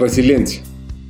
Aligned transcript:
Resiliencia. 0.00 0.62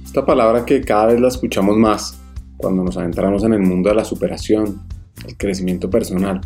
Esta 0.05 0.27
palabra 0.27 0.65
que 0.67 0.81
cada 0.81 1.07
vez 1.07 1.21
la 1.21 1.29
escuchamos 1.29 1.77
más 1.77 2.21
cuando 2.57 2.83
nos 2.83 2.97
adentramos 2.97 3.45
en 3.45 3.53
el 3.53 3.61
mundo 3.61 3.89
de 3.89 3.95
la 3.95 4.05
superación, 4.05 4.81
el 5.29 5.37
crecimiento 5.37 5.89
personal, 5.89 6.41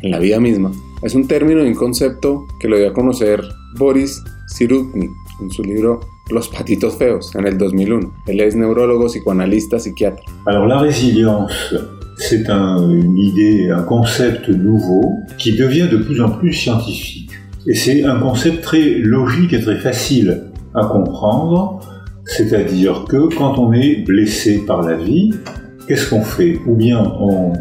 en 0.00 0.10
la 0.10 0.18
vida 0.18 0.40
misma, 0.40 0.72
es 1.02 1.14
un 1.14 1.28
término 1.28 1.62
y 1.62 1.68
un 1.68 1.74
concepto 1.74 2.46
que 2.58 2.68
lo 2.68 2.78
dio 2.78 2.88
a 2.88 2.94
conocer 2.94 3.42
Boris 3.76 4.24
Cyrulnik 4.56 5.10
en 5.42 5.50
su 5.50 5.62
libro 5.64 6.00
Los 6.30 6.48
patitos 6.48 6.96
feos 6.96 7.36
en 7.36 7.46
el 7.46 7.58
2001. 7.58 8.10
Él 8.26 8.40
es 8.40 8.56
neurólogo, 8.56 9.08
psicoanalista, 9.08 9.78
psiquiatra. 9.78 10.24
Alors 10.46 10.66
la 10.66 10.78
résilience, 10.78 11.74
c'est 12.16 12.48
un, 12.48 12.88
une 12.88 13.18
idée, 13.18 13.68
un 13.68 13.82
concept 13.82 14.48
nouveau 14.48 15.18
qui 15.36 15.58
devient 15.58 15.88
de 15.92 15.98
plus 15.98 16.22
en 16.22 16.30
plus 16.38 16.54
scientifique. 16.54 17.32
Et 17.66 17.74
c'est 17.74 18.02
un 18.02 18.18
concept 18.18 18.62
très 18.62 18.80
logique 18.80 19.52
et 19.52 19.60
très 19.60 19.76
facile 19.76 20.52
à 20.74 20.86
comprendre 20.86 21.80
C'est-à-dire 22.36 23.04
que 23.08 23.34
quand 23.36 23.58
on 23.58 23.72
est 23.72 24.04
blessé 24.06 24.64
par 24.66 24.82
la 24.82 24.96
vie, 24.96 25.32
qu'est-ce 25.86 26.08
qu'on 26.08 26.22
fait? 26.22 26.58
Ou 26.66 26.74
bien 26.74 27.02
on 27.20 27.52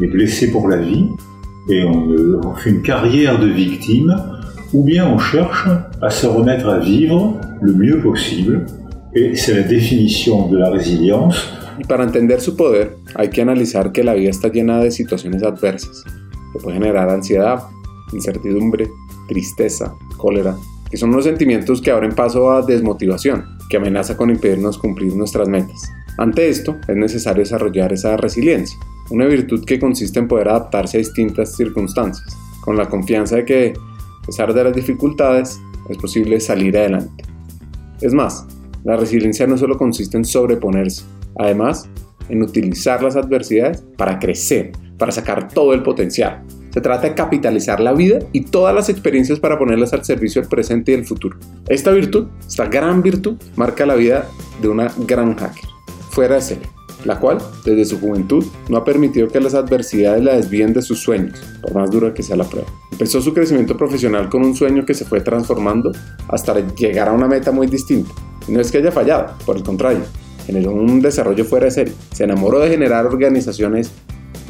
est 0.00 0.06
blessé 0.06 0.50
pour 0.50 0.68
la 0.68 0.76
vie 0.76 1.06
et 1.68 1.82
on, 1.84 2.08
on, 2.44 2.54
fait 2.54 2.70
une 2.70 2.82
carrière 2.82 3.38
de 3.40 3.48
victime, 3.48 4.14
ou 4.72 4.84
bien 4.84 5.08
on 5.08 5.18
cherche 5.18 5.68
à 6.00 6.10
se 6.10 6.26
remettre 6.26 6.68
à 6.68 6.78
vivre 6.78 7.36
le 7.60 7.72
mieux 7.72 8.00
possible. 8.00 8.66
Et 9.14 9.34
c'est 9.36 9.54
la 9.54 9.62
définition 9.62 10.48
de 10.48 10.56
la 10.56 10.70
résilience. 10.70 11.36
Para 11.88 12.04
entender 12.04 12.40
su 12.40 12.54
poder, 12.56 12.96
hay 13.14 13.28
que 13.28 13.42
analizar 13.42 13.92
que 13.92 14.04
la 14.04 14.14
vida 14.14 14.30
está 14.30 14.48
llena 14.48 14.78
de 14.78 14.90
situaciones 14.90 15.42
adversas, 15.42 16.04
que 16.52 16.60
puede 16.60 16.76
generar 16.76 17.10
ansiedad, 17.10 17.60
incertidumbre, 18.12 18.88
tristeza, 19.28 19.94
cólera, 20.16 20.56
que 20.92 20.98
son 20.98 21.08
unos 21.08 21.24
sentimientos 21.24 21.80
que 21.80 21.90
abren 21.90 22.12
paso 22.12 22.52
a 22.52 22.60
desmotivación, 22.60 23.56
que 23.70 23.78
amenaza 23.78 24.14
con 24.14 24.28
impedirnos 24.28 24.76
cumplir 24.76 25.16
nuestras 25.16 25.48
metas. 25.48 25.90
Ante 26.18 26.50
esto, 26.50 26.76
es 26.86 26.94
necesario 26.94 27.42
desarrollar 27.42 27.94
esa 27.94 28.18
resiliencia, 28.18 28.78
una 29.10 29.24
virtud 29.24 29.64
que 29.64 29.80
consiste 29.80 30.18
en 30.18 30.28
poder 30.28 30.50
adaptarse 30.50 30.98
a 30.98 31.00
distintas 31.00 31.56
circunstancias, 31.56 32.36
con 32.60 32.76
la 32.76 32.90
confianza 32.90 33.36
de 33.36 33.46
que, 33.46 33.72
a 34.22 34.26
pesar 34.26 34.52
de 34.52 34.64
las 34.64 34.74
dificultades, 34.74 35.58
es 35.88 35.96
posible 35.96 36.38
salir 36.40 36.76
adelante. 36.76 37.24
Es 38.02 38.12
más, 38.12 38.46
la 38.84 38.96
resiliencia 38.96 39.46
no 39.46 39.56
solo 39.56 39.78
consiste 39.78 40.18
en 40.18 40.26
sobreponerse, 40.26 41.04
además, 41.38 41.88
en 42.28 42.42
utilizar 42.42 43.02
las 43.02 43.16
adversidades 43.16 43.82
para 43.96 44.18
crecer, 44.18 44.72
para 44.98 45.10
sacar 45.10 45.48
todo 45.48 45.72
el 45.72 45.82
potencial, 45.82 46.42
se 46.72 46.80
trata 46.80 47.08
de 47.08 47.14
capitalizar 47.14 47.80
la 47.80 47.92
vida 47.92 48.20
y 48.32 48.42
todas 48.42 48.74
las 48.74 48.88
experiencias 48.88 49.38
para 49.38 49.58
ponerlas 49.58 49.92
al 49.92 50.04
servicio 50.04 50.40
del 50.40 50.48
presente 50.48 50.92
y 50.92 50.96
del 50.96 51.04
futuro. 51.04 51.38
Esta 51.68 51.90
virtud, 51.90 52.28
esta 52.46 52.66
gran 52.66 53.02
virtud, 53.02 53.36
marca 53.56 53.84
la 53.84 53.94
vida 53.94 54.26
de 54.60 54.68
una 54.68 54.90
gran 55.06 55.36
hacker, 55.36 55.68
fuera 56.10 56.36
de 56.36 56.40
serie, 56.40 56.68
la 57.04 57.20
cual, 57.20 57.38
desde 57.66 57.84
su 57.84 58.00
juventud, 58.00 58.44
no 58.70 58.78
ha 58.78 58.84
permitido 58.84 59.28
que 59.28 59.40
las 59.40 59.54
adversidades 59.54 60.24
la 60.24 60.34
desvíen 60.34 60.72
de 60.72 60.80
sus 60.80 61.00
sueños, 61.00 61.38
por 61.60 61.74
más 61.74 61.90
dura 61.90 62.14
que 62.14 62.22
sea 62.22 62.36
la 62.36 62.44
prueba. 62.44 62.68
Empezó 62.90 63.20
su 63.20 63.34
crecimiento 63.34 63.76
profesional 63.76 64.30
con 64.30 64.42
un 64.42 64.54
sueño 64.54 64.86
que 64.86 64.94
se 64.94 65.04
fue 65.04 65.20
transformando 65.20 65.92
hasta 66.28 66.58
llegar 66.74 67.08
a 67.08 67.12
una 67.12 67.28
meta 67.28 67.52
muy 67.52 67.66
distinta. 67.66 68.10
Y 68.48 68.52
no 68.52 68.60
es 68.60 68.72
que 68.72 68.78
haya 68.78 68.90
fallado, 68.90 69.34
por 69.44 69.56
el 69.56 69.62
contrario, 69.62 70.00
generó 70.46 70.72
un 70.72 71.02
desarrollo 71.02 71.44
fuera 71.44 71.66
de 71.66 71.70
serie. 71.70 71.94
Se 72.12 72.24
enamoró 72.24 72.60
de 72.60 72.70
generar 72.70 73.06
organizaciones 73.06 73.92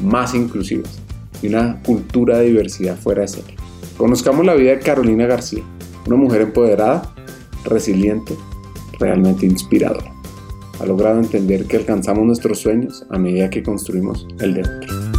más 0.01 0.33
inclusivas 0.33 1.03
y 1.43 1.47
una 1.47 1.81
cultura 1.83 2.37
de 2.37 2.45
diversidad 2.45 2.97
fuera 2.97 3.21
de 3.21 3.27
serie. 3.27 3.55
Conozcamos 3.97 4.45
la 4.45 4.55
vida 4.55 4.71
de 4.71 4.79
Carolina 4.79 5.27
García, 5.27 5.61
una 6.07 6.15
mujer 6.15 6.41
empoderada, 6.41 7.13
resiliente, 7.65 8.33
realmente 8.97 9.45
inspiradora. 9.45 10.11
Ha 10.79 10.85
logrado 10.85 11.19
entender 11.19 11.65
que 11.65 11.77
alcanzamos 11.77 12.25
nuestros 12.25 12.59
sueños 12.59 13.05
a 13.09 13.19
medida 13.19 13.49
que 13.49 13.61
construimos 13.61 14.25
el 14.39 14.55
de 14.55 14.61
otro. 14.61 15.13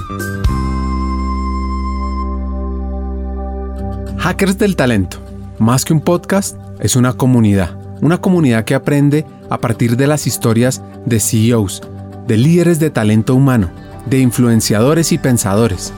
Hackers 4.18 4.58
del 4.58 4.74
Talento, 4.74 5.18
más 5.58 5.84
que 5.84 5.92
un 5.92 6.00
podcast, 6.00 6.56
es 6.80 6.96
una 6.96 7.12
comunidad. 7.12 7.78
Una 8.00 8.20
comunidad 8.20 8.64
que 8.64 8.74
aprende 8.74 9.24
a 9.50 9.58
partir 9.58 9.96
de 9.96 10.06
las 10.06 10.26
historias 10.26 10.82
de 11.04 11.20
CEOs, 11.20 11.82
de 12.26 12.36
líderes 12.38 12.80
de 12.80 12.90
talento 12.90 13.34
humano, 13.34 13.70
de 14.06 14.18
influenciadores 14.20 15.12
y 15.12 15.18
pensadores 15.18 15.92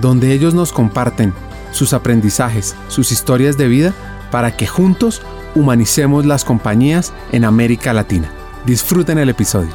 donde 0.00 0.32
ellos 0.32 0.54
nos 0.54 0.72
comparten 0.72 1.32
sus 1.72 1.92
aprendizajes, 1.92 2.74
sus 2.88 3.12
historias 3.12 3.56
de 3.56 3.68
vida, 3.68 3.94
para 4.30 4.56
que 4.56 4.66
juntos 4.66 5.22
humanicemos 5.54 6.26
las 6.26 6.44
compañías 6.44 7.12
en 7.32 7.44
América 7.44 7.92
Latina. 7.92 8.30
Disfruten 8.66 9.18
el 9.18 9.28
episodio. 9.28 9.70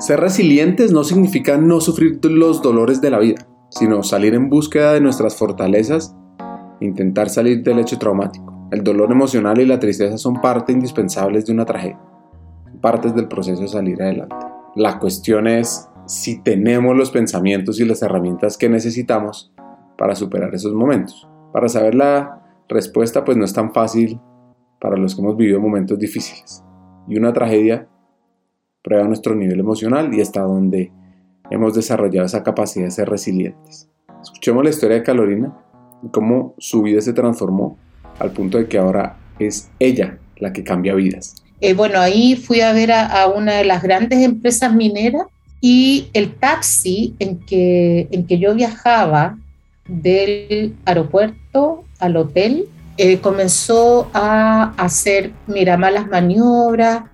Ser 0.00 0.20
resilientes 0.20 0.92
no 0.92 1.02
significa 1.02 1.56
no 1.56 1.80
sufrir 1.80 2.18
los 2.24 2.60
dolores 2.60 3.00
de 3.00 3.10
la 3.10 3.18
vida, 3.20 3.46
sino 3.70 4.02
salir 4.02 4.34
en 4.34 4.50
búsqueda 4.50 4.92
de 4.92 5.00
nuestras 5.00 5.34
fortalezas 5.36 6.14
intentar 6.80 7.28
salir 7.28 7.62
del 7.62 7.78
hecho 7.78 7.98
traumático. 7.98 8.53
El 8.74 8.82
dolor 8.82 9.12
emocional 9.12 9.60
y 9.60 9.66
la 9.66 9.78
tristeza 9.78 10.18
son 10.18 10.40
parte 10.40 10.72
indispensables 10.72 11.46
de 11.46 11.52
una 11.52 11.64
tragedia, 11.64 12.00
partes 12.80 13.14
del 13.14 13.28
proceso 13.28 13.62
de 13.62 13.68
salir 13.68 14.02
adelante. 14.02 14.34
La 14.74 14.98
cuestión 14.98 15.46
es 15.46 15.88
si 16.06 16.42
tenemos 16.42 16.96
los 16.96 17.12
pensamientos 17.12 17.78
y 17.78 17.84
las 17.84 18.02
herramientas 18.02 18.58
que 18.58 18.68
necesitamos 18.68 19.52
para 19.96 20.16
superar 20.16 20.52
esos 20.56 20.74
momentos. 20.74 21.28
Para 21.52 21.68
saber 21.68 21.94
la 21.94 22.42
respuesta, 22.68 23.24
pues 23.24 23.36
no 23.36 23.44
es 23.44 23.52
tan 23.52 23.72
fácil 23.72 24.18
para 24.80 24.96
los 24.96 25.14
que 25.14 25.22
hemos 25.22 25.36
vivido 25.36 25.60
momentos 25.60 25.96
difíciles. 25.96 26.64
Y 27.06 27.16
una 27.16 27.32
tragedia 27.32 27.86
prueba 28.82 29.06
nuestro 29.06 29.36
nivel 29.36 29.60
emocional 29.60 30.12
y 30.12 30.20
está 30.20 30.40
donde 30.40 30.90
hemos 31.48 31.74
desarrollado 31.74 32.26
esa 32.26 32.42
capacidad 32.42 32.86
de 32.86 32.90
ser 32.90 33.08
resilientes. 33.08 33.88
Escuchemos 34.20 34.64
la 34.64 34.70
historia 34.70 34.96
de 34.96 35.04
Carolina 35.04 35.56
y 36.02 36.08
cómo 36.08 36.56
su 36.58 36.82
vida 36.82 37.00
se 37.02 37.12
transformó 37.12 37.78
al 38.18 38.30
punto 38.32 38.58
de 38.58 38.68
que 38.68 38.78
ahora 38.78 39.16
es 39.38 39.70
ella 39.78 40.18
la 40.38 40.52
que 40.52 40.64
cambia 40.64 40.94
vidas. 40.94 41.42
Eh, 41.60 41.74
bueno, 41.74 41.98
ahí 41.98 42.36
fui 42.36 42.60
a 42.60 42.72
ver 42.72 42.92
a, 42.92 43.26
una 43.28 43.54
de 43.54 43.64
las 43.64 43.82
grandes 43.82 44.20
empresas 44.20 44.74
mineras 44.74 45.26
y 45.60 46.08
el 46.12 46.34
taxi 46.34 47.14
en 47.18 47.38
que, 47.38 48.08
en 48.10 48.26
que 48.26 48.38
yo 48.38 48.54
viajaba 48.54 49.38
del 49.86 50.74
aeropuerto 50.84 51.84
al 51.98 52.16
hotel 52.16 52.68
eh, 52.96 53.18
comenzó 53.18 54.10
a 54.12 54.74
hacer, 54.76 55.32
mira, 55.46 55.76
malas 55.76 56.06
maniobras, 56.06 57.04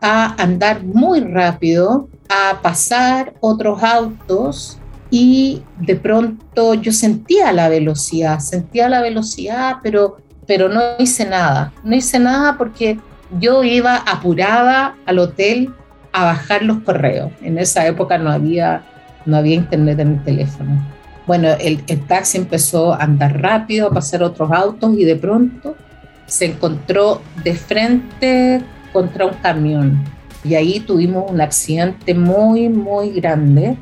a 0.00 0.40
andar 0.42 0.84
muy 0.84 1.20
rápido, 1.20 2.08
a 2.28 2.60
pasar 2.60 3.34
otros 3.40 3.82
autos 3.82 4.78
y 5.10 5.62
de 5.80 5.96
pronto 5.96 6.74
yo 6.74 6.92
sentía 6.92 7.52
la 7.52 7.68
velocidad, 7.68 8.38
sentía 8.40 8.88
la 8.88 9.00
velocidad, 9.00 9.76
pero 9.82 10.18
pero 10.46 10.68
no 10.68 10.80
hice 10.98 11.24
nada. 11.24 11.72
No 11.82 11.94
hice 11.94 12.18
nada 12.18 12.56
porque 12.58 12.98
yo 13.38 13.64
iba 13.64 13.96
apurada 13.96 14.96
al 15.06 15.18
hotel 15.18 15.72
a 16.12 16.24
bajar 16.24 16.62
los 16.62 16.78
correos. 16.78 17.32
En 17.42 17.58
esa 17.58 17.86
época 17.86 18.18
no 18.18 18.30
había, 18.30 18.82
no 19.26 19.36
había 19.36 19.56
internet 19.56 19.98
en 19.98 20.12
el 20.12 20.24
teléfono. 20.24 20.86
Bueno, 21.26 21.48
el, 21.58 21.82
el 21.86 22.06
taxi 22.06 22.38
empezó 22.38 22.92
a 22.92 22.98
andar 22.98 23.40
rápido, 23.40 23.88
a 23.88 23.90
pasar 23.90 24.22
otros 24.22 24.50
autos 24.52 24.94
y 24.96 25.04
de 25.04 25.16
pronto 25.16 25.74
se 26.26 26.46
encontró 26.46 27.22
de 27.42 27.54
frente 27.54 28.62
contra 28.92 29.26
un 29.26 29.34
camión. 29.34 30.04
Y 30.44 30.54
ahí 30.54 30.80
tuvimos 30.80 31.30
un 31.30 31.40
accidente 31.40 32.14
muy, 32.14 32.68
muy 32.68 33.10
grande. 33.10 33.76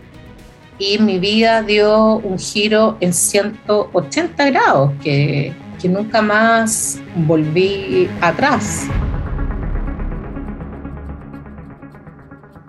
Y 0.78 0.98
mi 0.98 1.18
vida 1.18 1.62
dio 1.62 2.16
un 2.16 2.38
giro 2.38 2.96
en 3.00 3.12
180 3.12 4.50
grados, 4.50 4.92
que 5.02 5.52
que 5.82 5.88
nunca 5.88 6.22
más 6.22 7.00
volví 7.26 8.08
atrás. 8.20 8.86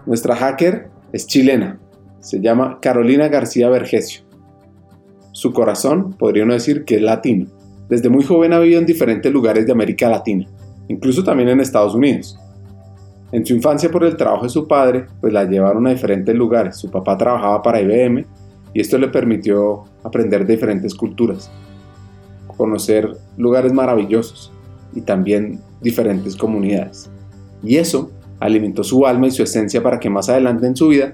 Nuestra 0.07 0.35
hacker 0.35 0.89
es 1.11 1.27
chilena, 1.27 1.79
se 2.19 2.41
llama 2.41 2.79
Carolina 2.81 3.27
García 3.27 3.69
Vergesio. 3.69 4.23
Su 5.31 5.53
corazón 5.53 6.13
podría 6.13 6.43
uno 6.43 6.53
decir 6.53 6.85
que 6.85 6.95
es 6.95 7.01
latino. 7.03 7.45
Desde 7.87 8.09
muy 8.09 8.23
joven 8.23 8.51
ha 8.51 8.59
vivido 8.59 8.79
en 8.79 8.87
diferentes 8.87 9.31
lugares 9.31 9.67
de 9.67 9.71
América 9.71 10.09
Latina, 10.09 10.47
incluso 10.87 11.23
también 11.23 11.49
en 11.49 11.59
Estados 11.59 11.93
Unidos. 11.93 12.39
En 13.31 13.45
su 13.45 13.53
infancia 13.53 13.91
por 13.91 14.03
el 14.03 14.17
trabajo 14.17 14.43
de 14.43 14.49
su 14.49 14.67
padre, 14.67 15.05
pues 15.21 15.31
la 15.31 15.43
llevaron 15.43 15.85
a 15.85 15.91
diferentes 15.91 16.33
lugares. 16.35 16.77
Su 16.77 16.89
papá 16.89 17.15
trabajaba 17.15 17.61
para 17.61 17.79
IBM 17.79 18.25
y 18.73 18.81
esto 18.81 18.97
le 18.97 19.07
permitió 19.07 19.83
aprender 20.03 20.47
de 20.47 20.55
diferentes 20.55 20.95
culturas 20.95 21.51
conocer 22.57 23.17
lugares 23.37 23.73
maravillosos 23.73 24.51
y 24.93 25.01
también 25.01 25.59
diferentes 25.81 26.35
comunidades. 26.35 27.09
Y 27.63 27.77
eso 27.77 28.11
alimentó 28.39 28.83
su 28.83 29.05
alma 29.05 29.27
y 29.27 29.31
su 29.31 29.43
esencia 29.43 29.81
para 29.81 29.99
que 29.99 30.09
más 30.09 30.29
adelante 30.29 30.67
en 30.67 30.75
su 30.75 30.89
vida 30.89 31.13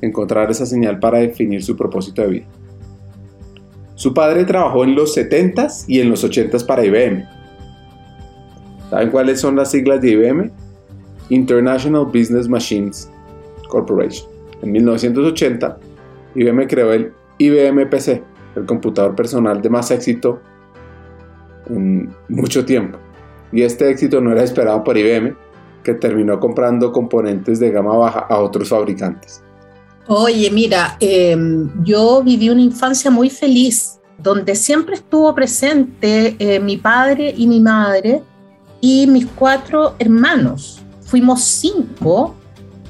encontrar 0.00 0.50
esa 0.50 0.66
señal 0.66 0.98
para 0.98 1.18
definir 1.18 1.62
su 1.62 1.76
propósito 1.76 2.22
de 2.22 2.28
vida. 2.28 2.46
Su 3.94 4.12
padre 4.12 4.44
trabajó 4.44 4.84
en 4.84 4.94
los 4.94 5.16
70s 5.16 5.84
y 5.88 6.00
en 6.00 6.10
los 6.10 6.22
80s 6.22 6.66
para 6.66 6.84
IBM. 6.84 7.24
¿Saben 8.90 9.10
cuáles 9.10 9.40
son 9.40 9.56
las 9.56 9.70
siglas 9.70 10.02
de 10.02 10.10
IBM? 10.10 10.50
International 11.30 12.04
Business 12.04 12.48
Machines 12.48 13.10
Corporation. 13.68 14.28
En 14.62 14.72
1980, 14.72 15.78
IBM 16.34 16.66
creó 16.66 16.92
el 16.92 17.12
IBM 17.38 17.88
PC, 17.88 18.22
el 18.54 18.66
computador 18.66 19.14
personal 19.14 19.60
de 19.60 19.70
más 19.70 19.90
éxito 19.90 20.40
en 21.68 22.14
mucho 22.28 22.64
tiempo. 22.64 22.98
Y 23.52 23.62
este 23.62 23.90
éxito 23.90 24.20
no 24.20 24.32
era 24.32 24.42
esperado 24.42 24.82
por 24.84 24.96
IBM, 24.96 25.36
que 25.82 25.94
terminó 25.94 26.40
comprando 26.40 26.92
componentes 26.92 27.60
de 27.60 27.70
gama 27.70 27.96
baja 27.96 28.20
a 28.28 28.40
otros 28.40 28.68
fabricantes. 28.68 29.42
Oye, 30.08 30.50
mira, 30.50 30.96
em, 31.00 31.70
yo 31.84 32.22
viví 32.22 32.48
una 32.48 32.60
infancia 32.60 33.10
muy 33.10 33.30
feliz, 33.30 33.98
donde 34.18 34.54
siempre 34.54 34.96
estuvo 34.96 35.34
presente 35.34 36.36
eh, 36.38 36.60
mi 36.60 36.76
padre 36.76 37.34
y 37.36 37.46
mi 37.46 37.60
madre 37.60 38.22
y 38.80 39.06
mis 39.06 39.26
cuatro 39.26 39.94
hermanos. 39.98 40.80
Fuimos 41.02 41.42
cinco, 41.42 42.34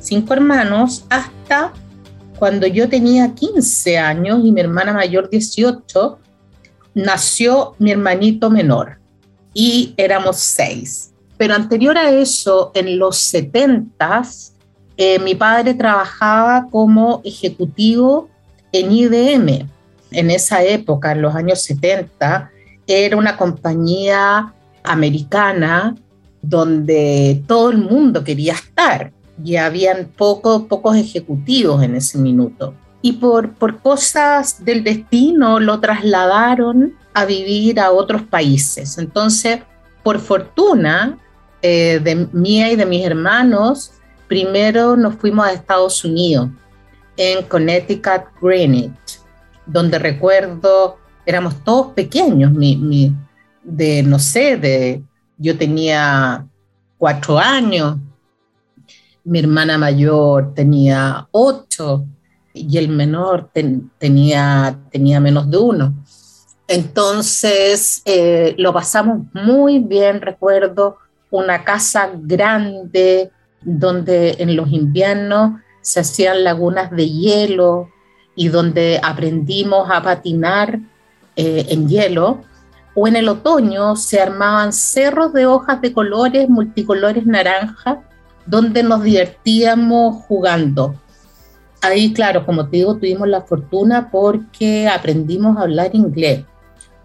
cinco 0.01 0.35
hermanos, 0.35 1.05
hasta 1.09 1.73
cuando 2.39 2.67
yo 2.67 2.89
tenía 2.89 3.35
15 3.35 3.99
años 3.99 4.41
y 4.45 4.53
mi 4.53 4.61
hermana 4.61 4.93
mayor 4.93 5.31
18, 5.31 6.19
nació 6.97 7.75
mi 7.79 7.93
hermanito 7.93 8.51
menor 8.51 8.99
y 9.53 9.95
éramos 9.99 10.39
seis. 10.39 11.13
Pero 11.37 11.55
anterior 11.55 11.97
a 11.99 12.11
eso, 12.11 12.73
en 12.75 12.99
los 12.99 13.19
70 13.19 14.23
eh, 14.97 15.19
mi 15.19 15.35
padre 15.35 15.75
trabajaba 15.75 16.69
como 16.71 17.21
ejecutivo 17.23 18.31
en 18.73 18.93
IBM. 18.93 19.69
En 20.11 20.31
esa 20.31 20.63
época, 20.63 21.13
en 21.13 21.21
los 21.21 21.35
años 21.35 21.61
70, 21.63 22.51
era 22.87 23.17
una 23.17 23.37
compañía 23.37 24.55
americana 24.83 25.95
donde 26.41 27.43
todo 27.47 27.71
el 27.71 27.79
mundo 27.79 28.25
quería 28.25 28.55
estar 28.55 29.13
y 29.45 29.57
habían 29.57 30.07
poco, 30.17 30.67
pocos 30.67 30.97
ejecutivos 30.97 31.83
en 31.83 31.97
ese 31.97 32.17
minuto. 32.17 32.73
Y 33.07 33.13
por, 33.13 33.53
por 33.53 33.79
cosas 33.79 34.65
del 34.65 34.83
destino 34.83 35.61
lo 35.61 35.79
trasladaron 35.79 36.97
a 37.15 37.25
vivir 37.25 37.79
a 37.79 37.93
otros 37.93 38.23
países. 38.23 38.99
Entonces, 38.99 39.61
por 40.03 40.19
fortuna 40.19 41.17
eh, 41.63 42.01
de 42.03 42.27
mía 42.33 42.73
y 42.73 42.75
de 42.75 42.85
mis 42.85 43.07
hermanos, 43.07 43.93
primero 44.27 44.97
nos 44.97 45.15
fuimos 45.15 45.47
a 45.47 45.53
Estados 45.53 46.05
Unidos, 46.05 46.49
en 47.17 47.45
Connecticut, 47.45 48.25
Greenwich, 48.43 49.21
donde 49.67 50.01
recuerdo, 50.01 50.97
éramos 51.25 51.63
todos 51.63 51.93
pequeños, 51.93 52.51
mi, 52.51 53.15
de, 53.63 54.03
no 54.03 54.19
sé, 54.19 54.57
de, 54.57 55.01
yo 55.39 55.57
tenía 55.57 56.45
cuatro 56.99 57.39
años, 57.39 57.99
mi 59.23 59.39
hermana 59.39 59.79
mayor 59.79 60.55
tenía 60.55 61.29
ocho 61.31 62.05
y 62.57 62.79
el 62.79 62.89
menor 62.89 63.51
tenía, 63.53 64.79
tenía 64.91 65.21
menos 65.21 65.51
de 65.51 65.59
uno. 65.59 65.95
Entonces 66.69 68.03
eh, 68.05 68.55
lo 68.59 68.73
pasamos 68.73 69.21
muy 69.33 69.79
bien, 69.79 70.21
recuerdo 70.21 70.97
una 71.31 71.65
casa 71.65 72.11
grande 72.15 73.31
donde 73.63 74.37
en 74.39 74.57
los 74.57 74.71
inviernos 74.71 75.61
se 75.81 76.01
hacían 76.01 76.43
lagunas 76.45 76.91
de 76.91 77.09
hielo 77.09 77.89
y 78.35 78.49
donde 78.49 79.01
aprendimos 79.03 79.89
a 79.91 80.03
patinar 80.03 80.81
eh, 81.37 81.67
en 81.69 81.89
hielo, 81.89 82.43
o 82.95 83.07
en 83.07 83.17
el 83.17 83.29
otoño 83.29 83.95
se 83.95 84.21
armaban 84.21 84.73
cerros 84.73 85.33
de 85.35 85.47
hojas 85.47 85.81
de 85.83 85.93
colores, 85.93 86.49
multicolores 86.49 87.27
naranja, 87.27 88.01
donde 88.47 88.83
nos 88.83 89.03
divertíamos 89.03 90.25
jugando. 90.25 90.95
Ahí, 91.83 92.13
claro, 92.13 92.45
como 92.45 92.69
te 92.69 92.79
digo, 92.79 92.97
tuvimos 92.97 93.29
la 93.29 93.43
fortuna 93.43 94.11
porque 94.11 94.89
aprendimos 94.89 95.57
a 95.57 95.63
hablar 95.63 95.95
inglés 95.95 96.45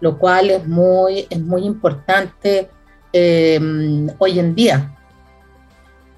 lo 0.02 0.18
cual 0.18 0.50
es 0.50 0.66
muy, 0.66 1.28
es 1.30 1.40
muy 1.40 1.64
importante 1.64 2.68
em, 3.12 4.08
hoy 4.18 4.40
en 4.40 4.52
día. 4.52 4.92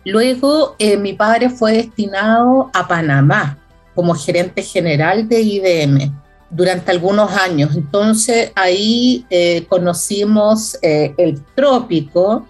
Luego, 0.06 0.74
eh, 0.78 0.96
mi 0.96 1.12
padre 1.12 1.50
fue 1.50 1.72
destinado 1.72 2.70
a 2.72 2.88
Panamá 2.88 3.58
como 3.94 4.14
gerente 4.14 4.62
general 4.62 5.28
de 5.28 5.40
IBM 5.42 6.12
durante 6.48 6.92
algunos 6.92 7.30
años. 7.32 7.76
Entonces, 7.76 8.52
ahí 8.54 9.26
eh, 9.28 9.66
conocimos 9.68 10.78
eh, 10.80 11.14
el 11.18 11.44
trópico 11.54 12.48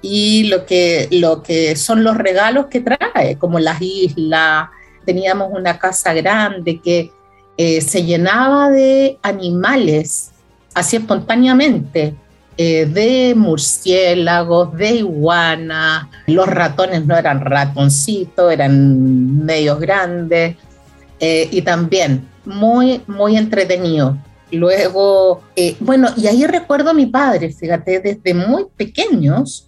y 0.00 0.44
lo 0.44 0.64
que, 0.64 1.08
lo 1.10 1.42
que 1.42 1.76
son 1.76 2.02
los 2.02 2.16
regalos 2.16 2.66
que 2.66 2.80
trae, 2.80 3.36
como 3.36 3.58
las 3.58 3.82
islas. 3.82 4.70
Teníamos 5.10 5.48
una 5.52 5.78
casa 5.78 6.14
grande 6.14 6.80
que 6.80 7.10
se 7.58 8.04
llenaba 8.04 8.70
de 8.70 9.18
animales 9.22 10.30
así 10.74 10.96
espontáneamente, 10.96 12.14
eh, 12.56 12.86
de 12.86 13.34
murciélagos, 13.34 14.76
de 14.76 14.96
iguana, 14.96 16.10
los 16.26 16.46
ratones 16.46 17.06
no 17.06 17.16
eran 17.16 17.40
ratoncitos, 17.40 18.52
eran 18.52 19.44
medios 19.44 19.80
grandes, 19.80 20.56
eh, 21.18 21.48
y 21.50 21.62
también 21.62 22.28
muy, 22.44 23.02
muy 23.06 23.36
entretenido. 23.36 24.16
Luego, 24.52 25.42
eh, 25.54 25.76
bueno, 25.80 26.08
y 26.16 26.26
ahí 26.26 26.44
recuerdo 26.44 26.90
a 26.90 26.94
mi 26.94 27.06
padre, 27.06 27.52
fíjate, 27.52 28.00
desde 28.00 28.34
muy 28.34 28.66
pequeños, 28.76 29.66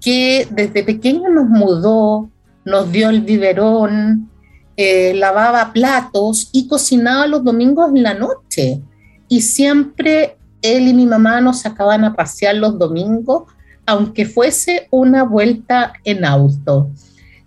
que 0.00 0.48
desde 0.50 0.82
pequeño 0.82 1.28
nos 1.28 1.46
mudó, 1.48 2.28
nos 2.64 2.90
dio 2.90 3.10
el 3.10 3.20
biberón, 3.20 4.28
lavaba 4.76 5.72
platos 5.72 6.48
y 6.52 6.66
cocinaba 6.66 7.26
los 7.26 7.44
domingos 7.44 7.90
en 7.90 8.02
la 8.02 8.14
noche. 8.14 8.80
Y 9.28 9.40
siempre 9.42 10.36
él 10.62 10.88
y 10.88 10.94
mi 10.94 11.06
mamá 11.06 11.40
nos 11.40 11.60
sacaban 11.60 12.04
a 12.04 12.14
pasear 12.14 12.56
los 12.56 12.78
domingos, 12.78 13.44
aunque 13.84 14.24
fuese 14.24 14.86
una 14.90 15.24
vuelta 15.24 15.92
en 16.04 16.24
auto. 16.24 16.88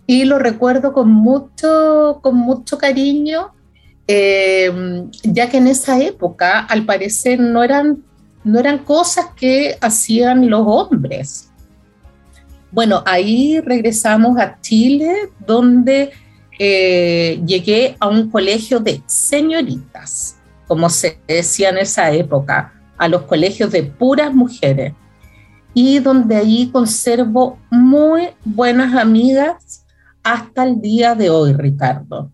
Y 0.06 0.24
lo 0.24 0.38
recuerdo 0.38 0.92
con 0.92 1.10
mucho, 1.10 2.20
con 2.22 2.36
mucho 2.36 2.78
cariño, 2.78 3.52
eh, 4.06 5.04
ya 5.24 5.48
que 5.48 5.56
en 5.56 5.66
esa 5.66 6.00
época, 6.00 6.60
al 6.60 6.84
parecer, 6.84 7.40
no 7.40 7.64
eran, 7.64 8.04
no 8.44 8.60
eran 8.60 8.78
cosas 8.78 9.26
que 9.34 9.76
hacían 9.80 10.48
los 10.48 10.62
hombres. 10.64 11.50
Bueno, 12.70 13.02
ahí 13.06 13.58
regresamos 13.60 14.38
a 14.38 14.60
Chile, 14.60 15.30
donde 15.44 16.10
eh, 16.58 17.42
llegué 17.46 17.96
a 18.00 18.08
un 18.08 18.30
colegio 18.30 18.80
de 18.80 19.02
señoritas, 19.06 20.36
como 20.66 20.88
se 20.88 21.20
decía 21.26 21.68
en 21.68 21.78
esa 21.78 22.10
época 22.12 22.72
a 22.96 23.08
los 23.08 23.22
colegios 23.22 23.70
de 23.70 23.82
puras 23.82 24.34
mujeres 24.34 24.94
y 25.74 25.98
donde 25.98 26.36
ahí 26.36 26.70
conservo 26.72 27.58
muy 27.70 28.28
buenas 28.44 28.94
amigas 28.94 29.84
hasta 30.22 30.64
el 30.64 30.80
día 30.80 31.14
de 31.14 31.28
hoy, 31.28 31.52
Ricardo. 31.52 32.32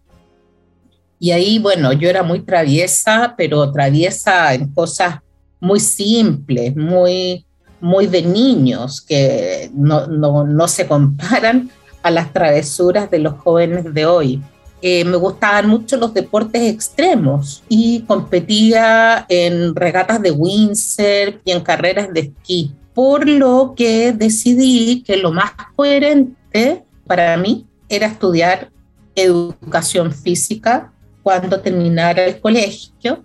Y 1.18 1.32
ahí, 1.32 1.58
bueno, 1.58 1.92
yo 1.92 2.08
era 2.08 2.22
muy 2.22 2.40
traviesa, 2.40 3.34
pero 3.36 3.70
traviesa 3.72 4.54
en 4.54 4.72
cosas 4.72 5.16
muy 5.60 5.80
simples, 5.80 6.74
muy, 6.76 7.44
muy 7.80 8.06
de 8.06 8.22
niños, 8.22 9.00
que 9.00 9.70
no, 9.74 10.06
no, 10.06 10.44
no 10.44 10.68
se 10.68 10.86
comparan 10.86 11.70
a 12.02 12.10
las 12.10 12.32
travesuras 12.32 13.10
de 13.10 13.18
los 13.18 13.34
jóvenes 13.34 13.92
de 13.92 14.06
hoy. 14.06 14.42
Eh, 14.80 15.04
me 15.04 15.16
gustaban 15.16 15.68
mucho 15.68 15.96
los 15.96 16.12
deportes 16.12 16.62
extremos 16.62 17.62
y 17.68 18.02
competía 18.02 19.24
en 19.28 19.76
regatas 19.76 20.20
de 20.20 20.32
windsurf 20.32 21.36
y 21.44 21.52
en 21.52 21.60
carreras 21.60 22.12
de 22.12 22.20
esquí, 22.20 22.72
por 22.92 23.28
lo 23.28 23.74
que 23.76 24.12
decidí 24.12 25.02
que 25.02 25.16
lo 25.16 25.30
más 25.30 25.52
coherente 25.76 26.84
para 27.06 27.36
mí 27.36 27.66
era 27.88 28.08
estudiar 28.08 28.70
educación 29.14 30.10
física 30.12 30.92
cuando 31.22 31.60
terminara 31.60 32.24
el 32.24 32.40
colegio 32.40 33.22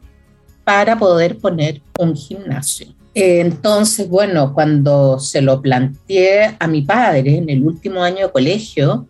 para 0.63 0.97
poder 0.97 1.37
poner 1.37 1.81
un 1.97 2.15
gimnasio. 2.15 2.96
Entonces, 3.19 4.07
bueno, 4.07 4.53
cuando 4.53 5.17
se 5.17 5.41
lo 5.41 5.59
planteé 5.59 6.55
a 6.59 6.67
mi 6.67 6.83
padre 6.83 7.37
en 7.37 7.49
el 7.49 7.63
último 7.63 8.03
año 8.03 8.27
de 8.27 8.31
colegio, 8.31 9.07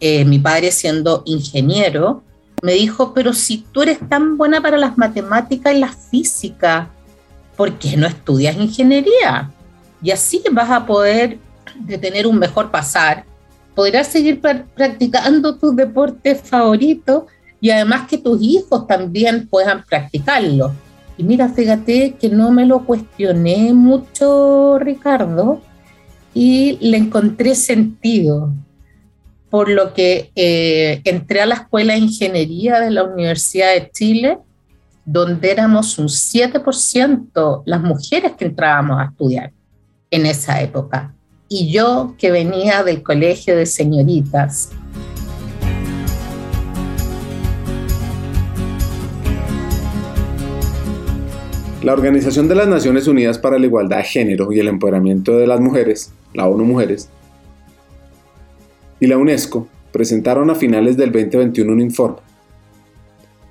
eh, 0.00 0.24
mi 0.24 0.38
padre 0.38 0.70
siendo 0.70 1.22
ingeniero, 1.26 2.22
me 2.62 2.72
dijo, 2.72 3.12
pero 3.12 3.34
si 3.34 3.58
tú 3.70 3.82
eres 3.82 3.98
tan 4.08 4.38
buena 4.38 4.62
para 4.62 4.78
las 4.78 4.96
matemáticas 4.96 5.74
y 5.74 5.78
la 5.78 5.92
física, 5.92 6.88
¿por 7.54 7.74
qué 7.74 7.98
no 7.98 8.06
estudias 8.06 8.56
ingeniería? 8.56 9.50
Y 10.02 10.10
así 10.10 10.42
vas 10.50 10.70
a 10.70 10.86
poder 10.86 11.36
tener 12.00 12.26
un 12.26 12.38
mejor 12.38 12.70
pasar, 12.70 13.26
podrás 13.74 14.06
seguir 14.06 14.40
practicando 14.40 15.58
tus 15.58 15.76
deportes 15.76 16.40
favoritos 16.40 17.24
y 17.60 17.68
además 17.68 18.08
que 18.08 18.16
tus 18.16 18.40
hijos 18.40 18.86
también 18.86 19.46
puedan 19.48 19.84
practicarlo. 19.84 20.72
Y 21.20 21.22
mira, 21.22 21.50
fíjate 21.50 22.14
que 22.18 22.30
no 22.30 22.50
me 22.50 22.64
lo 22.64 22.86
cuestioné 22.86 23.74
mucho, 23.74 24.78
Ricardo, 24.78 25.60
y 26.32 26.78
le 26.80 26.96
encontré 26.96 27.54
sentido, 27.54 28.54
por 29.50 29.68
lo 29.68 29.92
que 29.92 30.30
eh, 30.34 31.02
entré 31.04 31.42
a 31.42 31.46
la 31.46 31.56
Escuela 31.56 31.92
de 31.92 31.98
Ingeniería 31.98 32.80
de 32.80 32.90
la 32.90 33.04
Universidad 33.04 33.74
de 33.74 33.90
Chile, 33.90 34.38
donde 35.04 35.50
éramos 35.50 35.98
un 35.98 36.06
7% 36.06 37.64
las 37.66 37.82
mujeres 37.82 38.32
que 38.38 38.46
entrábamos 38.46 38.98
a 38.98 39.10
estudiar 39.10 39.52
en 40.10 40.24
esa 40.24 40.62
época. 40.62 41.14
Y 41.50 41.70
yo 41.70 42.14
que 42.16 42.30
venía 42.30 42.82
del 42.82 43.02
colegio 43.02 43.58
de 43.58 43.66
señoritas, 43.66 44.70
La 51.82 51.94
Organización 51.94 52.46
de 52.46 52.54
las 52.54 52.68
Naciones 52.68 53.08
Unidas 53.08 53.38
para 53.38 53.58
la 53.58 53.64
Igualdad 53.64 53.96
de 53.96 54.04
Género 54.04 54.52
y 54.52 54.60
el 54.60 54.68
Empoderamiento 54.68 55.38
de 55.38 55.46
las 55.46 55.60
Mujeres, 55.60 56.12
la 56.34 56.46
ONU 56.46 56.62
Mujeres, 56.62 57.08
y 59.00 59.06
la 59.06 59.16
UNESCO 59.16 59.66
presentaron 59.90 60.50
a 60.50 60.54
finales 60.54 60.98
del 60.98 61.10
2021 61.10 61.72
un 61.72 61.80
informe. 61.80 62.18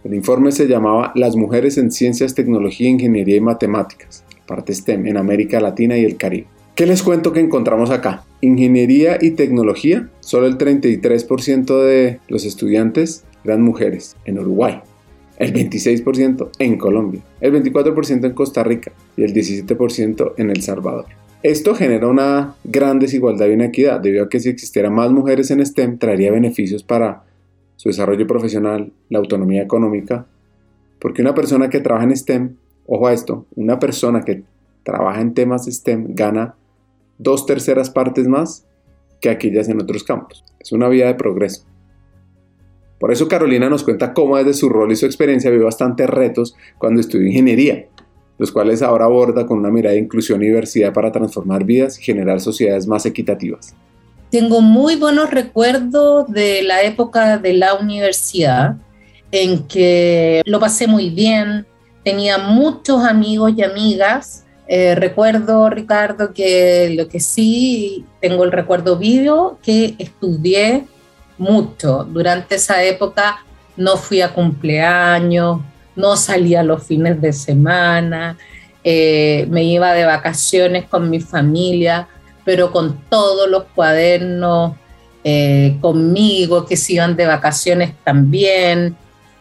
El 0.03 0.13
informe 0.13 0.51
se 0.51 0.67
llamaba 0.67 1.12
Las 1.15 1.36
mujeres 1.36 1.79
en 1.79 1.91
ciencias, 1.91 2.36
tecnología, 2.36 2.88
ingeniería 2.88 3.38
y 3.38 3.41
matemáticas, 3.41 4.24
parte 4.45 4.75
STEM 4.75 5.07
en 5.07 5.17
América 5.17 5.59
Latina 5.59 5.98
y 5.98 6.05
el 6.05 6.15
Caribe. 6.15 6.45
¿Qué 6.75 6.86
les 6.86 7.01
cuento 7.01 7.33
que 7.33 7.39
encontramos 7.39 7.89
acá? 7.89 8.25
Ingeniería 8.41 9.17
y 9.19 9.31
tecnología, 9.31 10.07
solo 10.19 10.45
el 10.45 10.59
33% 10.59 11.83
de 11.83 12.19
los 12.27 12.45
estudiantes 12.45 13.25
eran 13.43 13.63
mujeres 13.63 14.17
en 14.25 14.38
Uruguay 14.38 14.83
el 15.39 15.53
26% 15.53 16.51
en 16.60 16.77
Colombia, 16.77 17.22
el 17.41 17.53
24% 17.53 18.25
en 18.25 18.34
Costa 18.34 18.63
Rica 18.63 18.91
y 19.17 19.24
el 19.24 19.34
17% 19.34 20.34
en 20.38 20.50
El 20.50 20.62
Salvador. 20.62 21.05
Esto 21.41 21.74
genera 21.74 22.08
una 22.08 22.55
gran 22.65 23.00
desigualdad 23.00 23.48
y 23.48 23.53
inequidad, 23.53 24.01
debido 24.01 24.25
a 24.25 24.29
que 24.29 24.41
si 24.41 24.50
existieran 24.50 24.93
más 24.93 25.12
mujeres 25.12 25.50
en 25.51 25.65
STEM 25.65 25.98
traería 25.98 26.31
beneficios 26.31 26.84
para 26.84 27.24
su 27.77 27.88
desarrollo 27.88 28.27
profesional, 28.27 28.91
la 29.08 29.19
autonomía 29.19 29.63
económica, 29.63 30.27
porque 31.00 31.22
una 31.22 31.34
persona 31.34 31.69
que 31.69 31.79
trabaja 31.79 32.03
en 32.03 32.17
STEM, 32.17 32.55
ojo 32.86 33.08
a 33.08 33.13
esto, 33.13 33.46
una 33.55 33.79
persona 33.79 34.25
que 34.25 34.43
trabaja 34.84 35.22
en 35.22 35.34
temas 35.34 35.65
STEM 35.65 36.08
gana 36.10 36.55
dos 37.17 37.46
terceras 37.46 37.89
partes 37.89 38.27
más 38.27 38.65
que 39.22 39.29
aquellas 39.29 39.69
en 39.69 39.81
otros 39.81 40.03
campos. 40.03 40.43
Es 40.60 40.74
una 40.74 40.89
vía 40.89 41.08
de 41.08 41.15
progreso. 41.15 41.65
Por 42.99 43.13
eso 43.13 43.27
Carolina 43.27 43.69
nos 43.69 43.83
cuenta 43.83 44.13
cómo 44.13 44.37
desde 44.37 44.53
su 44.53 44.69
rol 44.69 44.91
y 44.91 44.95
su 44.95 45.05
experiencia 45.05 45.49
vio 45.49 45.63
bastantes 45.63 46.09
retos 46.09 46.55
cuando 46.77 46.99
estudió 46.99 47.27
ingeniería, 47.27 47.85
los 48.37 48.51
cuales 48.51 48.81
ahora 48.81 49.05
aborda 49.05 49.45
con 49.45 49.59
una 49.59 49.71
mirada 49.71 49.93
de 49.93 50.01
inclusión 50.01 50.43
y 50.43 50.47
diversidad 50.47 50.93
para 50.93 51.11
transformar 51.11 51.63
vidas 51.63 51.97
y 51.97 52.03
generar 52.03 52.41
sociedades 52.41 52.87
más 52.87 53.05
equitativas. 53.05 53.73
Tengo 54.29 54.61
muy 54.61 54.95
buenos 54.95 55.31
recuerdos 55.31 56.27
de 56.31 56.61
la 56.63 56.83
época 56.83 57.37
de 57.37 57.53
la 57.53 57.75
universidad, 57.75 58.75
en 59.31 59.63
que 59.67 60.41
lo 60.45 60.59
pasé 60.59 60.85
muy 60.85 61.09
bien, 61.09 61.65
tenía 62.03 62.37
muchos 62.37 63.03
amigos 63.03 63.53
y 63.55 63.63
amigas. 63.63 64.45
Eh, 64.67 64.93
recuerdo, 64.93 65.69
Ricardo, 65.69 66.33
que 66.33 66.93
lo 66.95 67.07
que 67.07 67.19
sí 67.19 68.05
tengo 68.21 68.43
el 68.43 68.51
recuerdo 68.51 68.97
vivo, 68.97 69.57
que 69.63 69.95
estudié 69.97 70.85
mucho. 71.39 72.03
Durante 72.03 72.55
esa 72.55 72.84
época 72.84 73.43
no 73.75 73.98
fui 73.98 74.22
a 74.22 74.34
cumpleaños, 74.34 75.62
no 75.96 76.15
salía 76.15 76.62
los 76.62 76.84
fines 76.84 77.19
de 77.19 77.34
semana, 77.34 78.38
eh, 78.84 79.48
me 79.50 79.63
iba 79.63 79.93
de 79.93 80.05
vacaciones 80.05 80.86
con 80.86 81.10
mi 81.10 81.19
familia, 81.19 82.08
pero 82.46 82.72
con 82.72 82.98
todos 83.10 83.50
los 83.50 83.63
cuadernos 83.75 84.74
eh, 85.24 85.77
conmigo, 85.81 86.65
que 86.65 86.77
se 86.77 86.93
iban 86.93 87.15
de 87.15 87.25
vacaciones 87.25 87.93
también, 88.03 88.96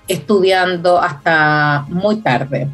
estudiando 0.08 0.98
hasta 0.98 1.86
muy 1.88 2.16
tarde. 2.16 2.68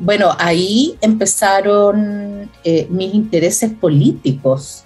Bueno, 0.00 0.34
ahí 0.38 0.96
empezaron 1.00 2.50
eh, 2.64 2.86
mis 2.90 3.14
intereses 3.14 3.70
políticos 3.72 4.84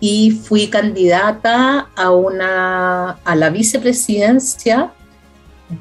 y 0.00 0.30
fui 0.30 0.68
candidata 0.68 1.90
a, 1.94 2.10
una, 2.10 3.10
a 3.10 3.36
la 3.36 3.50
vicepresidencia 3.50 4.92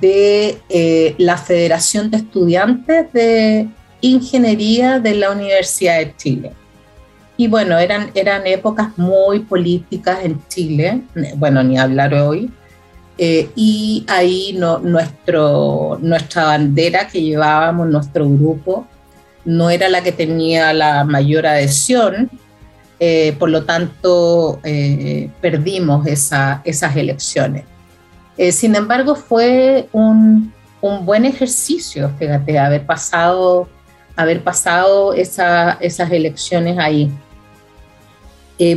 de 0.01 0.59
eh, 0.69 1.15
la 1.17 1.38
Federación 1.38 2.11
de 2.11 2.17
Estudiantes 2.17 3.11
de 3.13 3.69
Ingeniería 4.01 4.99
de 4.99 5.15
la 5.15 5.31
Universidad 5.31 5.99
de 5.99 6.15
Chile. 6.15 6.51
Y 7.38 7.47
bueno, 7.47 7.77
eran, 7.77 8.11
eran 8.13 8.45
épocas 8.45 8.97
muy 8.97 9.39
políticas 9.39 10.19
en 10.23 10.41
Chile, 10.49 11.01
bueno, 11.38 11.63
ni 11.63 11.79
hablar 11.79 12.13
hoy. 12.13 12.51
Eh, 13.17 13.49
y 13.55 14.05
ahí 14.07 14.55
no, 14.57 14.79
nuestro, 14.79 15.97
nuestra 16.01 16.45
bandera 16.45 17.07
que 17.07 17.21
llevábamos, 17.21 17.88
nuestro 17.88 18.29
grupo, 18.29 18.85
no 19.45 19.69
era 19.69 19.89
la 19.89 20.03
que 20.03 20.11
tenía 20.11 20.73
la 20.73 21.05
mayor 21.05 21.47
adhesión, 21.47 22.29
eh, 23.01 23.33
por 23.39 23.49
lo 23.49 23.63
tanto 23.63 24.59
eh, 24.61 25.29
perdimos 25.39 26.05
esas 26.05 26.95
elecciones. 26.97 27.63
Eh, 28.37 28.51
sin 28.51 28.75
embargo, 28.75 29.15
fue 29.15 29.87
un, 29.93 30.53
buen 30.81 31.23
ejercicio, 31.23 32.11
fíjate, 32.19 32.59
haber 32.59 32.85
pasado, 32.85 33.69
haber 34.17 34.43
pasado 34.43 35.13
esas 35.13 36.11
elecciones 36.11 36.77
ahí. 36.77 37.09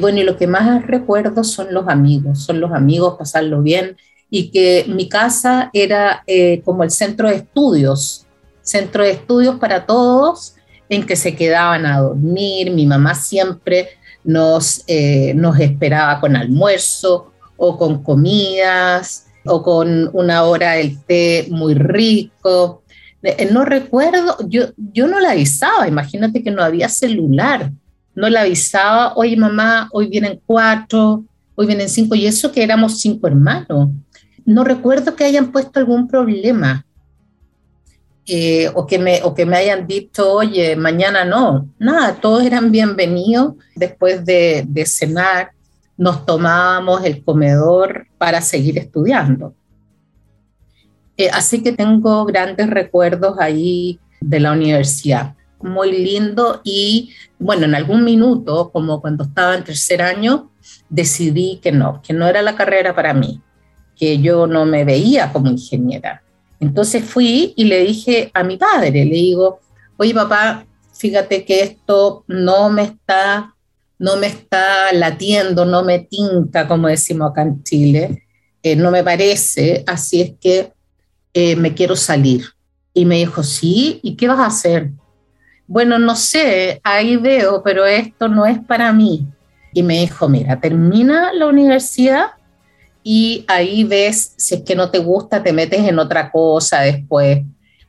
bueno, 0.00 0.20
y 0.20 0.24
lo 0.24 0.36
que 0.36 0.46
más 0.46 0.86
recuerdo 0.86 1.42
son 1.42 1.74
los 1.74 1.88
amigos, 1.88 2.44
son 2.44 2.60
los 2.60 2.72
amigos, 2.72 3.16
pasarlo 3.18 3.62
bien, 3.62 3.96
y 4.30 4.50
que 4.50 4.84
mi 4.88 5.08
casa 5.08 5.70
era 5.72 6.24
como 6.64 6.82
el 6.82 6.90
centro 6.90 7.28
de 7.28 7.36
estudios, 7.36 8.26
centro 8.62 9.04
de 9.04 9.12
estudios 9.12 9.56
para 9.56 9.86
todos, 9.86 10.54
en 10.88 11.06
que 11.06 11.16
se 11.16 11.34
quedaban 11.34 11.86
a 11.86 12.00
dormir, 12.00 12.72
mi 12.72 12.86
mamá 12.86 13.14
siempre 13.14 13.90
nos, 14.24 14.84
eh, 14.86 15.34
nos 15.34 15.58
esperaba 15.58 16.20
con 16.20 16.36
almuerzo 16.36 17.32
o 17.56 17.76
con 17.76 18.02
comidas 18.02 19.26
o 19.44 19.62
con 19.62 20.10
una 20.12 20.44
hora 20.44 20.72
del 20.72 21.00
té 21.02 21.46
muy 21.50 21.74
rico. 21.74 22.82
Eh, 23.22 23.48
no 23.52 23.64
recuerdo, 23.64 24.36
yo, 24.48 24.66
yo 24.76 25.06
no 25.06 25.20
la 25.20 25.30
avisaba, 25.32 25.86
imagínate 25.86 26.42
que 26.42 26.50
no 26.50 26.62
había 26.62 26.88
celular, 26.88 27.70
no 28.14 28.28
la 28.28 28.42
avisaba, 28.42 29.14
oye 29.14 29.36
mamá, 29.36 29.88
hoy 29.92 30.08
vienen 30.08 30.40
cuatro, 30.44 31.24
hoy 31.54 31.66
vienen 31.66 31.88
cinco, 31.88 32.14
y 32.14 32.26
eso 32.26 32.50
que 32.50 32.62
éramos 32.62 33.00
cinco 33.00 33.26
hermanos. 33.26 33.90
No 34.44 34.64
recuerdo 34.64 35.14
que 35.14 35.24
hayan 35.24 35.52
puesto 35.52 35.78
algún 35.78 36.08
problema. 36.08 36.84
Eh, 38.24 38.70
o, 38.74 38.86
que 38.86 39.00
me, 39.00 39.20
o 39.24 39.34
que 39.34 39.44
me 39.44 39.56
hayan 39.56 39.86
dicho, 39.86 40.32
oye, 40.32 40.76
mañana 40.76 41.24
no. 41.24 41.68
Nada, 41.78 42.14
todos 42.14 42.44
eran 42.44 42.70
bienvenidos. 42.70 43.54
Después 43.74 44.24
de, 44.24 44.84
cenar, 44.86 45.52
nos 45.96 46.24
tomábamos 46.24 47.04
el 47.04 47.24
comedor 47.24 48.06
para 48.18 48.40
seguir 48.40 48.78
estudiando. 48.78 49.54
Eh, 51.16 51.30
así 51.32 51.62
que 51.62 51.72
tengo 51.72 52.24
grandes 52.24 52.70
recuerdos 52.70 53.36
ahí 53.40 53.98
de 54.20 54.40
la 54.40 54.52
universidad. 54.52 55.34
Muy 55.60 55.92
lindo 55.92 56.60
y 56.64 57.10
bueno, 57.38 57.66
en 57.66 57.74
algún 57.74 58.04
minuto, 58.04 58.70
como 58.72 59.00
cuando 59.00 59.24
estaba 59.24 59.54
en 59.54 59.64
tercer 59.64 60.00
año, 60.00 60.50
decidí 60.88 61.58
que 61.62 61.72
no, 61.72 62.00
que 62.02 62.12
no 62.12 62.26
era 62.26 62.42
la 62.42 62.56
carrera 62.56 62.94
para 62.94 63.14
mí, 63.14 63.40
que 63.96 64.18
yo 64.18 64.46
no 64.46 64.64
me 64.64 64.84
veía 64.84 65.32
como 65.32 65.48
ingeniera 65.48 66.22
entonces 66.62 67.04
fui 67.04 67.54
y 67.56 67.64
le 67.64 67.80
dije 67.80 68.30
a 68.32 68.44
mi 68.44 68.56
padre, 68.56 69.04
le 69.04 69.16
digo, 69.16 69.58
oye 69.96 70.14
papá, 70.14 70.64
fíjate 70.96 71.44
que 71.44 71.60
esto 71.60 72.24
no 72.28 72.70
me 72.70 72.82
está, 72.82 73.56
no 73.98 74.16
me 74.16 74.28
está 74.28 74.92
latiendo, 74.92 75.64
no 75.64 75.82
me 75.82 75.98
tinta, 75.98 76.68
como 76.68 76.86
decimos 76.86 77.32
acá 77.32 77.42
en 77.42 77.64
Chile, 77.64 78.22
eh, 78.62 78.76
no 78.76 78.92
me 78.92 79.02
parece, 79.02 79.82
así 79.88 80.20
es 80.20 80.34
que 80.40 80.72
eh, 81.34 81.56
me 81.56 81.74
quiero 81.74 81.96
salir. 81.96 82.44
Y 82.94 83.06
me 83.06 83.16
dijo, 83.16 83.42
sí, 83.42 83.98
¿y 84.04 84.14
qué 84.14 84.28
vas 84.28 84.38
a 84.38 84.46
hacer? 84.46 84.90
Bueno, 85.66 85.98
no 85.98 86.14
sé, 86.14 86.80
ahí 86.84 87.16
veo, 87.16 87.60
pero 87.64 87.86
esto 87.86 88.28
no 88.28 88.46
es 88.46 88.60
para 88.60 88.92
mí. 88.92 89.26
Y 89.72 89.82
me 89.82 89.98
dijo, 89.98 90.28
mira, 90.28 90.60
termina 90.60 91.32
la 91.32 91.46
universidad 91.46 92.26
y 93.02 93.44
ahí 93.48 93.84
ves, 93.84 94.34
si 94.36 94.56
es 94.56 94.62
que 94.62 94.74
no 94.74 94.90
te 94.90 94.98
gusta, 94.98 95.42
te 95.42 95.52
metes 95.52 95.80
en 95.80 95.98
otra 95.98 96.30
cosa 96.30 96.80
después. 96.80 97.42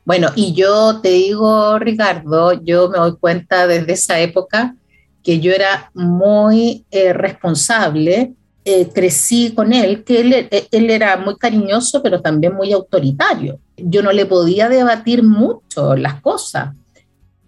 Bueno, 0.04 0.28
y 0.34 0.52
yo 0.52 1.00
te 1.00 1.10
digo, 1.10 1.78
Ricardo, 1.78 2.52
yo 2.62 2.88
me 2.90 2.98
doy 2.98 3.16
cuenta 3.16 3.66
desde 3.66 3.92
esa 3.92 4.20
época 4.20 4.76
que 5.22 5.40
yo 5.40 5.52
era 5.52 5.90
muy 5.94 6.84
eh, 6.90 7.12
responsable 7.12 8.34
eh, 8.66 8.88
crecí 8.94 9.52
con 9.54 9.74
él, 9.74 10.04
que 10.04 10.20
él, 10.20 10.32
eh, 10.32 10.68
él, 10.70 10.88
era 10.88 11.18
muy 11.18 11.36
cariñoso, 11.36 12.02
pero 12.02 12.22
también 12.22 12.54
muy 12.54 12.72
autoritario. 12.72 13.60
Yo 13.76 14.02
no 14.02 14.10
le 14.10 14.24
podía 14.24 14.70
debatir 14.70 15.22
mucho 15.22 15.94
las 15.96 16.22
cosas. 16.22 16.74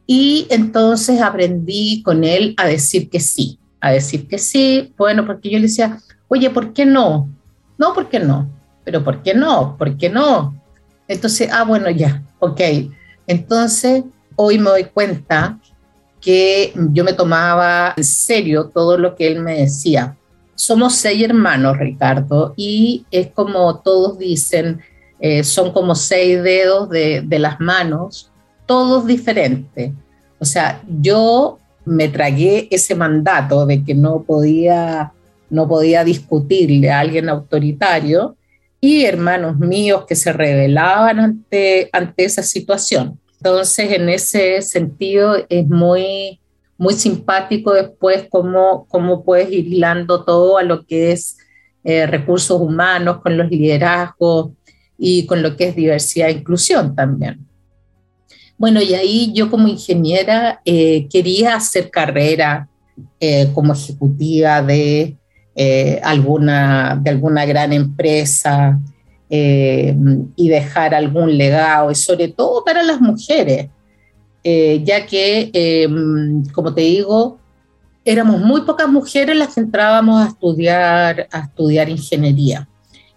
Y 0.07 0.47
entonces 0.51 1.23
aprendí 1.23 2.03
con 2.03 2.23
él 2.23 2.55
a 2.59 2.67
decir 2.67 3.09
que 3.09 3.19
sí, 3.19 3.59
a 3.81 3.93
decir 3.93 4.29
que 4.29 4.37
sí, 4.37 4.93
bueno, 4.99 5.25
porque 5.25 5.49
yo 5.49 5.57
le 5.57 5.69
decía, 5.69 5.99
oye, 6.29 6.51
¿por 6.51 6.75
qué 6.75 6.85
no? 6.85 7.31
No, 7.79 7.93
¿por 7.93 8.09
qué 8.09 8.19
no? 8.21 8.49
Pero 8.85 9.03
¿por 9.03 9.23
qué 9.23 9.35
no? 9.35 9.77
¿Por 9.77 9.97
qué 9.97 10.09
no? 10.09 10.55
Entonces, 11.09 11.49
ah, 11.53 11.65
bueno, 11.65 11.91
ya, 11.91 12.23
ok. 12.39 12.61
Entonces, 13.27 14.05
hoy 14.37 14.59
me 14.59 14.71
doy 14.71 14.85
cuenta 14.85 15.59
que 16.21 16.73
yo 16.93 17.05
me 17.05 17.13
tomaba 17.13 17.95
en 17.97 18.05
serio 18.05 18.71
todo 18.73 18.99
lo 18.99 19.15
que 19.15 19.29
él 19.29 19.41
me 19.41 19.61
decía. 19.61 20.17
Somos 20.55 20.95
seis 20.95 21.23
hermanos, 21.23 21.77
Ricardo, 21.79 22.55
y 22.57 23.05
es 23.11 23.29
como 23.29 23.81
todos 23.81 24.19
dicen, 24.19 24.81
eh, 25.21 25.45
son 25.45 25.73
como 25.73 25.95
seis 25.95 26.43
dedos 26.43 26.89
de, 26.89 27.23
de 27.23 27.39
las 27.39 27.61
manos, 27.61 28.31
todos 28.65 29.07
diferentes. 29.07 29.93
O 30.39 30.45
sea, 30.45 30.83
yo 30.89 31.59
me 31.85 32.09
tragué 32.09 32.69
ese 32.71 32.95
mandato 32.95 33.65
de 33.65 33.85
que 33.85 33.95
no 33.95 34.23
podía, 34.23 35.13
no 35.51 35.69
podía 35.69 36.05
discutirle 36.05 36.91
a 36.91 37.01
alguien 37.01 37.29
autoritario 37.29 38.37
y 38.81 39.05
hermanos 39.05 39.59
míos 39.59 40.05
que 40.07 40.15
se 40.15 40.33
rebelaban 40.33 41.19
ante, 41.21 41.89
ante 41.93 42.25
esa 42.25 42.43
situación. 42.43 43.19
Entonces, 43.39 43.93
en 43.93 44.09
ese 44.09 44.63
sentido, 44.63 45.37
es 45.49 45.67
muy, 45.69 46.41
muy 46.79 46.95
simpático 46.95 47.73
después 47.73 48.27
cómo, 48.31 48.87
cómo 48.89 49.25
puedes 49.25 49.51
ir 49.51 49.67
hilando 49.67 50.25
todo 50.25 50.59
a 50.59 50.63
lo 50.63 50.85
que 50.85 51.13
es 51.13 51.39
eh, 51.85 52.07
recursos 52.07 52.61
humanos, 52.61 53.21
con 53.23 53.37
los 53.37 53.49
liderazgos 53.49 54.51
y 54.99 55.27
con 55.27 55.43
lo 55.43 55.57
que 55.57 55.69
es 55.69 55.77
diversidad 55.77 56.29
e 56.29 56.33
inclusión 56.33 56.95
también. 56.95 57.47
Bueno, 58.59 58.81
y 58.81 58.95
ahí 58.95 59.33
yo 59.35 59.51
como 59.51 59.69
ingeniera 59.69 60.61
eh, 60.65 61.07
quería 61.09 61.57
hacer 61.57 61.91
carrera 61.91 62.69
eh, 63.21 63.51
como 63.55 63.75
ejecutiva 63.75 64.63
de, 64.63 65.17
alguna, 66.03 66.99
de 67.03 67.11
alguna 67.11 67.47
gran 67.47 67.73
empresa, 67.73 68.79
eh, 69.29 69.93
y 70.37 70.49
dejar 70.49 70.95
algún 70.95 71.37
legado, 71.37 71.91
y 71.91 71.97
sobre 71.97 72.29
todo 72.29 72.63
para 72.65 72.85
las 72.85 73.01
mujeres, 73.01 73.69
eh, 74.45 74.81
ya 74.85 75.05
que, 75.05 75.51
eh, 75.53 75.89
como 76.53 76.73
te 76.73 76.83
digo, 76.83 77.37
éramos 78.05 78.41
muy 78.41 78.61
pocas 78.61 78.89
mujeres 78.89 79.37
las 79.37 79.53
que 79.53 79.61
entrábamos 79.63 80.25
a 80.25 80.29
estudiar, 80.29 81.27
a 81.33 81.41
estudiar 81.41 81.89
ingeniería. 81.89 82.69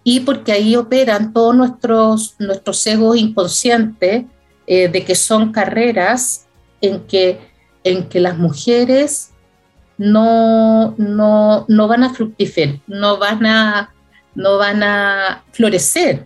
Y 0.03 0.21
porque 0.21 0.51
ahí 0.51 0.75
operan 0.75 1.31
todos 1.31 1.55
nuestros, 1.55 2.35
nuestros 2.39 2.87
egos 2.87 3.15
inconscientes 3.15 4.25
de 4.65 5.03
que 5.05 5.15
son 5.15 5.51
carreras 5.51 6.47
en 6.79 7.01
que, 7.01 7.39
en 7.83 8.07
que 8.07 8.19
las 8.19 8.37
mujeres 8.37 9.31
no, 9.99 10.95
no, 10.97 11.65
no 11.67 11.87
van 11.87 12.03
a 12.03 12.13
fructificar, 12.13 12.79
no 12.87 13.17
van 13.17 13.45
a 13.45 13.93
no 14.33 14.57
van 14.57 14.81
a 14.81 15.43
florecer. 15.51 16.25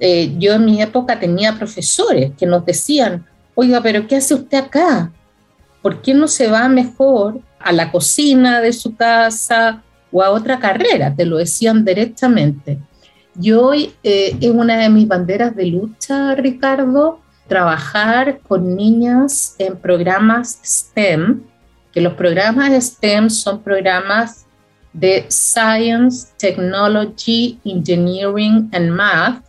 Eh, 0.00 0.34
yo 0.38 0.54
en 0.54 0.64
mi 0.64 0.80
época 0.80 1.20
tenía 1.20 1.54
profesores 1.54 2.32
que 2.38 2.46
nos 2.46 2.64
decían, 2.64 3.26
oiga, 3.54 3.82
pero 3.82 4.06
¿qué 4.06 4.16
hace 4.16 4.34
usted 4.34 4.58
acá? 4.58 5.12
¿Por 5.82 6.00
qué 6.00 6.14
no 6.14 6.26
se 6.26 6.48
va 6.48 6.68
mejor 6.68 7.40
a 7.58 7.72
la 7.72 7.92
cocina 7.92 8.62
de 8.62 8.72
su 8.72 8.96
casa 8.96 9.82
o 10.10 10.22
a 10.22 10.30
otra 10.30 10.58
carrera? 10.58 11.14
Te 11.14 11.26
lo 11.26 11.36
decían 11.36 11.84
directamente. 11.84 12.78
Y 13.38 13.52
hoy 13.52 13.92
eh, 14.02 14.34
es 14.40 14.50
una 14.50 14.78
de 14.78 14.88
mis 14.88 15.06
banderas 15.06 15.54
de 15.54 15.66
lucha, 15.66 16.34
Ricardo, 16.34 17.20
trabajar 17.46 18.40
con 18.40 18.74
niñas 18.74 19.56
en 19.58 19.76
programas 19.76 20.58
STEM, 20.64 21.42
que 21.94 22.00
los 22.00 22.14
programas 22.14 22.72
STEM 22.84 23.30
son 23.30 23.62
programas 23.62 24.46
de 24.92 25.26
Science, 25.28 26.28
Technology, 26.36 27.60
Engineering 27.64 28.68
and 28.72 28.90
Math, 28.90 29.44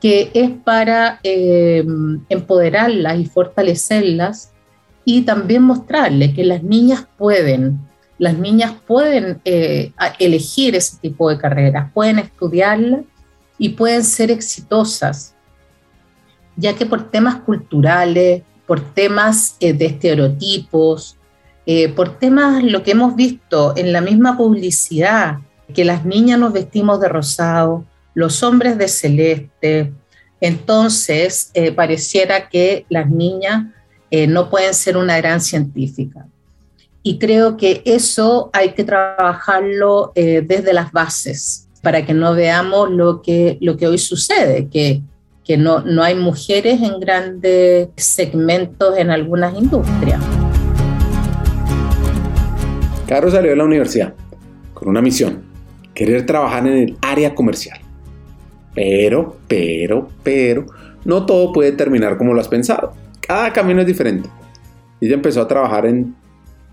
que 0.00 0.30
es 0.32 0.50
para 0.64 1.18
eh, 1.24 1.84
empoderarlas 2.28 3.18
y 3.18 3.26
fortalecerlas 3.26 4.52
y 5.04 5.22
también 5.22 5.62
mostrarles 5.62 6.32
que 6.32 6.44
las 6.44 6.62
niñas 6.62 7.06
pueden, 7.18 7.80
las 8.18 8.38
niñas 8.38 8.72
pueden 8.86 9.40
eh, 9.44 9.92
elegir 10.18 10.76
ese 10.76 10.96
tipo 10.98 11.28
de 11.28 11.38
carreras, 11.38 11.90
pueden 11.92 12.20
estudiarlas 12.20 13.00
y 13.58 13.70
pueden 13.70 14.04
ser 14.04 14.30
exitosas, 14.30 15.34
ya 16.56 16.74
que 16.74 16.86
por 16.86 17.10
temas 17.10 17.36
culturales, 17.36 18.42
por 18.66 18.80
temas 18.80 19.56
eh, 19.58 19.72
de 19.72 19.86
estereotipos, 19.86 21.16
eh, 21.66 21.88
por 21.88 22.18
temas, 22.18 22.62
lo 22.64 22.82
que 22.82 22.92
hemos 22.92 23.14
visto 23.16 23.74
en 23.76 23.92
la 23.92 24.00
misma 24.00 24.36
publicidad, 24.36 25.38
que 25.74 25.84
las 25.84 26.04
niñas 26.04 26.38
nos 26.38 26.52
vestimos 26.52 27.00
de 27.00 27.08
rosado, 27.08 27.84
los 28.14 28.42
hombres 28.42 28.78
de 28.78 28.88
celeste, 28.88 29.92
entonces 30.40 31.50
eh, 31.54 31.70
pareciera 31.70 32.48
que 32.48 32.86
las 32.88 33.08
niñas 33.10 33.66
eh, 34.10 34.26
no 34.26 34.50
pueden 34.50 34.74
ser 34.74 34.96
una 34.96 35.16
gran 35.18 35.40
científica. 35.40 36.26
Y 37.02 37.18
creo 37.18 37.56
que 37.56 37.82
eso 37.84 38.50
hay 38.52 38.72
que 38.72 38.84
trabajarlo 38.84 40.12
desde 40.14 40.74
las 40.74 40.92
bases 40.92 41.66
para 41.82 42.04
que 42.04 42.12
no 42.12 42.34
veamos 42.34 42.90
lo 42.90 43.22
que, 43.22 43.56
lo 43.62 43.78
que 43.78 43.86
hoy 43.86 43.96
sucede, 43.96 44.68
que, 44.68 45.00
que 45.42 45.56
no, 45.56 45.80
no 45.80 46.02
hay 46.02 46.14
mujeres 46.14 46.82
en 46.82 47.00
grandes 47.00 47.88
segmentos 47.96 48.98
en 48.98 49.10
algunas 49.10 49.56
industrias. 49.56 50.20
Carlos 53.10 53.32
salió 53.32 53.50
de 53.50 53.56
la 53.56 53.64
universidad 53.64 54.14
con 54.72 54.88
una 54.88 55.02
misión, 55.02 55.42
querer 55.94 56.26
trabajar 56.26 56.64
en 56.68 56.74
el 56.74 56.96
área 57.02 57.34
comercial. 57.34 57.80
Pero, 58.72 59.36
pero, 59.48 60.06
pero, 60.22 60.66
no 61.04 61.26
todo 61.26 61.52
puede 61.52 61.72
terminar 61.72 62.16
como 62.16 62.34
lo 62.34 62.40
has 62.40 62.46
pensado. 62.46 62.92
Cada 63.20 63.52
camino 63.52 63.80
es 63.80 63.88
diferente. 63.88 64.28
Ella 65.00 65.14
empezó 65.14 65.40
a 65.40 65.48
trabajar 65.48 65.86
en 65.86 66.14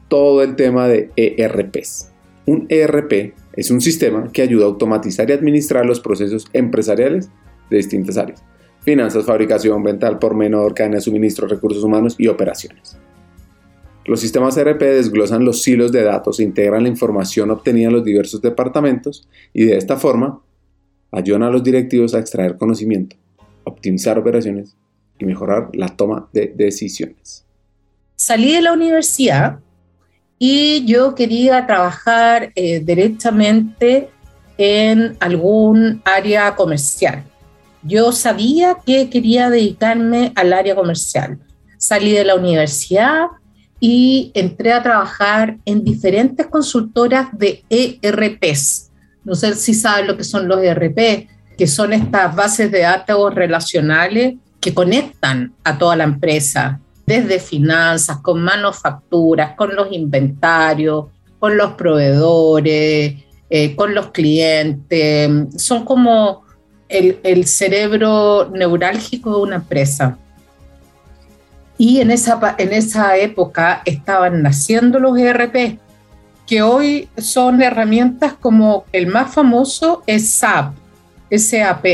todo 0.10 0.44
el 0.44 0.56
tema 0.56 0.88
de 0.88 1.10
ERPs. 1.16 2.12
Un 2.46 2.68
ERP 2.70 3.34
es 3.54 3.72
un 3.72 3.82
sistema 3.82 4.30
que 4.32 4.44
ayuda 4.44 4.66
a 4.66 4.68
automatizar 4.68 5.28
y 5.32 5.34
administrar 5.34 5.88
los 5.88 6.00
procesos 6.00 6.46
empresariales 6.54 7.32
de 7.72 7.78
distintas 7.78 8.16
áreas. 8.16 8.44
Finanzas, 8.82 9.26
fabricación, 9.26 9.82
venta 9.82 10.20
por 10.20 10.36
menor, 10.36 10.76
cadena 10.76 10.98
de 10.98 11.02
suministro, 11.02 11.48
recursos 11.48 11.84
humanos 11.84 12.14
y 12.20 12.28
operaciones. 12.28 12.96
Los 14.08 14.22
sistemas 14.22 14.56
ERP 14.56 14.82
desglosan 14.82 15.44
los 15.44 15.62
silos 15.62 15.92
de 15.92 16.02
datos, 16.02 16.40
integran 16.40 16.84
la 16.84 16.90
información 16.90 17.52
obtenida 17.52 17.88
en 17.88 17.94
los 17.94 18.06
diversos 18.06 18.42
departamentos 18.42 19.28
y 19.54 19.66
de 19.66 19.76
esta 19.76 19.98
forma 19.98 20.42
ayudan 21.12 21.44
a 21.44 21.50
los 21.50 21.62
directivos 21.62 22.16
a 22.16 22.20
extraer 22.20 22.56
conocimiento, 22.56 23.18
optimizar 23.66 24.18
operaciones 24.18 24.78
y 25.20 25.26
mejorar 25.26 25.70
la 25.74 25.90
toma 25.90 26.30
de 26.32 26.54
decisiones. 26.56 27.44
Salí 28.16 28.54
de 28.54 28.62
la 28.62 28.72
universidad 28.72 29.60
y 30.40 30.86
yo 30.86 31.14
quería 31.14 31.68
trabajar 31.68 32.54
eh, 32.56 32.80
directamente 32.80 34.10
en 34.58 35.18
algún 35.20 36.02
área 36.06 36.56
comercial. 36.56 37.26
Yo 37.84 38.14
sabía 38.14 38.78
que 38.86 39.10
quería 39.10 39.50
dedicarme 39.50 40.32
al 40.36 40.54
área 40.54 40.76
comercial. 40.76 41.40
Salí 41.78 42.14
de 42.14 42.24
la 42.24 42.36
universidad, 42.36 43.28
y 43.80 44.32
entré 44.34 44.74
a 44.74 44.82
trabajar 44.82 45.58
en 45.66 45.84
diferentes 45.84 46.48
consultoras 46.48 47.28
de 47.38 47.64
ERPs. 47.70 48.92
No 49.24 49.36
sé 49.36 49.56
si 49.56 49.74
saben 49.74 50.08
lo 50.08 50.18
que 50.18 50.24
son 50.24 50.48
los 50.48 50.62
ERP, 50.64 51.28
que 51.58 51.68
son 51.68 51.94
estas 51.94 52.36
bases 52.36 52.72
de 52.72 52.80
datos 52.80 53.34
relacionales 53.34 54.36
que 54.60 54.74
conectan 54.74 55.54
a 55.64 55.78
toda 55.78 55.96
la 55.96 56.04
empresa, 56.06 56.80
desde 57.06 57.40
finanzas, 57.40 58.18
con 58.18 58.42
manufacturas, 58.42 59.56
con 59.56 59.76
los 59.76 59.92
inventarios, 59.92 61.06
con 61.40 61.56
los 61.58 61.74
proveedores, 61.74 63.16
eh, 63.50 63.76
con 63.76 63.94
los 63.94 64.12
clientes. 64.12 65.30
Son 65.58 65.86
como 65.86 66.44
el, 66.90 67.20
el 67.24 67.46
cerebro 67.46 68.50
neurálgico 68.54 69.36
de 69.36 69.42
una 69.42 69.56
empresa. 69.58 70.18
Y 71.78 72.02
en 72.02 72.12
esa, 72.12 72.56
en 72.58 72.74
esa 72.74 73.18
época 73.18 73.82
estaban 73.86 74.42
naciendo 74.42 75.00
los 75.00 75.18
ERP, 75.18 75.80
que 76.48 76.62
hoy 76.62 77.10
son 77.18 77.62
herramientas 77.62 78.34
como 78.34 78.86
el 78.92 79.08
más 79.08 79.34
famoso 79.34 80.02
es 80.08 80.30
SAP, 80.30 80.74
SAP, 81.30 81.86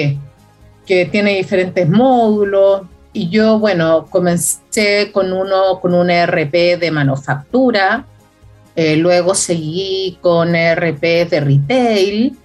que 0.86 1.06
tiene 1.06 1.36
diferentes 1.38 1.90
módulos. 1.90 2.84
Y 3.12 3.30
yo, 3.30 3.60
bueno, 3.60 4.06
comencé 4.10 5.12
con 5.12 5.34
uno, 5.34 5.80
con 5.82 5.94
un 5.94 6.10
ERP 6.10 6.80
de 6.80 6.92
manufactura 6.92 8.06
Eh, 8.76 8.96
luego 8.96 9.36
seguí 9.36 10.18
con 10.20 10.56
ERP 10.56 11.30
de 11.30 11.40
retail 11.40 12.36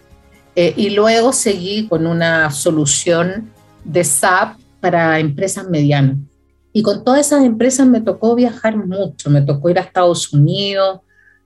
eh, 0.55 0.74
y 0.77 0.90
luego 0.90 1.33
seguí 1.33 1.88
con 1.88 2.07
una 2.07 2.51
solución 2.51 3.51
de 3.83 4.05
SAP 4.05 4.59
para 4.79 5.18
empresas 5.20 5.66
medianas. 5.68 6.18
Y 6.79 6.83
con 6.85 7.03
todas 7.03 7.27
esas 7.27 7.43
empresas 7.43 7.88
me 7.88 8.01
tocó 8.01 8.37
viajar 8.37 8.77
mucho, 8.77 9.31
me 9.31 9.43
tocó 9.43 9.69
ir 9.69 9.81
a 9.81 9.83
Estados 9.83 10.33
Unidos 10.33 11.01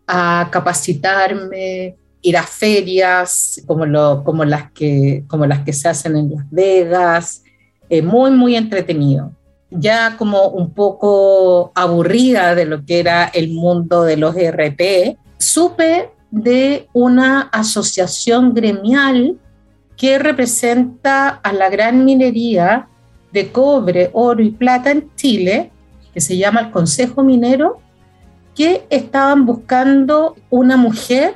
a 0.07 0.51
capacitarme, 0.53 1.97
ir 2.21 2.37
a 2.37 2.43
ferias 2.43 3.63
como, 3.67 3.87
lo, 3.87 4.25
como, 4.25 4.45
las, 4.45 4.71
que, 4.73 5.25
como 5.29 5.47
las 5.47 5.61
que 5.61 5.73
se 5.73 5.89
hacen 5.89 6.19
en 6.19 6.35
Las 6.35 6.51
Vegas, 6.51 7.45
eh, 7.89 8.03
muy, 8.03 8.33
muy 8.33 8.57
entretenido. 8.57 9.33
Ya 9.71 10.19
como 10.19 10.49
un 10.49 10.75
poco 10.75 11.73
aburrida 11.75 12.55
de 12.55 12.67
lo 12.67 12.85
que 12.85 13.01
era 13.01 13.25
el 13.25 13.55
mundo 13.55 14.03
de 14.03 14.19
los 14.19 14.37
ERP, 14.37 15.17
supe 15.39 16.11
de 16.31 16.89
una 16.93 17.49
asociación 17.53 18.53
gremial 18.53 19.39
que 19.97 20.19
representa 20.19 21.29
a 21.31 21.55
la 21.55 21.71
gran 21.71 22.05
minería 22.05 22.91
de 23.33 23.51
cobre, 23.51 24.11
oro 24.13 24.43
y 24.43 24.51
plata 24.51 24.91
en 24.91 25.11
Chile, 25.17 25.71
que 26.13 26.21
se 26.21 26.37
llama 26.37 26.61
el 26.61 26.71
Consejo 26.71 27.23
Minero, 27.23 27.81
que 28.55 28.85
estaban 28.91 29.47
buscando 29.47 30.37
una 30.51 30.77
mujer 30.77 31.35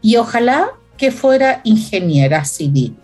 y 0.00 0.16
ojalá 0.16 0.70
que 0.96 1.10
fuera 1.10 1.60
ingeniera 1.64 2.44
civil. 2.44 2.96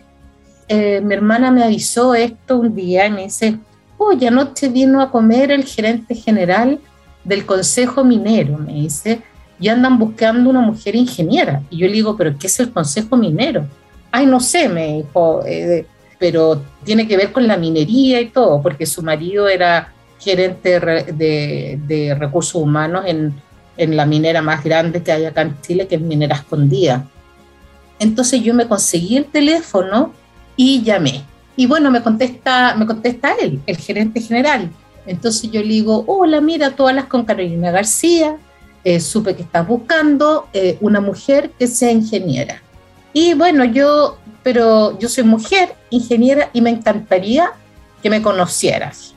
Eh, 0.67 1.01
mi 1.03 1.13
hermana 1.13 1.51
me 1.51 1.63
avisó 1.63 2.13
esto 2.13 2.59
un 2.59 2.75
día 2.75 3.07
y 3.07 3.11
me 3.11 3.23
dice, 3.23 3.57
oye, 3.97 4.27
anoche 4.27 4.69
vino 4.69 5.01
a 5.01 5.11
comer 5.11 5.51
el 5.51 5.65
gerente 5.65 6.15
general 6.15 6.79
del 7.23 7.45
Consejo 7.45 8.03
Minero, 8.03 8.57
me 8.57 8.73
dice, 8.73 9.21
y 9.59 9.67
andan 9.67 9.99
buscando 9.99 10.49
una 10.49 10.61
mujer 10.61 10.95
ingeniera. 10.95 11.61
Y 11.69 11.77
yo 11.77 11.87
le 11.87 11.93
digo, 11.93 12.15
pero 12.15 12.37
¿qué 12.37 12.47
es 12.47 12.59
el 12.59 12.71
Consejo 12.71 13.17
Minero? 13.17 13.65
Ay, 14.11 14.25
no 14.25 14.39
sé, 14.39 14.69
me 14.69 14.97
dijo, 14.97 15.43
eh, 15.45 15.85
pero 16.19 16.61
tiene 16.83 17.07
que 17.07 17.17
ver 17.17 17.31
con 17.31 17.47
la 17.47 17.57
minería 17.57 18.21
y 18.21 18.27
todo, 18.27 18.61
porque 18.61 18.85
su 18.85 19.01
marido 19.01 19.47
era 19.47 19.93
gerente 20.19 20.79
de, 20.79 22.15
recursos 22.19 22.61
humanos 22.61 23.05
en, 23.07 23.33
en, 23.77 23.95
la 23.95 24.05
minera 24.05 24.41
más 24.41 24.63
grande 24.63 25.01
que 25.01 25.13
hay 25.13 25.25
acá 25.25 25.43
en 25.43 25.59
Chile, 25.61 25.87
que 25.87 25.95
es 25.95 26.01
Minera 26.01 26.35
Escondida. 26.35 27.07
Entonces 27.99 28.43
yo 28.43 28.53
me 28.53 28.67
conseguí 28.67 29.17
el 29.17 29.25
teléfono 29.25 30.13
y 30.57 30.83
llamé. 30.83 31.23
Y 31.55 31.65
bueno, 31.65 31.89
me 31.89 32.01
contesta, 32.01 32.75
me 32.75 32.85
contesta 32.85 33.33
él, 33.41 33.61
el 33.65 33.77
gerente 33.77 34.21
general. 34.21 34.69
Entonces 35.05 35.49
yo 35.51 35.61
le 35.61 35.67
digo, 35.67 36.03
hola, 36.07 36.41
mira, 36.41 36.71
tú 36.71 36.87
hablas 36.87 37.05
con 37.05 37.25
Carolina 37.25 37.71
García, 37.71 38.37
eh, 38.83 38.99
supe 38.99 39.35
que 39.35 39.41
estás 39.41 39.67
buscando 39.67 40.47
eh, 40.53 40.77
una 40.81 41.01
mujer 41.01 41.51
que 41.57 41.67
sea 41.67 41.91
ingeniera. 41.91 42.61
Y 43.11 43.33
bueno, 43.33 43.65
yo 43.65 44.17
pero 44.49 44.97
yo 44.97 45.07
soy 45.07 45.25
mujer, 45.25 45.75
ingeniera, 45.91 46.49
y 46.53 46.61
me 46.61 46.71
encantaría 46.71 47.51
que 48.01 48.09
me 48.09 48.19
conocieras. 48.19 49.13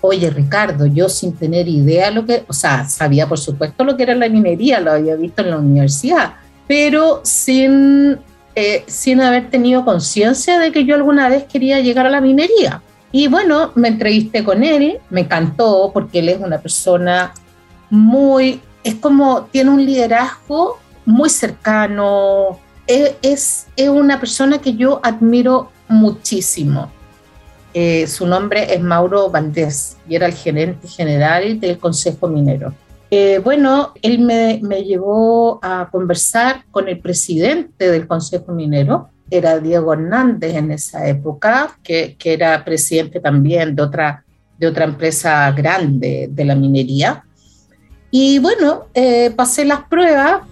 Oye, 0.00 0.30
Ricardo, 0.30 0.86
yo 0.86 1.10
sin 1.10 1.34
tener 1.36 1.68
idea 1.68 2.10
lo 2.10 2.24
que, 2.24 2.46
o 2.48 2.54
sea, 2.54 2.88
sabía 2.88 3.28
por 3.28 3.38
supuesto 3.38 3.84
lo 3.84 3.94
que 3.94 4.04
era 4.04 4.14
la 4.14 4.26
minería, 4.26 4.80
lo 4.80 4.92
había 4.92 5.16
visto 5.16 5.42
en 5.42 5.50
la 5.50 5.58
universidad, 5.58 6.36
pero 6.66 7.20
sin, 7.24 8.16
eh, 8.54 8.84
sin 8.86 9.20
haber 9.20 9.50
tenido 9.50 9.84
conciencia 9.84 10.58
de 10.58 10.72
que 10.72 10.86
yo 10.86 10.94
alguna 10.94 11.28
vez 11.28 11.44
quería 11.44 11.80
llegar 11.80 12.06
a 12.06 12.10
la 12.10 12.22
minería. 12.22 12.80
Y 13.12 13.28
bueno, 13.28 13.70
me 13.74 13.88
entrevisté 13.88 14.44
con 14.44 14.64
él, 14.64 14.98
me 15.10 15.20
encantó 15.20 15.90
porque 15.92 16.20
él 16.20 16.30
es 16.30 16.40
una 16.40 16.56
persona 16.58 17.34
muy, 17.90 18.62
es 18.82 18.94
como, 18.94 19.42
tiene 19.52 19.68
un 19.68 19.84
liderazgo 19.84 20.78
muy 21.04 21.28
cercano, 21.28 22.63
es, 22.86 23.66
una 23.88 24.20
persona 24.20 24.58
que 24.58 24.74
yo 24.74 25.00
admiro 25.02 25.70
muchísimo. 25.88 26.90
Eh, 27.72 28.06
su 28.06 28.26
nombre 28.26 28.72
es 28.72 28.80
Mauro 28.80 29.30
Valdés 29.30 29.96
y 30.08 30.14
era 30.14 30.26
el 30.26 30.34
gerente 30.34 30.86
general 30.86 31.58
del 31.58 31.78
Consejo 31.78 32.28
Minero. 32.28 32.72
Eh, 33.10 33.40
bueno, 33.42 33.92
él 34.02 34.20
me, 34.20 34.60
me, 34.62 34.82
llevó 34.84 35.58
a 35.62 35.88
conversar 35.90 36.64
con 36.70 36.88
el 36.88 37.00
presidente 37.00 37.90
del 37.90 38.06
Consejo 38.06 38.52
Minero, 38.52 39.10
era 39.30 39.58
Diego 39.58 39.92
Hernández 39.92 40.54
en 40.54 40.70
esa 40.70 41.06
época, 41.06 41.78
que, 41.82 42.16
que 42.18 42.32
era 42.32 42.64
presidente 42.64 43.20
también 43.20 43.74
de 43.74 43.82
otra, 43.82 44.24
de 44.58 44.66
otra 44.66 44.84
empresa 44.84 45.50
grande 45.52 46.28
de 46.30 46.44
la 46.44 46.54
minería. 46.54 47.24
Y 48.10 48.38
bueno, 48.38 48.84
eh, 48.94 49.32
pasé 49.34 49.64
las 49.64 49.84
pruebas, 49.88 50.42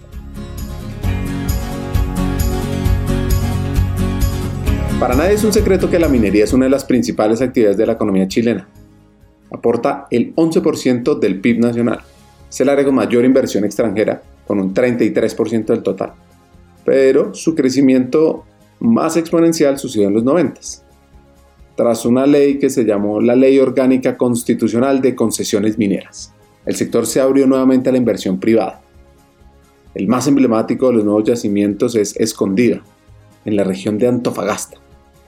Para 5.03 5.15
nadie 5.15 5.33
es 5.33 5.43
un 5.43 5.51
secreto 5.51 5.89
que 5.89 5.99
la 5.99 6.07
minería 6.07 6.45
es 6.45 6.53
una 6.53 6.63
de 6.63 6.71
las 6.71 6.85
principales 6.85 7.41
actividades 7.41 7.75
de 7.75 7.85
la 7.85 7.91
economía 7.91 8.25
chilena. 8.25 8.69
Aporta 9.51 10.07
el 10.09 10.33
11% 10.33 11.19
del 11.19 11.41
PIB 11.41 11.59
nacional. 11.59 11.99
Es 12.49 12.61
el 12.61 12.69
área 12.69 12.85
con 12.85 12.95
mayor 12.95 13.25
inversión 13.25 13.65
extranjera, 13.65 14.23
con 14.47 14.61
un 14.61 14.73
33% 14.73 15.65
del 15.65 15.83
total. 15.83 16.13
Pero 16.85 17.33
su 17.33 17.53
crecimiento 17.53 18.45
más 18.79 19.17
exponencial 19.17 19.77
sucedió 19.77 20.07
en 20.07 20.13
los 20.13 20.23
90. 20.23 20.61
Tras 21.75 22.05
una 22.05 22.25
ley 22.25 22.57
que 22.57 22.69
se 22.69 22.85
llamó 22.85 23.19
la 23.19 23.35
Ley 23.35 23.59
Orgánica 23.59 24.15
Constitucional 24.15 25.01
de 25.01 25.15
Concesiones 25.15 25.77
Mineras, 25.77 26.33
el 26.65 26.77
sector 26.77 27.05
se 27.07 27.19
abrió 27.19 27.45
nuevamente 27.45 27.89
a 27.89 27.91
la 27.91 27.97
inversión 27.97 28.39
privada. 28.39 28.81
El 29.95 30.07
más 30.07 30.27
emblemático 30.29 30.87
de 30.87 30.93
los 30.93 31.03
nuevos 31.03 31.25
yacimientos 31.25 31.93
es 31.95 32.15
Escondida, 32.15 32.81
en 33.43 33.57
la 33.57 33.65
región 33.65 33.97
de 33.97 34.07
Antofagasta, 34.07 34.77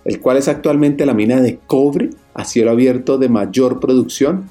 el 0.06 0.22
cual 0.22 0.38
es 0.38 0.48
actualmente 0.48 1.06
la 1.06 1.14
mina 1.14 1.42
de 1.42 1.58
cobre 1.68 2.12
a 2.34 2.46
cielo 2.46 2.72
abierto 2.72 3.18
de 3.18 3.28
mayor 3.28 3.80
producción, 3.80 4.46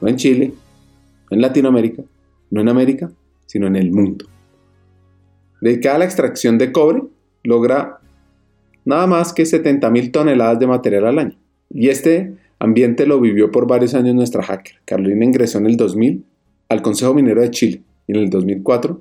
no 0.00 0.08
en 0.08 0.16
Chile, 0.16 0.52
no 1.30 1.36
en 1.36 1.42
Latinoamérica, 1.42 2.04
no 2.50 2.60
en 2.60 2.68
América, 2.68 3.10
sino 3.46 3.66
en 3.66 3.76
el 3.76 3.90
mundo. 3.90 4.26
Dedicada 5.60 5.96
a 5.96 5.98
la 5.98 6.04
extracción 6.04 6.58
de 6.58 6.70
cobre, 6.70 7.02
logra 7.42 7.98
nada 8.84 9.06
más 9.06 9.32
que 9.32 9.42
70.000 9.42 10.12
toneladas 10.12 10.58
de 10.60 10.66
material 10.66 11.06
al 11.06 11.18
año. 11.18 11.36
Y 11.70 11.88
este 11.88 12.34
ambiente 12.58 13.06
lo 13.06 13.20
vivió 13.20 13.50
por 13.50 13.66
varios 13.66 13.94
años 13.94 14.14
nuestra 14.14 14.42
hacker. 14.42 14.76
Carolina 14.84 15.24
ingresó 15.24 15.58
en 15.58 15.66
el 15.66 15.76
2000 15.76 16.24
al 16.68 16.82
Consejo 16.82 17.14
Minero 17.14 17.42
de 17.42 17.50
Chile 17.50 17.82
y 18.06 18.12
en 18.12 18.18
el 18.18 18.30
2004 18.30 19.00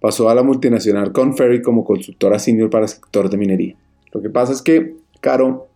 pasó 0.00 0.28
a 0.28 0.34
la 0.34 0.42
multinacional 0.42 1.12
Conferry 1.12 1.62
como 1.62 1.84
consultora 1.84 2.38
senior 2.38 2.70
para 2.70 2.84
el 2.84 2.88
sector 2.88 3.28
de 3.28 3.36
minería. 3.36 3.76
Lo 4.12 4.22
que 4.22 4.30
pasa 4.30 4.52
es 4.52 4.62
que 4.62 4.94
Caro 5.20 5.68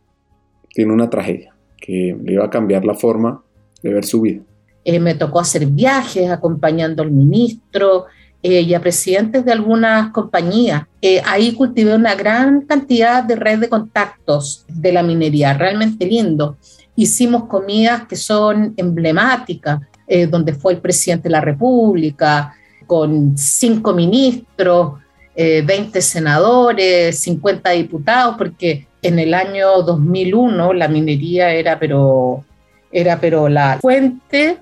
tiene 0.73 0.93
una 0.93 1.11
tragedia 1.11 1.55
que 1.81 2.17
le 2.23 2.33
iba 2.33 2.45
a 2.45 2.51
cambiar 2.51 2.85
la 2.85 2.95
forma 2.95 3.43
de 3.83 3.93
ver 3.93 4.05
su 4.05 4.21
vida. 4.21 4.43
Eh, 4.85 4.99
me 4.99 5.15
tocó 5.15 5.41
hacer 5.41 5.67
viajes 5.67 6.31
acompañando 6.31 7.03
al 7.03 7.11
ministro 7.11 8.07
eh, 8.43 8.63
y 8.63 8.75
a 8.75 8.81
presidentes 8.81 9.45
de 9.45 9.53
algunas 9.53 10.11
compañías. 10.11 10.85
Eh, 11.01 11.21
ahí 11.25 11.53
cultivé 11.53 11.95
una 11.95 12.15
gran 12.15 12.63
cantidad 12.63 13.23
de 13.23 13.37
red 13.37 13.61
de 13.61 13.69
contactos 13.69 14.65
de 14.69 14.93
la 14.93 15.03
minería, 15.03 15.55
realmente 15.55 16.07
lindo. 16.07 16.57
Hicimos 16.97 17.45
comidas 17.45 18.07
que 18.07 18.17
son 18.17 18.75
emblemáticas, 18.77 19.81
donde 20.29 20.53
fue 20.53 20.75
el 20.75 20.81
presidente 20.81 21.23
de 21.23 21.31
la 21.31 21.41
República, 21.41 22.55
con 22.87 23.39
cinco 23.39 23.95
ministros, 23.95 25.01
20 25.35 25.99
eh, 25.99 26.03
senadores, 26.03 27.19
50 27.19 27.71
diputados, 27.71 28.37
porque 28.37 28.87
en 29.01 29.19
el 29.19 29.35
año 29.35 29.83
2001 29.83 30.73
la 30.75 30.89
minería 30.89 31.53
era 31.53 31.79
pero, 31.79 32.45
era 32.91 33.19
pero 33.19 33.49
la 33.49 33.79
fuente 33.81 34.59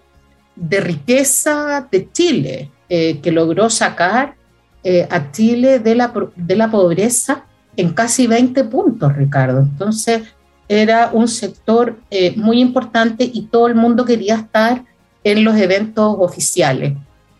de 0.56 0.80
riqueza 0.80 1.88
de 1.90 2.11
Chile, 2.12 2.70
eh, 2.88 3.18
que 3.20 3.33
logró 3.33 3.68
sacar 3.70 4.35
eh, 4.83 5.06
a 5.11 5.30
Chile 5.33 5.78
de 5.78 5.94
la, 5.94 6.12
de 6.37 6.56
la 6.56 6.70
pobreza 6.70 7.44
en 7.76 7.90
casi 7.92 8.26
20 8.26 8.64
puntos, 8.64 9.16
Ricardo. 9.16 9.61
Entonces 9.61 10.22
era 10.68 11.11
un 11.12 11.26
sector 11.26 11.98
muy 12.37 12.61
importante 12.61 13.28
y 13.33 13.46
todo 13.46 13.66
el 13.66 13.74
mundo 13.74 14.04
quería 14.04 14.37
estar 14.37 14.85
en 15.24 15.42
los 15.42 15.56
eventos 15.56 16.14
oficiales. 16.20 16.94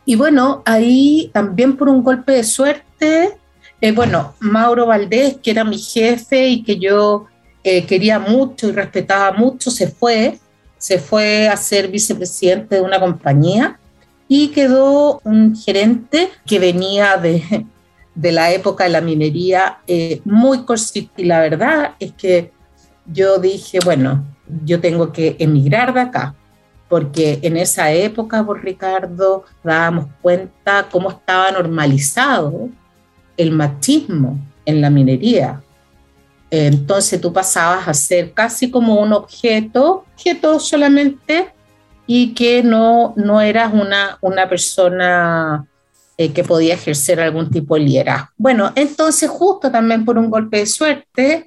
Y 0.05 0.17
bueno, 0.17 0.63
ahí 0.67 1.31
también 1.33 1.77
por 1.77 1.89
un 1.89 2.03
golpe 2.03 2.33
de 2.33 2.43
suerte, 2.43 2.90
eh, 3.01 3.93
bueno, 3.93 4.35
Mauro 4.41 4.87
Valdés, 4.87 5.39
que 5.43 5.51
era 5.51 5.65
mi 5.65 5.79
jefe 5.79 6.49
y 6.49 6.63
que 6.63 6.79
yo 6.79 7.27
eh, 7.65 7.85
quería 7.87 8.19
mucho 8.19 8.69
y 8.69 8.73
respetaba 8.73 9.33
mucho, 9.33 9.71
se 9.71 9.89
fue, 9.89 10.39
se 10.79 10.99
fue 10.99 11.49
a 11.49 11.57
ser 11.57 11.89
vicepresidente 11.89 12.77
de 12.77 12.83
una 12.83 13.01
compañía 13.01 13.79
y 14.29 14.49
quedó 14.49 15.21
un 15.25 15.57
gerente 15.57 16.31
que 16.47 16.59
venía 16.59 17.17
de, 17.17 17.67
de 18.15 18.33
la 18.33 18.53
época 18.53 18.85
de 18.85 18.91
la 18.91 19.01
minería 19.01 19.79
eh, 19.87 20.21
muy 20.25 20.65
cortito. 20.65 21.13
Y 21.17 21.25
la 21.25 21.41
verdad 21.41 21.95
es 21.99 22.13
que 22.13 22.53
yo 23.07 23.39
dije, 23.39 23.79
bueno, 23.85 24.25
yo 24.65 24.81
tengo 24.81 25.13
que 25.13 25.37
emigrar 25.39 25.93
de 25.95 26.01
acá 26.01 26.35
porque 26.91 27.39
en 27.43 27.57
esa 27.57 27.93
época, 27.93 28.45
por 28.45 28.65
Ricardo, 28.65 29.45
dábamos 29.63 30.07
cuenta 30.21 30.89
cómo 30.91 31.09
estaba 31.11 31.53
normalizado 31.53 32.69
el 33.41 33.53
machismo 33.53 34.39
en 34.67 34.83
la 34.83 34.91
minería. 34.91 35.63
Entonces 36.51 37.21
tú 37.21 37.33
pasabas 37.33 37.89
a 37.89 37.95
ser 37.95 38.33
casi 38.33 38.71
como 38.71 39.01
un 39.01 39.13
objeto, 39.15 40.05
objeto 40.15 40.61
solamente, 40.61 41.49
y 42.07 42.35
que 42.35 42.63
no, 42.63 43.15
no 43.17 43.41
eras 43.41 43.73
una, 43.73 44.19
una 44.21 44.49
persona 44.49 45.65
eh, 46.19 46.33
que 46.33 46.45
podía 46.45 46.75
ejercer 46.75 47.21
algún 47.21 47.51
tipo 47.51 47.77
de 47.77 47.81
liderazgo. 47.83 48.29
Bueno, 48.37 48.73
entonces 48.75 49.31
justo 49.31 49.71
también 49.71 50.05
por 50.05 50.19
un 50.19 50.29
golpe 50.29 50.59
de 50.59 50.67
suerte, 50.67 51.47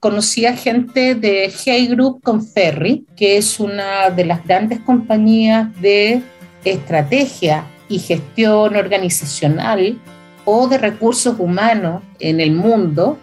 conocí 0.00 0.46
a 0.46 0.56
gente 0.56 1.14
de 1.14 1.52
Hey 1.64 1.86
Group 1.86 2.22
con 2.22 2.44
Ferry, 2.44 3.06
que 3.16 3.36
es 3.36 3.60
una 3.60 4.10
de 4.10 4.24
las 4.24 4.44
grandes 4.44 4.80
compañías 4.80 5.68
de 5.80 6.22
estrategia 6.64 7.66
y 7.88 8.00
gestión 8.00 8.74
organizacional 8.74 10.00
de 10.68 10.78
recursos 10.78 11.36
humanos 11.38 12.02
en 12.18 12.40
el 12.40 12.52
mundo 12.52 13.18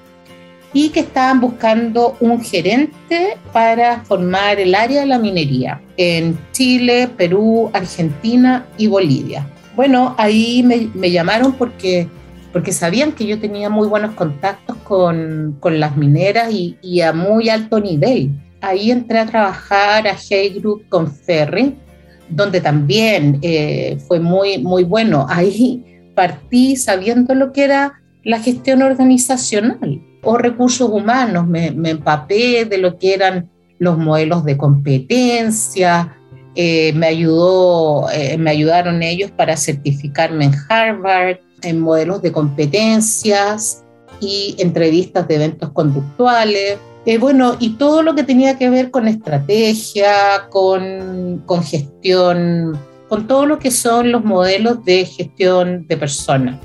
y 0.73 0.89
que 0.89 1.01
estaban 1.01 1.41
buscando 1.41 2.15
un 2.19 2.41
gerente 2.41 3.37
para 3.51 4.01
formar 4.01 4.59
el 4.59 4.75
área 4.75 5.01
de 5.01 5.07
la 5.07 5.19
minería 5.19 5.81
en 5.97 6.37
Chile, 6.51 7.09
Perú, 7.17 7.69
Argentina 7.73 8.65
y 8.77 8.87
Bolivia. 8.87 9.47
Bueno, 9.75 10.15
ahí 10.17 10.63
me, 10.63 11.11
llamaron 11.11 11.53
porque 11.53 12.07
porque 12.53 12.71
sabían 12.71 13.11
que 13.11 13.27
yo 13.27 13.39
tenía 13.39 13.69
muy 13.69 13.87
buenos 13.87 14.13
contactos 14.15 14.77
con, 14.77 15.57
con 15.59 15.79
las 15.79 15.95
mineras 15.95 16.51
y, 16.51 16.77
y, 16.81 17.01
a 17.01 17.13
muy 17.13 17.49
alto 17.49 17.79
nivel. 17.79 18.31
Ahí 18.61 18.89
entré 18.89 19.19
a 19.19 19.25
trabajar 19.25 20.07
a 20.07 20.15
Hey 20.17 20.57
Group 20.57 20.87
con 20.89 21.11
Ferry, 21.11 21.75
donde 22.29 22.61
también 22.61 23.37
eh, 23.41 23.97
fue 24.07 24.19
muy, 24.19 24.57
muy 24.57 24.83
bueno. 24.83 25.27
Ahí 25.29 25.83
partí 26.17 26.75
sabiendo 26.75 27.35
lo 27.35 27.53
que 27.53 27.63
era 27.63 28.01
la 28.23 28.39
gestión 28.39 28.81
organizacional 28.81 30.01
o 30.23 30.37
recursos 30.37 30.89
humanos, 30.89 31.47
me, 31.47 31.69
me 31.69 31.91
empapé 31.91 32.65
de 32.65 32.79
lo 32.79 32.97
que 32.97 33.13
eran 33.13 33.51
los 33.77 33.99
modelos 33.99 34.43
de 34.43 34.57
competencia, 34.57 36.17
eh, 36.55 36.91
me, 36.93 37.05
ayudó, 37.05 38.09
eh, 38.09 38.35
me 38.39 38.49
ayudaron 38.49 39.03
ellos 39.03 39.29
para 39.29 39.55
certificarme 39.55 40.45
en 40.45 40.53
Harvard, 40.67 41.37
en 41.61 41.79
modelos 41.79 42.23
de 42.23 42.31
competencias 42.31 43.83
y 44.19 44.55
entrevistas 44.57 45.27
de 45.27 45.35
eventos 45.35 45.69
conductuales. 45.71 46.79
Eh, 47.05 47.19
bueno, 47.19 47.55
y 47.59 47.75
todo 47.77 48.01
lo 48.01 48.15
que 48.15 48.23
tenía 48.23 48.57
que 48.57 48.71
ver 48.71 48.89
con 48.89 49.07
estrategia, 49.07 50.47
con, 50.49 51.43
con 51.45 51.63
gestión, 51.63 52.75
con 53.09 53.27
todo 53.27 53.45
lo 53.45 53.59
que 53.59 53.71
son 53.71 54.11
los 54.11 54.23
modelos 54.23 54.83
de 54.83 55.05
gestión 55.05 55.87
de 55.87 55.97
personas 55.97 56.57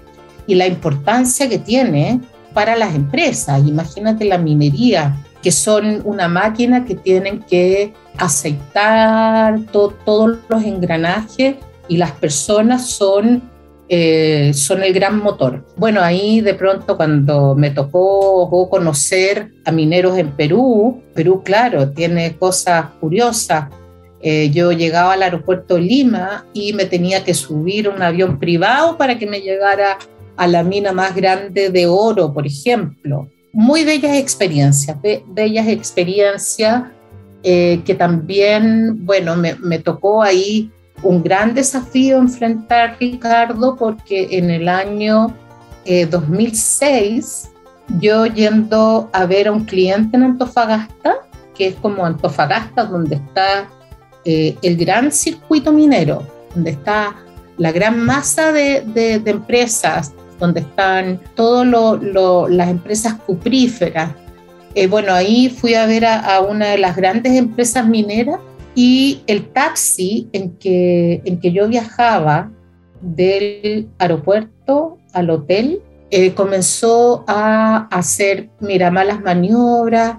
y 0.47 0.55
la 0.55 0.67
importancia 0.67 1.49
que 1.49 1.59
tiene 1.59 2.21
para 2.53 2.77
las 2.77 2.95
empresas. 2.95 3.67
Imagínate 3.67 4.25
la 4.25 4.39
minería, 4.39 5.17
que 5.43 5.53
son 5.53 6.03
una 6.05 6.29
máquina 6.29 6.85
que 6.85 6.95
tienen 6.95 7.41
que 7.43 7.93
aceitar 8.19 9.61
todos 9.73 10.39
los 10.49 10.63
engranajes 10.63 11.57
y 11.89 11.97
las 11.97 12.13
personas 12.13 12.87
son 12.87 13.51
eh, 13.95 14.53
son 14.55 14.83
el 14.83 14.95
gran 14.95 15.19
motor. 15.19 15.67
Bueno, 15.77 16.01
ahí 16.01 16.41
de 16.41 16.55
pronto 16.55 16.97
cuando 16.97 17.55
me 17.55 17.69
tocó 17.69 18.71
conocer 18.71 19.53
a 19.67 19.71
mineros 19.71 20.17
en 20.17 20.31
Perú, 20.31 21.03
Perú, 21.15 21.43
claro, 21.45 21.91
tiene 21.91 22.37
cosas 22.39 22.87
curiosas. 23.01 23.67
Eh, 24.23 24.51
yo 24.51 24.71
llegaba 24.71 25.15
al 25.15 25.23
aeropuerto 25.23 25.79
Lima 25.79 26.47
y 26.53 26.73
me 26.73 26.85
tenía 26.85 27.25
que 27.25 27.35
subir 27.35 27.89
un 27.89 28.01
avión 28.01 28.39
privado 28.39 28.97
para 28.97 29.19
que 29.19 29.27
me 29.27 29.41
llegara 29.41 29.99
a 30.37 30.47
la 30.47 30.63
mina 30.63 30.93
más 30.93 31.15
grande 31.15 31.71
de 31.71 31.87
oro, 31.87 32.33
por 32.33 32.47
ejemplo. 32.47 33.29
Muy 33.53 33.85
bellas 33.85 34.17
experiencias, 34.17 34.97
bellas 35.27 35.69
experiencias 35.69 36.85
eh, 37.43 37.83
que 37.85 37.95
también, 37.95 39.05
bueno, 39.05 39.37
me, 39.37 39.57
me 39.57 39.81
tocó 39.81 40.23
ahí 40.23 40.71
un 41.03 41.23
gran 41.23 41.53
desafío 41.53 42.19
enfrentar 42.19 42.97
Ricardo 43.01 43.77
porque 43.77 44.29
en 44.31 44.51
el 44.51 44.69
año 44.69 45.35
2006 46.11 47.45
eh, 47.45 47.49
yo 47.99 48.27
yendo 48.27 49.11
a 49.13 49.27
ver 49.27 49.49
a 49.49 49.53
un 49.53 49.65
cliente 49.65 50.17
en 50.17 50.23
Antofagasta, 50.23 51.17
que 51.55 51.69
es 51.69 51.75
como 51.77 52.07
Antofagasta, 52.07 52.85
donde 52.85 53.17
está 53.17 53.69
eh, 54.25 54.57
el 54.63 54.77
gran 54.77 55.13
circuito 55.13 55.73
minero, 55.73 56.27
donde 56.55 56.71
está 56.71 57.17
la 57.59 57.73
gran 57.73 57.99
masa 58.01 58.53
de, 58.53 59.23
empresas, 59.25 60.13
donde 60.39 60.61
están 60.61 61.21
todas 61.35 62.01
las 62.51 62.69
empresas 62.69 63.15
cupríferas. 63.15 64.11
Eh, 64.75 64.87
bueno, 64.87 65.13
ahí 65.13 65.51
fui 65.51 65.75
a 65.75 65.87
ver 65.87 66.07
a 66.07 66.41
una 66.41 66.69
de 66.69 66.79
las 66.79 66.97
grandes 66.97 67.33
empresas 67.35 67.87
mineras 67.87 68.39
y 68.75 69.23
el 69.27 69.49
taxi 69.49 70.29
en 70.33 70.57
que, 70.57 71.21
en 71.25 71.41
que 71.41 71.53
yo 71.53 71.69
viajaba 71.69 72.51
del 73.01 73.89
aeropuerto 73.99 74.99
al 75.13 75.31
hotel 75.31 75.83
eh, 76.11 76.33
comenzó 76.35 77.25
a 77.27 77.89
hacer, 77.91 78.49
mira, 78.61 78.91
malas 78.91 79.21
maniobras, 79.21 80.19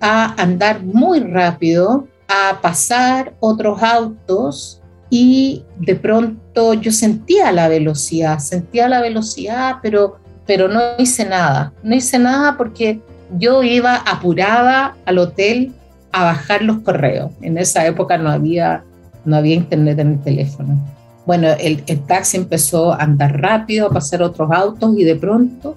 a 0.00 0.40
andar 0.40 0.82
muy 0.84 1.20
rápido, 1.20 2.06
a 2.28 2.60
pasar 2.60 3.34
otros 3.40 3.82
autos 3.82 4.80
y 5.10 5.64
de 5.78 5.96
pronto 5.96 6.74
yo 6.74 6.92
sentía 6.92 7.50
la 7.50 7.68
velocidad, 7.68 8.38
sentía 8.38 8.88
la 8.88 9.00
velocidad, 9.00 9.76
pero, 9.82 10.18
pero 10.46 10.68
no 10.68 10.80
hice 10.98 11.24
nada. 11.24 11.72
No 11.82 11.94
hice 11.94 12.18
nada 12.18 12.56
porque 12.56 13.00
yo 13.38 13.62
iba 13.62 13.96
apurada 13.96 14.96
al 15.06 15.18
hotel 15.18 15.72
a 16.12 16.24
bajar 16.24 16.62
los 16.62 16.80
correos. 16.80 17.32
En 17.40 17.58
esa 17.58 17.86
época 17.86 18.18
no 18.18 18.30
había, 18.30 18.84
no 19.24 19.36
había 19.36 19.54
internet 19.54 19.98
en 19.98 20.12
el 20.12 20.20
teléfono. 20.20 20.78
Bueno, 21.26 21.48
el, 21.58 21.82
el 21.86 22.00
taxi 22.06 22.36
empezó 22.36 22.92
a 22.92 23.02
andar 23.02 23.40
rápido, 23.40 23.86
a 23.86 23.90
pasar 23.90 24.22
otros 24.22 24.50
autos 24.50 24.96
y 24.98 25.04
de 25.04 25.16
pronto 25.16 25.76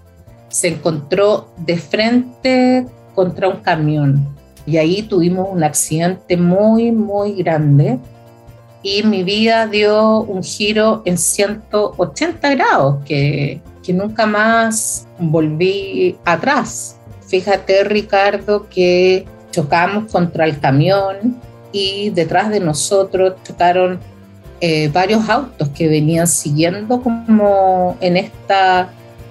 se 0.50 0.70
encontró 0.70 1.48
de 1.58 1.78
frente 1.78 2.86
contra 3.16 3.48
un 3.48 3.58
camión. 3.58 4.26
Y 4.66 4.78
ahí 4.78 5.02
tuvimos 5.04 5.48
un 5.50 5.64
accidente 5.64 6.38
muy, 6.38 6.92
muy 6.92 7.34
grande 7.34 8.00
y 8.84 9.04
mi 9.04 9.24
vida 9.24 9.68
dio 9.68 10.22
un 10.22 10.44
giro 10.44 11.02
en 11.06 11.18
180 11.18 12.50
grados, 12.56 13.04
que, 13.06 13.62
que 13.84 13.94
nunca 13.94 14.26
más 14.26 15.08
volví 15.20 16.18
atrás. 16.26 16.98
Fíjate, 17.28 17.84
Ricardo, 17.84 18.68
que 18.70 19.26
chocamos 19.52 20.12
contra 20.12 20.46
el 20.46 20.60
camión 20.60 21.40
y 21.72 22.10
detrás 22.10 22.50
de 22.50 22.60
nosotros 22.60 23.36
chocaron 23.44 24.00
eh, 24.60 24.90
varios 24.94 25.28
autos 25.30 25.70
que 25.70 25.88
venían 25.88 26.28
siguiendo 26.28 27.02
como 27.02 27.98
en 28.02 28.18
esta, 28.18 28.90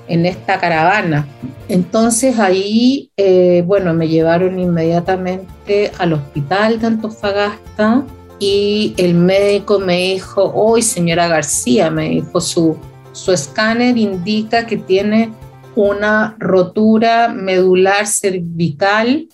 en 0.09 0.27
esta 0.27 0.59
caravana. 0.59 1.27
Entonces 1.71 2.41
ahí, 2.41 3.13
eh, 3.17 3.63
bueno, 3.65 3.95
me 3.95 4.09
llevaron 4.09 4.59
inmediatamente 4.59 5.93
al 5.99 6.15
hospital 6.15 6.81
de 6.81 6.89
Antofagasta 6.89 8.05
y 8.41 8.93
el 8.97 9.15
médico 9.15 9.79
me 9.79 9.99
dijo, 9.99 10.51
hoy 10.53 10.83
señora 10.83 11.29
García, 11.29 11.89
me 11.89 12.09
dijo, 12.09 12.41
su, 12.41 12.77
su 13.13 13.31
escáner 13.31 13.97
indica 13.97 14.67
que 14.67 14.79
tiene 14.79 15.33
una 15.77 16.35
rotura 16.41 17.29
medular 17.29 18.05
cervical 18.05 19.29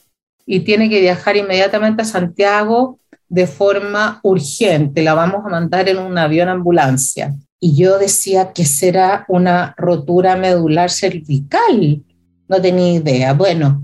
y 0.45 0.61
tiene 0.61 0.91
que 0.91 1.01
viajar 1.01 1.39
inmediatamente 1.39 2.03
a 2.03 2.05
Santiago 2.05 2.99
de 3.31 3.47
forma 3.47 4.21
urgente. 4.23 5.03
La 5.03 5.15
vamos 5.15 5.43
a 5.47 5.49
mandar 5.49 5.89
en 5.89 5.97
un 5.97 6.19
avión 6.19 6.51
ambulancia. 6.51 7.35
Y 7.59 7.75
yo 7.77 7.99
decía 7.99 8.53
que 8.53 8.67
será 8.67 9.25
una 9.27 9.75
rotura 9.79 10.37
medular 10.37 10.91
cervical. 10.91 12.03
No 12.49 12.61
tenía 12.61 12.95
idea. 12.95 13.33
Bueno, 13.35 13.83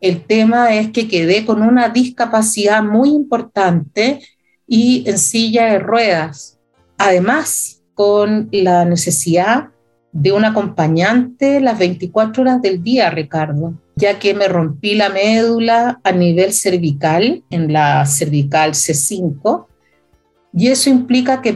el 0.00 0.24
tema 0.24 0.74
es 0.74 0.90
que 0.90 1.08
quedé 1.08 1.44
con 1.44 1.62
una 1.62 1.88
discapacidad 1.88 2.82
muy 2.82 3.10
importante 3.10 4.20
y 4.66 5.08
en 5.08 5.18
silla 5.18 5.66
de 5.66 5.78
ruedas. 5.78 6.58
Además, 6.98 7.82
con 7.94 8.48
la 8.52 8.84
necesidad 8.84 9.68
de 10.12 10.32
un 10.32 10.44
acompañante 10.44 11.60
las 11.60 11.78
24 11.78 12.42
horas 12.42 12.62
del 12.62 12.82
día, 12.82 13.10
Ricardo 13.10 13.74
ya 13.96 14.18
que 14.18 14.34
me 14.34 14.46
rompí 14.46 14.94
la 14.94 15.08
médula 15.08 16.00
a 16.04 16.12
nivel 16.12 16.52
cervical, 16.52 17.42
en 17.50 17.72
la 17.72 18.04
cervical 18.04 18.72
C5, 18.72 19.66
y 20.52 20.68
eso 20.68 20.90
implica 20.90 21.40
que 21.40 21.54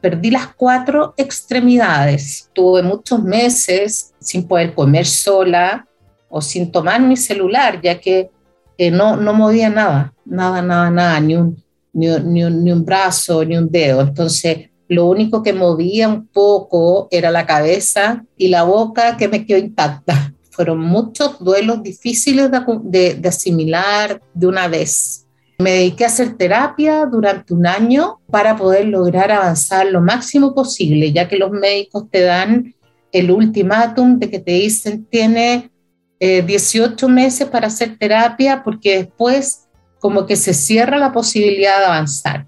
perdí 0.00 0.30
las 0.30 0.48
cuatro 0.54 1.14
extremidades. 1.16 2.50
Tuve 2.52 2.82
muchos 2.82 3.22
meses 3.22 4.14
sin 4.20 4.46
poder 4.46 4.74
comer 4.74 5.06
sola 5.06 5.86
o 6.28 6.40
sin 6.40 6.70
tomar 6.70 7.00
mi 7.00 7.16
celular, 7.16 7.80
ya 7.82 8.00
que 8.00 8.30
eh, 8.78 8.90
no, 8.90 9.16
no 9.16 9.34
movía 9.34 9.68
nada, 9.68 10.14
nada, 10.24 10.62
nada, 10.62 10.90
nada, 10.90 11.20
ni 11.20 11.36
un, 11.36 11.62
ni, 11.92 12.42
un 12.72 12.84
brazo, 12.84 13.44
ni 13.44 13.56
un 13.56 13.70
dedo. 13.70 14.00
Entonces, 14.00 14.70
lo 14.88 15.06
único 15.06 15.42
que 15.42 15.52
movía 15.52 16.08
un 16.08 16.26
poco 16.26 17.08
era 17.10 17.30
la 17.30 17.46
cabeza 17.46 18.24
y 18.36 18.48
la 18.48 18.62
boca 18.62 19.16
que 19.16 19.28
me 19.28 19.44
quedó 19.44 19.58
intacta. 19.58 20.32
Fueron 20.50 20.80
muchos 20.80 21.42
duelos 21.42 21.82
difíciles 21.82 22.50
de, 22.84 23.20
asimilar 23.26 24.20
de 24.34 24.46
una 24.46 24.68
vez. 24.68 25.26
Me 25.60 25.72
dediqué 25.72 26.04
a 26.04 26.06
hacer 26.06 26.38
terapia 26.38 27.04
durante 27.04 27.52
un 27.52 27.66
año 27.66 28.20
para 28.30 28.56
poder 28.56 28.86
lograr 28.86 29.30
avanzar 29.30 29.84
lo 29.86 30.00
máximo 30.00 30.54
posible, 30.54 31.12
ya 31.12 31.28
que 31.28 31.36
los 31.36 31.50
médicos 31.50 32.04
te 32.10 32.22
dan 32.22 32.74
el 33.12 33.30
ultimátum 33.30 34.18
de 34.18 34.30
que 34.30 34.38
te 34.38 34.52
dicen 34.52 35.04
tiene 35.04 35.70
18 36.18 37.06
eh, 37.06 37.08
meses 37.10 37.46
para 37.46 37.66
hacer 37.66 37.98
terapia 37.98 38.62
porque 38.64 38.98
después 38.98 39.68
como 39.98 40.24
que 40.24 40.36
se 40.36 40.54
cierra 40.54 40.96
la 40.96 41.12
posibilidad 41.12 41.78
de 41.78 41.84
avanzar. 41.84 42.46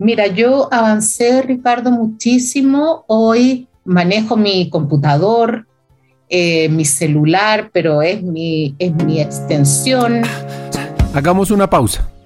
Mira, 0.00 0.26
yo 0.26 0.68
avancé, 0.72 1.42
Ricardo, 1.42 1.92
muchísimo. 1.92 3.04
Hoy 3.06 3.68
manejo 3.84 4.36
mi 4.36 4.68
computador, 4.68 5.68
eh, 6.28 6.68
mi 6.70 6.84
celular, 6.84 7.70
pero 7.72 8.02
es 8.02 8.20
mi, 8.20 8.74
es 8.80 8.92
mi 9.04 9.20
extensión. 9.20 10.22
Hagamos 11.14 11.52
una 11.52 11.70
pausa. 11.70 12.15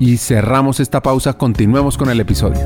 y 0.00 0.16
cerramos 0.16 0.80
esta 0.80 1.00
pausa. 1.02 1.34
Continuemos 1.34 1.96
con 1.96 2.10
el 2.10 2.18
episodio. 2.18 2.58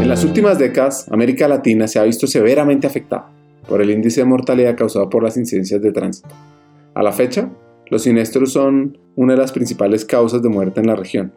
En 0.00 0.08
las 0.08 0.24
últimas 0.24 0.58
décadas, 0.58 1.06
América 1.10 1.48
Latina 1.48 1.88
se 1.88 1.98
ha 1.98 2.04
visto 2.04 2.26
severamente 2.26 2.86
afectada 2.86 3.30
por 3.68 3.82
el 3.82 3.90
índice 3.90 4.20
de 4.20 4.26
mortalidad 4.26 4.76
causado 4.76 5.10
por 5.10 5.22
las 5.22 5.36
incidencias 5.36 5.82
de 5.82 5.92
tránsito. 5.92 6.28
A 6.94 7.02
la 7.02 7.12
fecha, 7.12 7.50
los 7.90 8.02
siniestros 8.02 8.52
son 8.52 8.96
una 9.16 9.34
de 9.34 9.40
las 9.40 9.52
principales 9.52 10.04
causas 10.04 10.40
de 10.40 10.48
muerte 10.48 10.80
en 10.80 10.86
la 10.86 10.94
región, 10.96 11.32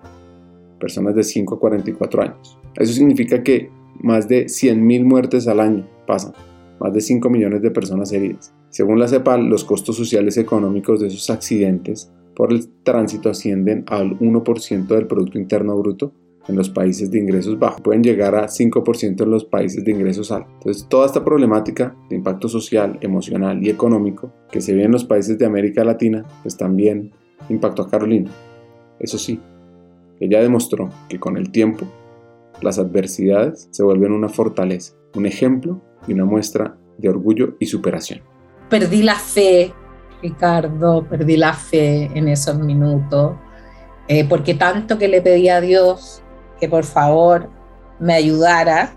personas 0.80 1.16
de 1.16 1.24
5 1.24 1.56
a 1.56 1.60
44 1.60 2.22
años. 2.22 2.60
Eso 2.76 2.94
significa 2.94 3.42
que 3.42 3.72
más 4.02 4.28
de 4.28 4.46
100.000 4.46 5.04
muertes 5.06 5.48
al 5.48 5.60
año 5.60 5.88
pasan, 6.06 6.34
más 6.80 6.94
de 6.94 7.02
5 7.02 7.30
millones 7.30 7.62
de 7.62 7.72
personas 7.72 8.12
heridas. 8.12 8.54
Según 8.76 9.00
la 9.00 9.08
CEPAL, 9.08 9.46
los 9.46 9.64
costos 9.64 9.96
sociales 9.96 10.36
y 10.36 10.42
económicos 10.42 11.00
de 11.00 11.08
esos 11.08 11.30
accidentes 11.30 12.12
por 12.36 12.52
el 12.52 12.68
tránsito 12.84 13.30
ascienden 13.30 13.86
al 13.88 14.20
1% 14.20 14.88
del 14.88 15.08
Producto 15.08 15.40
Interno 15.40 15.78
Bruto 15.78 16.12
en 16.50 16.58
los 16.58 16.70
países 16.70 17.10
de 17.10 17.20
ingresos 17.20 17.58
bajos, 17.58 17.80
pueden 17.80 18.04
llegar 18.04 18.36
a 18.36 18.50
5% 18.50 19.24
en 19.24 19.32
los 19.32 19.46
países 19.46 19.86
de 19.86 19.92
ingresos 19.92 20.30
altos. 20.30 20.52
Entonces, 20.56 20.88
toda 20.90 21.06
esta 21.06 21.24
problemática 21.24 21.96
de 22.10 22.18
impacto 22.18 22.50
social, 22.50 23.00
emocional 23.00 23.66
y 23.66 23.70
económico 23.70 24.34
que 24.52 24.60
se 24.60 24.76
ve 24.76 24.84
en 24.84 24.92
los 24.92 25.06
países 25.06 25.38
de 25.38 25.46
América 25.46 25.86
Latina, 25.86 26.26
pues 26.42 26.58
también 26.58 27.14
impactó 27.48 27.84
a 27.84 27.90
Carolina. 27.90 28.30
Eso 29.00 29.18
sí, 29.18 29.40
ella 30.20 30.42
demostró 30.42 30.90
que 31.08 31.18
con 31.18 31.38
el 31.38 31.50
tiempo 31.50 31.86
las 32.62 32.78
adversidades 32.78 33.70
se 33.72 33.84
vuelven 33.84 34.12
una 34.12 34.28
fortaleza, 34.28 34.96
un 35.16 35.28
ejemplo 35.28 35.82
y 36.10 36.12
una 36.12 36.26
muestra 36.26 36.78
de 36.98 37.08
orgullo 37.08 37.56
y 37.62 37.68
superación. 37.68 38.35
Perdí 38.70 39.04
la 39.04 39.16
fe, 39.16 39.74
Ricardo, 40.22 41.06
perdí 41.08 41.38
la 41.38 41.54
fe 41.54 42.10
en 42.14 42.28
esos 42.28 42.58
minutos, 42.58 43.36
eh, 44.08 44.26
porque 44.28 44.54
tanto 44.54 44.98
que 44.98 45.08
le 45.08 45.22
pedí 45.22 45.50
a 45.50 45.62
Dios 45.62 46.24
que 46.60 46.68
por 46.68 46.84
favor 46.84 47.50
me 48.00 48.14
ayudara. 48.14 48.96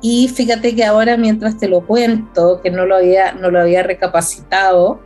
Y 0.00 0.28
fíjate 0.28 0.74
que 0.74 0.84
ahora 0.84 1.16
mientras 1.16 1.56
te 1.58 1.68
lo 1.68 1.86
cuento, 1.86 2.60
que 2.60 2.70
no 2.70 2.86
lo 2.86 2.96
había, 2.96 3.32
no 3.32 3.50
lo 3.50 3.60
había 3.60 3.82
recapacitado, 3.82 5.00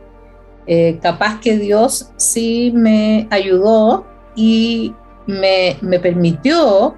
eh, 0.65 0.99
capaz 1.01 1.39
que 1.39 1.57
Dios 1.57 2.11
sí 2.17 2.71
me 2.75 3.27
ayudó 3.29 4.05
y 4.35 4.93
me, 5.25 5.77
me 5.81 5.99
permitió 5.99 6.97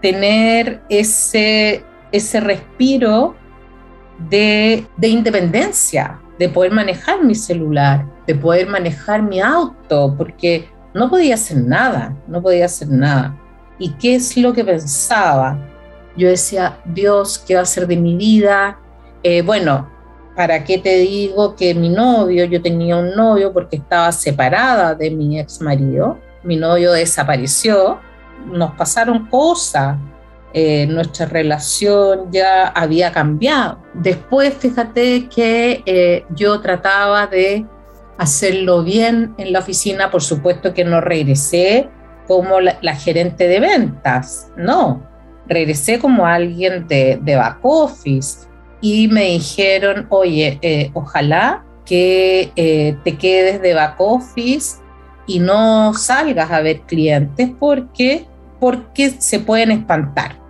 tener 0.00 0.82
ese, 0.88 1.84
ese 2.10 2.40
respiro 2.40 3.34
de, 4.30 4.86
de, 4.96 5.08
independencia, 5.08 6.20
de 6.38 6.48
poder 6.48 6.72
manejar 6.72 7.22
mi 7.22 7.34
celular, 7.34 8.06
de 8.26 8.34
poder 8.34 8.68
manejar 8.68 9.22
mi 9.22 9.40
auto, 9.40 10.14
porque 10.16 10.68
no 10.94 11.10
podía 11.10 11.34
hacer 11.34 11.58
nada, 11.58 12.16
no 12.26 12.42
podía 12.42 12.66
hacer 12.66 12.88
nada. 12.88 13.38
¿Y 13.78 13.90
qué 13.94 14.16
es 14.16 14.36
lo 14.36 14.52
que 14.52 14.64
pensaba? 14.64 15.58
Yo 16.16 16.28
decía, 16.28 16.78
Dios, 16.84 17.38
¿qué 17.38 17.54
va 17.54 17.60
a 17.60 17.62
hacer 17.64 17.86
de 17.86 17.96
mi 17.96 18.16
vida? 18.16 18.78
Eh, 19.22 19.42
bueno, 19.42 19.90
¿para 20.36 20.62
qué 20.64 20.78
te 20.78 20.96
digo 20.98 21.56
que 21.56 21.74
mi 21.74 21.88
novio, 21.88 22.44
yo 22.44 22.60
tenía 22.60 22.96
un 22.96 23.14
novio 23.14 23.52
porque 23.52 23.76
estaba 23.76 24.12
separada 24.12 24.94
de 24.94 25.10
mi 25.10 25.38
ex 25.38 25.60
marido, 25.60 26.18
mi 26.42 26.56
novio 26.56 26.92
desapareció, 26.92 28.00
nos 28.46 28.72
pasaron 28.72 29.26
cosas, 29.26 29.96
eh, 30.54 30.86
nuestra 30.86 31.26
relación 31.26 32.30
ya 32.30 32.68
había 32.68 33.12
cambiado. 33.12 33.78
Después, 33.94 34.54
fíjate 34.54 35.28
que 35.28 35.82
eh, 35.86 36.24
yo 36.34 36.60
trataba 36.60 37.26
de 37.26 37.66
hacerlo 38.18 38.84
bien 38.84 39.34
en 39.38 39.52
la 39.52 39.60
oficina, 39.60 40.10
por 40.10 40.22
supuesto 40.22 40.74
que 40.74 40.84
no 40.84 41.00
regresé 41.00 41.88
como 42.26 42.60
la, 42.60 42.94
gerente 42.94 43.48
de 43.48 43.60
ventas, 43.60 44.52
no, 44.56 45.02
regresé 45.46 45.98
como 45.98 46.26
alguien 46.26 46.86
de, 46.86 47.18
de 47.20 47.36
back 47.36 47.58
office 47.62 48.46
y 48.82 49.08
me 49.08 49.24
dijeron, 49.26 50.06
oye, 50.10 50.58
eh, 50.60 50.90
ojalá 50.92 51.64
que 51.86 52.52
eh, 52.56 52.96
te 53.04 53.16
quedes 53.16 53.62
de 53.62 53.74
back 53.74 53.94
office 53.98 54.82
y 55.26 55.38
no 55.38 55.94
salgas 55.94 56.50
a 56.50 56.60
ver 56.60 56.80
clientes 56.80 57.50
porque, 57.58 58.26
porque 58.60 59.10
se 59.10 59.38
pueden 59.38 59.70
espantar. 59.70 60.41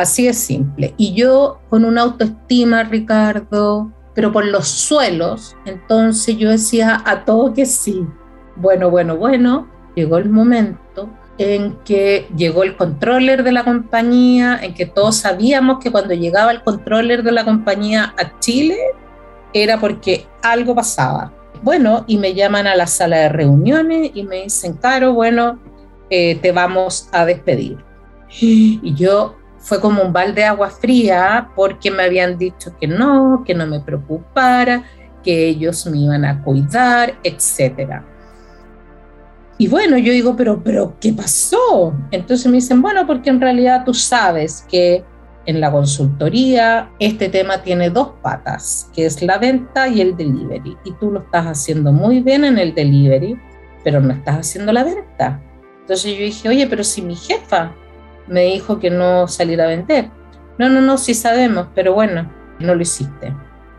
Así 0.00 0.26
es 0.26 0.38
simple. 0.38 0.94
Y 0.96 1.12
yo 1.12 1.60
con 1.68 1.84
una 1.84 2.00
autoestima, 2.00 2.84
Ricardo, 2.84 3.92
pero 4.14 4.32
por 4.32 4.46
los 4.46 4.66
suelos, 4.66 5.54
entonces 5.66 6.38
yo 6.38 6.48
decía 6.48 7.02
a 7.04 7.26
todo 7.26 7.52
que 7.52 7.66
sí. 7.66 8.06
Bueno, 8.56 8.88
bueno, 8.88 9.18
bueno, 9.18 9.68
llegó 9.94 10.16
el 10.16 10.30
momento 10.30 11.10
en 11.36 11.76
que 11.84 12.26
llegó 12.34 12.62
el 12.62 12.78
controller 12.78 13.42
de 13.42 13.52
la 13.52 13.62
compañía, 13.62 14.58
en 14.62 14.72
que 14.72 14.86
todos 14.86 15.16
sabíamos 15.16 15.80
que 15.80 15.92
cuando 15.92 16.14
llegaba 16.14 16.50
el 16.50 16.62
controller 16.62 17.22
de 17.22 17.32
la 17.32 17.44
compañía 17.44 18.14
a 18.16 18.38
Chile 18.40 18.78
era 19.52 19.78
porque 19.78 20.26
algo 20.42 20.74
pasaba. 20.74 21.30
Bueno, 21.62 22.06
y 22.06 22.16
me 22.16 22.32
llaman 22.32 22.66
a 22.66 22.74
la 22.74 22.86
sala 22.86 23.18
de 23.18 23.28
reuniones 23.28 24.12
y 24.14 24.22
me 24.22 24.44
dicen, 24.44 24.78
Caro, 24.78 25.12
bueno, 25.12 25.58
eh, 26.08 26.36
te 26.36 26.52
vamos 26.52 27.10
a 27.12 27.26
despedir. 27.26 27.84
Y 28.40 28.94
yo 28.94 29.39
fue 29.60 29.80
como 29.80 30.02
un 30.02 30.12
balde 30.12 30.40
de 30.40 30.44
agua 30.46 30.70
fría 30.70 31.50
porque 31.54 31.90
me 31.90 32.04
habían 32.04 32.38
dicho 32.38 32.74
que 32.80 32.86
no, 32.86 33.44
que 33.46 33.54
no 33.54 33.66
me 33.66 33.80
preocupara, 33.80 34.82
que 35.22 35.48
ellos 35.48 35.86
me 35.86 35.98
iban 35.98 36.24
a 36.24 36.42
cuidar, 36.42 37.14
etcétera. 37.22 38.04
Y 39.58 39.68
bueno, 39.68 39.98
yo 39.98 40.12
digo, 40.12 40.34
pero, 40.36 40.62
pero, 40.64 40.96
¿qué 40.98 41.12
pasó? 41.12 41.94
Entonces 42.10 42.46
me 42.46 42.54
dicen, 42.54 42.80
bueno, 42.80 43.06
porque 43.06 43.28
en 43.28 43.40
realidad 43.40 43.84
tú 43.84 43.92
sabes 43.92 44.64
que 44.70 45.04
en 45.44 45.60
la 45.60 45.70
consultoría 45.70 46.90
este 46.98 47.28
tema 47.28 47.62
tiene 47.62 47.90
dos 47.90 48.12
patas, 48.22 48.90
que 48.94 49.04
es 49.04 49.20
la 49.20 49.36
venta 49.36 49.86
y 49.88 50.00
el 50.00 50.16
delivery. 50.16 50.78
Y 50.84 50.92
tú 50.92 51.10
lo 51.10 51.20
estás 51.20 51.46
haciendo 51.46 51.92
muy 51.92 52.20
bien 52.20 52.46
en 52.46 52.58
el 52.58 52.74
delivery, 52.74 53.38
pero 53.84 54.00
no 54.00 54.14
estás 54.14 54.38
haciendo 54.38 54.72
la 54.72 54.84
venta. 54.84 55.42
Entonces 55.80 56.16
yo 56.16 56.24
dije, 56.24 56.48
oye, 56.48 56.66
pero 56.66 56.82
si 56.82 57.02
mi 57.02 57.14
jefa 57.14 57.74
me 58.30 58.44
dijo 58.44 58.78
que 58.78 58.90
no 58.90 59.28
saliera 59.28 59.64
a 59.64 59.68
vender. 59.68 60.10
No, 60.56 60.70
no, 60.70 60.80
no, 60.80 60.96
sí 60.96 61.14
sabemos, 61.14 61.66
pero 61.74 61.92
bueno, 61.92 62.30
no 62.58 62.74
lo 62.74 62.80
hiciste. 62.80 63.34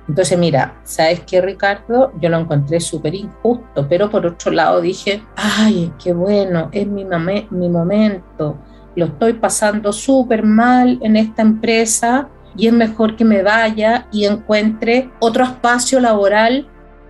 Entonces, 0.07 0.37
mira, 0.37 0.79
¿sabes 0.83 1.21
qué, 1.21 1.41
Ricardo? 1.41 2.11
Yo 2.19 2.29
lo 2.29 2.37
encontré 2.37 2.79
súper 2.79 3.15
injusto, 3.15 3.87
pero 3.87 4.09
por 4.09 4.25
otro 4.25 4.51
lado 4.51 4.81
dije, 4.81 5.23
ay, 5.35 5.93
qué 6.03 6.13
bueno, 6.13 6.69
es 6.71 6.85
mi, 6.85 7.05
mi 7.05 7.69
momento, 7.69 8.57
lo 8.95 9.05
estoy 9.05 9.33
pasando 9.33 9.93
súper 9.93 10.43
mal 10.43 10.99
en 11.01 11.15
esta 11.15 11.41
empresa 11.41 12.27
y 12.57 12.67
es 12.67 12.73
mejor 12.73 13.15
que 13.15 13.23
me 13.23 13.41
vaya 13.41 14.07
y 14.11 14.25
encuentre 14.25 15.09
otro 15.19 15.45
espacio 15.45 15.99
laboral 15.99 16.67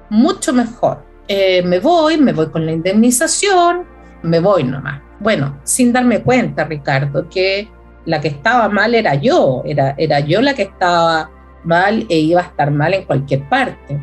mucho 0.09 0.53
mejor. 0.53 1.03
Eh, 1.27 1.63
me 1.63 1.79
voy, 1.79 2.17
me 2.17 2.33
voy 2.33 2.49
con 2.51 2.65
la 2.65 2.73
indemnización, 2.73 3.85
me 4.21 4.39
voy 4.39 4.63
nomás. 4.63 5.10
Bueno, 5.21 5.59
sin 5.63 5.93
darme 5.93 6.21
cuenta, 6.21 6.65
Ricardo, 6.65 7.29
que 7.29 7.69
la 8.05 8.19
que 8.19 8.29
estaba 8.29 8.67
mal 8.69 8.95
era 8.95 9.15
yo, 9.15 9.61
era, 9.65 9.93
era 9.97 10.19
yo 10.19 10.41
la 10.41 10.53
que 10.53 10.63
estaba 10.63 11.29
mal 11.63 12.05
e 12.09 12.17
iba 12.17 12.41
a 12.41 12.45
estar 12.45 12.71
mal 12.71 12.93
en 12.93 13.05
cualquier 13.05 13.47
parte. 13.47 13.99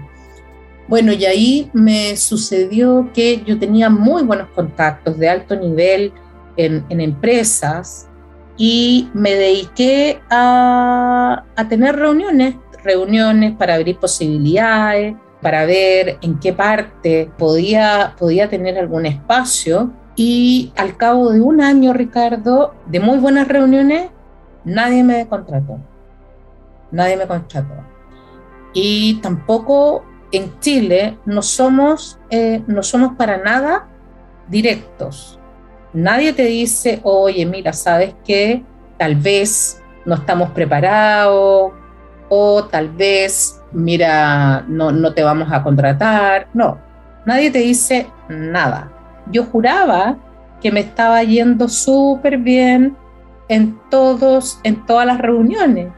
Bueno, 0.87 1.13
y 1.13 1.27
ahí 1.27 1.71
me 1.75 2.17
sucedió 2.17 3.11
que 3.13 3.43
yo 3.45 3.59
tenía 3.59 3.91
muy 3.91 4.23
buenos 4.23 4.49
contactos 4.55 5.19
de 5.19 5.29
alto 5.29 5.57
nivel 5.57 6.13
en, 6.57 6.85
empresas 6.89 8.09
y 8.57 9.11
me 9.13 9.35
dediqué 9.35 10.21
a, 10.31 11.45
a 11.57 11.69
tener 11.69 11.97
reuniones, 11.97 12.55
reuniones 12.83 13.55
para 13.57 13.75
abrir 13.75 13.99
posibilidades, 13.99 15.15
para 15.43 15.67
ver 15.67 16.19
en 16.23 16.39
qué 16.39 16.53
parte 16.53 17.31
podía, 17.37 18.15
podía 18.19 18.49
tener 18.49 18.79
algún 18.79 19.07
espacio. 19.07 19.93
Y 20.19 20.73
al 20.75 20.97
cabo 20.97 21.31
de 21.31 21.41
un 21.41 21.61
año, 21.61 21.93
Ricardo, 21.93 22.75
de 22.87 22.99
muy 22.99 23.19
buenas 23.19 23.47
reuniones, 23.47 24.11
nadie 24.65 25.05
me 25.05 25.29
contrató. 25.29 25.79
Nadie 26.91 27.17
me 27.17 27.29
contrató. 27.29 27.75
Y 28.75 29.21
tampoco 29.23 30.05
en 30.33 30.59
Chile 30.59 31.17
no 31.25 31.41
somos, 31.41 32.19
eh, 32.31 32.65
no 32.67 32.83
somos 32.83 33.15
para 33.15 33.39
nada 33.39 33.87
directos. 34.49 35.39
Nadie 35.93 36.33
te 36.33 36.47
dice, 36.47 36.99
oye, 37.05 37.47
mira, 37.47 37.73
sabes 37.73 38.17
que 38.25 38.65
tal 38.97 39.15
vez 39.15 39.81
no 40.05 40.17
estamos 40.17 40.51
preparados 40.51 41.71
o 42.29 42.65
tal 42.65 42.89
vez, 42.89 43.63
mira, 43.71 44.65
no, 44.67 44.91
no 44.91 45.15
te 45.15 45.23
vamos 45.23 45.49
a 45.53 45.63
contratar. 45.63 46.49
No, 46.55 46.77
nadie 47.25 47.53
te 47.53 47.61
dice 47.61 48.11
nada. 48.29 48.98
Yo 49.31 49.45
juraba 49.45 50.19
que 50.61 50.73
me 50.73 50.81
estaba 50.81 51.23
yendo 51.23 51.69
súper 51.69 52.39
bien 52.39 52.97
en, 53.49 53.79
todos, 53.91 54.61
en 54.65 54.85
todas 54.87 55.07
las 55.07 55.19
reuniones 55.19 55.93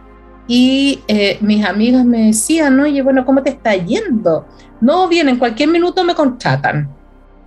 y 0.53 1.01
eh, 1.07 1.39
mis 1.41 1.65
amigas 1.65 2.05
me 2.05 2.27
decían, 2.27 2.81
oye, 2.81 3.03
bueno, 3.03 3.25
¿cómo 3.25 3.41
te 3.41 3.51
está 3.51 3.75
yendo? 3.77 4.47
No, 4.81 5.07
bien, 5.07 5.29
en 5.29 5.39
cualquier 5.39 5.69
minuto 5.69 6.03
me 6.03 6.15
contratan. 6.15 6.91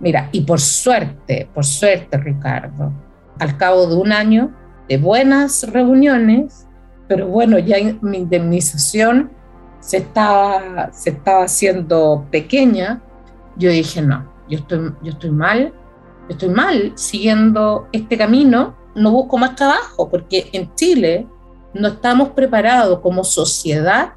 Mira, 0.00 0.30
y 0.32 0.40
por 0.40 0.58
suerte, 0.58 1.48
por 1.52 1.66
suerte, 1.66 2.16
Ricardo, 2.16 2.92
al 3.38 3.58
cabo 3.58 3.86
de 3.86 3.96
un 3.96 4.10
año 4.10 4.54
de 4.88 4.96
buenas 4.96 5.70
reuniones, 5.70 6.66
pero 7.06 7.28
bueno, 7.28 7.58
ya 7.58 7.76
mi 8.00 8.16
indemnización 8.16 9.30
se 9.80 9.98
estaba, 9.98 10.90
se 10.92 11.10
estaba 11.10 11.44
haciendo 11.44 12.26
pequeña, 12.30 13.02
yo 13.56 13.70
dije, 13.70 14.00
no, 14.00 14.33
yo 14.48 14.58
estoy, 14.58 14.92
yo 15.02 15.12
estoy 15.12 15.30
mal, 15.30 15.72
yo 16.28 16.30
estoy 16.30 16.48
mal 16.48 16.92
siguiendo 16.94 17.88
este 17.92 18.16
camino, 18.16 18.76
no 18.94 19.10
busco 19.10 19.38
más 19.38 19.56
trabajo, 19.56 20.08
porque 20.08 20.48
en 20.52 20.74
Chile 20.74 21.26
no 21.72 21.88
estamos 21.88 22.30
preparados 22.30 23.00
como 23.00 23.24
sociedad 23.24 24.12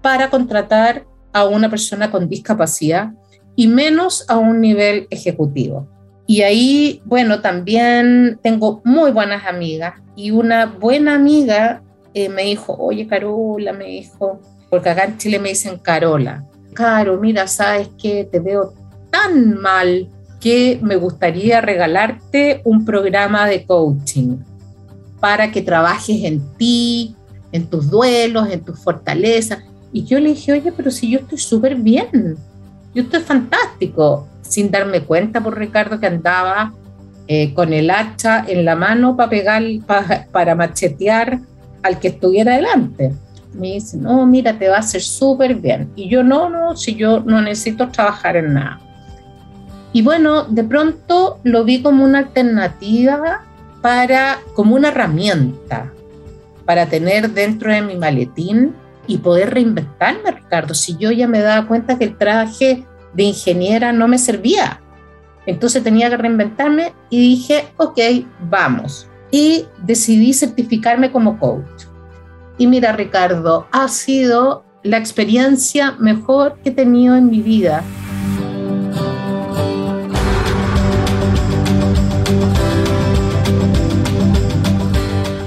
para 0.00 0.30
contratar 0.30 1.06
a 1.32 1.44
una 1.44 1.68
persona 1.68 2.10
con 2.10 2.28
discapacidad 2.28 3.12
y 3.56 3.66
menos 3.66 4.24
a 4.28 4.36
un 4.38 4.60
nivel 4.60 5.06
ejecutivo. 5.10 5.88
Y 6.26 6.42
ahí, 6.42 7.02
bueno, 7.04 7.40
también 7.40 8.38
tengo 8.42 8.80
muy 8.84 9.10
buenas 9.10 9.46
amigas 9.46 9.94
y 10.14 10.30
una 10.30 10.66
buena 10.66 11.16
amiga 11.16 11.82
eh, 12.14 12.28
me 12.28 12.42
dijo, 12.42 12.76
oye 12.78 13.06
Carola, 13.06 13.72
me 13.72 13.86
dijo, 13.86 14.40
porque 14.68 14.90
acá 14.90 15.04
en 15.04 15.18
Chile 15.18 15.38
me 15.40 15.50
dicen 15.50 15.78
Carola, 15.78 16.44
Caro, 16.72 17.18
mira, 17.18 17.48
sabes 17.48 17.90
que 18.00 18.24
te 18.24 18.38
veo 18.38 18.72
tan 19.10 19.60
mal 19.60 20.08
que 20.40 20.78
me 20.82 20.96
gustaría 20.96 21.60
regalarte 21.60 22.62
un 22.64 22.84
programa 22.84 23.46
de 23.46 23.64
coaching 23.64 24.38
para 25.20 25.52
que 25.52 25.60
trabajes 25.60 26.24
en 26.24 26.40
ti, 26.56 27.14
en 27.52 27.66
tus 27.66 27.90
duelos, 27.90 28.48
en 28.50 28.64
tus 28.64 28.78
fortalezas. 28.78 29.58
Y 29.92 30.04
yo 30.04 30.18
le 30.18 30.30
dije, 30.30 30.52
oye, 30.52 30.72
pero 30.72 30.90
si 30.90 31.10
yo 31.10 31.18
estoy 31.18 31.38
súper 31.38 31.76
bien, 31.76 32.36
yo 32.94 33.02
estoy 33.02 33.20
fantástico, 33.20 34.26
sin 34.40 34.70
darme 34.70 35.02
cuenta 35.02 35.40
por 35.42 35.58
Ricardo 35.58 36.00
que 36.00 36.06
andaba 36.06 36.72
eh, 37.28 37.52
con 37.54 37.72
el 37.72 37.90
hacha 37.90 38.44
en 38.48 38.64
la 38.64 38.74
mano 38.76 39.16
para 39.16 39.30
pegar, 39.30 39.62
para 40.32 40.54
machetear 40.54 41.38
al 41.82 41.98
que 41.98 42.08
estuviera 42.08 42.56
delante. 42.56 43.12
Me 43.52 43.72
dice, 43.72 43.96
no, 43.96 44.26
mira, 44.26 44.58
te 44.58 44.68
va 44.68 44.76
a 44.76 44.80
hacer 44.80 45.02
súper 45.02 45.56
bien. 45.56 45.90
Y 45.96 46.08
yo, 46.08 46.22
no, 46.22 46.48
no, 46.48 46.76
si 46.76 46.94
yo 46.94 47.20
no 47.20 47.42
necesito 47.42 47.88
trabajar 47.88 48.36
en 48.36 48.54
nada. 48.54 48.80
Y 49.92 50.02
bueno, 50.02 50.44
de 50.44 50.64
pronto 50.64 51.40
lo 51.42 51.64
vi 51.64 51.82
como 51.82 52.04
una 52.04 52.18
alternativa 52.18 53.44
para, 53.82 54.38
como 54.54 54.76
una 54.76 54.88
herramienta 54.88 55.92
para 56.64 56.86
tener 56.86 57.30
dentro 57.30 57.72
de 57.72 57.82
mi 57.82 57.96
maletín 57.96 58.74
y 59.06 59.18
poder 59.18 59.54
reinventarme, 59.54 60.30
Ricardo. 60.30 60.74
Si 60.74 60.96
yo 60.96 61.10
ya 61.10 61.26
me 61.26 61.40
daba 61.40 61.66
cuenta 61.66 61.98
que 61.98 62.04
el 62.04 62.16
traje 62.16 62.84
de 63.12 63.22
ingeniera 63.24 63.92
no 63.92 64.06
me 64.06 64.18
servía, 64.18 64.80
entonces 65.46 65.82
tenía 65.82 66.08
que 66.10 66.16
reinventarme 66.16 66.92
y 67.08 67.18
dije, 67.18 67.66
ok, 67.76 67.98
vamos. 68.48 69.08
Y 69.32 69.66
decidí 69.82 70.32
certificarme 70.32 71.10
como 71.10 71.38
coach. 71.38 71.86
Y 72.58 72.66
mira, 72.68 72.92
Ricardo, 72.92 73.66
ha 73.72 73.88
sido 73.88 74.64
la 74.82 74.98
experiencia 74.98 75.92
mejor 75.98 76.56
que 76.62 76.70
he 76.70 76.72
tenido 76.72 77.16
en 77.16 77.30
mi 77.30 77.42
vida 77.42 77.82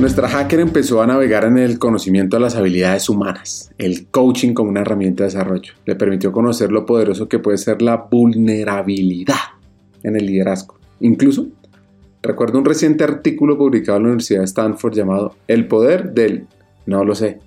Nuestra 0.04 0.28
hacker 0.28 0.60
empezó 0.60 1.02
a 1.02 1.08
navegar 1.08 1.46
en 1.46 1.58
el 1.58 1.80
conocimiento 1.80 2.36
de 2.36 2.42
las 2.42 2.58
habilidades 2.58 3.08
humanas, 3.08 3.72
el 3.78 4.08
coaching 4.08 4.54
como 4.54 4.70
una 4.70 4.82
herramienta 4.82 5.24
de 5.24 5.30
desarrollo. 5.30 5.76
Le 5.86 5.96
permitió 5.96 6.34
conocer 6.34 6.74
lo 6.74 6.86
poderoso 6.86 7.30
que 7.30 7.40
puede 7.40 7.58
ser 7.58 7.82
la 7.82 7.96
vulnerabilidad 8.12 9.38
en 10.04 10.18
el 10.18 10.26
liderazgo. 10.26 10.78
Incluso, 11.00 11.48
recuerdo 12.22 12.60
un 12.60 12.66
reciente 12.66 13.06
artículo 13.06 13.58
publicado 13.58 13.96
en 13.96 14.04
la 14.04 14.10
Universidad 14.10 14.40
de 14.40 14.46
Stanford 14.48 14.94
llamado 14.94 15.36
El 15.48 15.70
poder 15.70 16.14
del 16.14 16.48
no 16.86 17.06
lo 17.06 17.16
sé, 17.16 17.40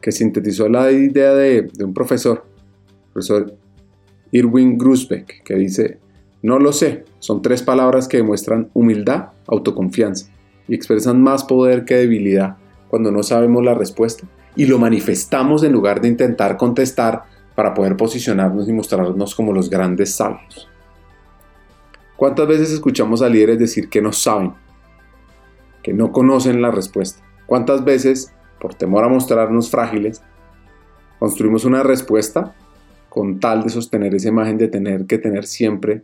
que 0.00 0.10
sintetizó 0.10 0.68
la 0.68 0.90
idea 0.90 1.32
de, 1.32 1.70
un 1.78 1.94
profesor, 1.94 2.44
profesor 3.12 3.54
Irwin 4.32 4.76
Grusbeck, 4.76 5.44
que 5.44 5.54
dice, 5.54 6.00
no 6.42 6.58
lo 6.58 6.72
sé, 6.72 7.04
son 7.20 7.40
tres 7.40 7.62
palabras 7.62 8.08
que 8.08 8.16
demuestran 8.16 8.68
humildad, 8.74 9.28
autoconfianza 9.46 10.31
y 10.68 10.74
expresan 10.74 11.22
más 11.22 11.44
poder 11.44 11.84
que 11.84 11.96
debilidad 11.96 12.56
cuando 12.88 13.10
no 13.10 13.22
sabemos 13.22 13.64
la 13.64 13.74
respuesta 13.74 14.26
y 14.54 14.66
lo 14.66 14.78
manifestamos 14.78 15.62
en 15.64 15.72
lugar 15.72 16.00
de 16.00 16.08
intentar 16.08 16.56
contestar 16.56 17.24
para 17.54 17.74
poder 17.74 17.96
posicionarnos 17.96 18.68
y 18.68 18.72
mostrarnos 18.72 19.34
como 19.34 19.52
los 19.52 19.70
grandes 19.70 20.14
sabios. 20.14 20.68
¿Cuántas 22.16 22.46
veces 22.46 22.70
escuchamos 22.70 23.22
a 23.22 23.28
líderes 23.28 23.58
decir 23.58 23.88
que 23.88 24.00
no 24.00 24.12
saben, 24.12 24.54
que 25.82 25.92
no 25.92 26.12
conocen 26.12 26.62
la 26.62 26.70
respuesta? 26.70 27.22
¿Cuántas 27.46 27.84
veces, 27.84 28.32
por 28.60 28.74
temor 28.74 29.04
a 29.04 29.08
mostrarnos 29.08 29.70
frágiles, 29.70 30.22
construimos 31.18 31.64
una 31.64 31.82
respuesta 31.82 32.54
con 33.08 33.40
tal 33.40 33.62
de 33.64 33.70
sostener 33.70 34.14
esa 34.14 34.28
imagen 34.28 34.56
de 34.56 34.68
tener 34.68 35.06
que 35.06 35.18
tener 35.18 35.46
siempre 35.46 36.02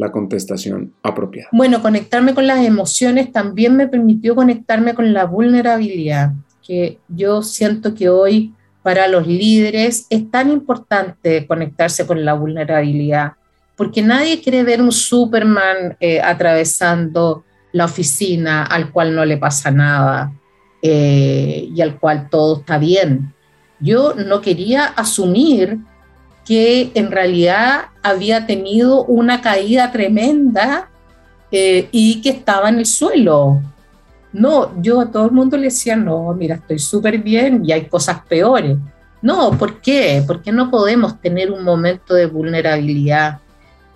la 0.00 0.10
contestación 0.10 0.94
apropiada. 1.02 1.50
Bueno, 1.52 1.82
conectarme 1.82 2.34
con 2.34 2.46
las 2.46 2.64
emociones 2.64 3.30
también 3.32 3.76
me 3.76 3.86
permitió 3.86 4.34
conectarme 4.34 4.94
con 4.94 5.12
la 5.12 5.26
vulnerabilidad, 5.26 6.32
que 6.66 6.98
yo 7.08 7.42
siento 7.42 7.94
que 7.94 8.08
hoy 8.08 8.54
para 8.82 9.08
los 9.08 9.26
líderes 9.26 10.06
es 10.08 10.30
tan 10.30 10.50
importante 10.50 11.46
conectarse 11.46 12.06
con 12.06 12.24
la 12.24 12.32
vulnerabilidad, 12.32 13.32
porque 13.76 14.00
nadie 14.00 14.40
quiere 14.40 14.62
ver 14.62 14.80
un 14.80 14.90
Superman 14.90 15.98
eh, 16.00 16.18
atravesando 16.22 17.44
la 17.72 17.84
oficina 17.84 18.64
al 18.64 18.90
cual 18.90 19.14
no 19.14 19.26
le 19.26 19.36
pasa 19.36 19.70
nada 19.70 20.32
eh, 20.80 21.68
y 21.74 21.80
al 21.82 22.00
cual 22.00 22.28
todo 22.30 22.60
está 22.60 22.78
bien. 22.78 23.34
Yo 23.80 24.14
no 24.14 24.40
quería 24.40 24.86
asumir 24.86 25.78
que 26.50 26.90
en 26.94 27.12
realidad 27.12 27.90
había 28.02 28.44
tenido 28.44 29.04
una 29.04 29.40
caída 29.40 29.92
tremenda 29.92 30.90
eh, 31.52 31.88
y 31.92 32.20
que 32.22 32.30
estaba 32.30 32.68
en 32.70 32.80
el 32.80 32.86
suelo. 32.86 33.62
No, 34.32 34.72
yo 34.82 35.00
a 35.00 35.12
todo 35.12 35.26
el 35.26 35.30
mundo 35.30 35.56
le 35.56 35.66
decía, 35.66 35.94
no, 35.94 36.34
mira, 36.34 36.56
estoy 36.56 36.80
súper 36.80 37.18
bien 37.18 37.62
y 37.64 37.70
hay 37.70 37.84
cosas 37.84 38.22
peores. 38.28 38.76
No, 39.22 39.56
¿por 39.56 39.80
qué? 39.80 40.24
Porque 40.26 40.50
no 40.50 40.72
podemos 40.72 41.20
tener 41.20 41.52
un 41.52 41.62
momento 41.62 42.14
de 42.14 42.26
vulnerabilidad. 42.26 43.38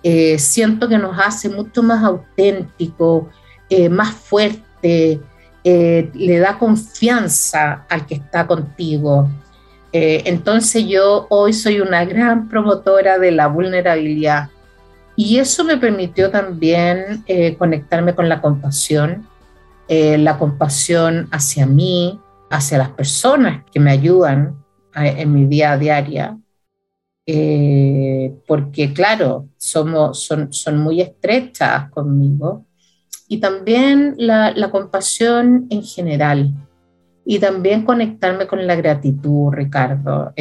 Eh, 0.01 0.39
siento 0.39 0.87
que 0.87 0.97
nos 0.97 1.19
hace 1.19 1.49
mucho 1.49 1.83
más 1.83 2.05
auténtico, 2.05 3.31
eh, 3.69 3.89
más 3.89 4.13
fuerte, 4.13 5.19
le 5.61 6.39
da 6.39 6.57
confianza 6.57 7.85
al 7.89 8.05
que 8.05 8.15
está 8.15 8.47
contigo. 8.47 9.27
Eh, 9.97 10.23
entonces 10.25 10.85
yo 10.89 11.25
hoy 11.29 11.53
soy 11.53 11.79
una 11.79 12.03
gran 12.03 12.49
promotora 12.49 13.17
de 13.17 13.31
la 13.31 13.47
vulnerabilidad. 13.47 14.49
Y 15.15 15.37
eso 15.37 15.63
me 15.63 15.77
permitió 15.77 16.29
también 16.29 17.23
eh, 17.27 17.55
conectarme 17.55 18.13
con 18.13 18.27
la 18.27 18.41
compasión, 18.41 19.25
eh, 19.87 20.17
la 20.17 20.37
compasión 20.37 21.29
hacia 21.31 21.65
mí, 21.65 22.19
hacia 22.49 22.77
las 22.77 22.89
personas 22.89 23.63
que 23.71 23.79
me 23.79 23.91
ayudan 23.91 24.61
en 24.95 25.33
mi 25.33 25.45
día 25.45 25.71
a 25.71 25.77
día, 25.77 26.37
eh, 27.25 28.35
porque 28.45 28.91
claro, 28.91 29.47
somos, 29.55 30.19
son, 30.25 30.77
muy 30.77 30.99
estrechas 30.99 31.89
conmigo, 31.89 32.65
y 33.29 33.37
también 33.37 34.15
la 34.17 34.69
compasión 34.71 35.67
en 35.69 35.83
general, 35.83 36.53
y 37.25 37.39
también 37.39 37.83
conectarme 37.83 38.47
con 38.47 38.65
la 38.67 38.75
gratitud, 38.75 39.51
Ricardo. 39.51 40.31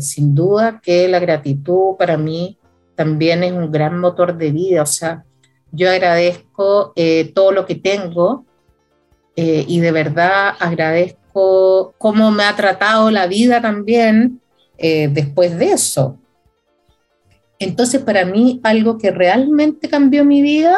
sin 0.00 0.34
duda 0.34 0.80
que 0.82 1.06
la 1.08 1.20
gratitud 1.20 1.96
para 1.96 2.16
mí 2.16 2.58
también 2.94 3.42
es 3.42 3.52
un 3.52 3.70
gran 3.70 3.98
motor 3.98 4.36
de 4.36 4.50
vida. 4.50 4.82
O 4.82 4.86
sea, 4.86 5.24
yo 5.70 5.90
agradezco 5.90 6.92
eh, 6.96 7.32
todo 7.34 7.52
lo 7.52 7.66
que 7.66 7.74
tengo 7.74 8.44
eh, 9.36 9.64
y 9.66 9.80
de 9.80 9.92
verdad 9.92 10.54
agradezco 10.58 11.94
cómo 11.96 12.30
me 12.30 12.44
ha 12.44 12.54
tratado 12.54 13.10
la 13.10 13.26
vida 13.26 13.62
también 13.62 14.40
eh, 14.76 15.08
después 15.10 15.58
de 15.58 15.72
eso. 15.72 16.18
Entonces, 17.58 18.02
para 18.02 18.24
mí, 18.24 18.60
algo 18.64 18.98
que 18.98 19.10
realmente 19.10 19.88
cambió 19.88 20.24
mi 20.24 20.42
vida 20.42 20.76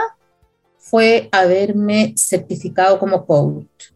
fue 0.77 1.29
haberme 1.33 2.13
certificado 2.17 2.99
como 2.99 3.25
coach. 3.25 3.94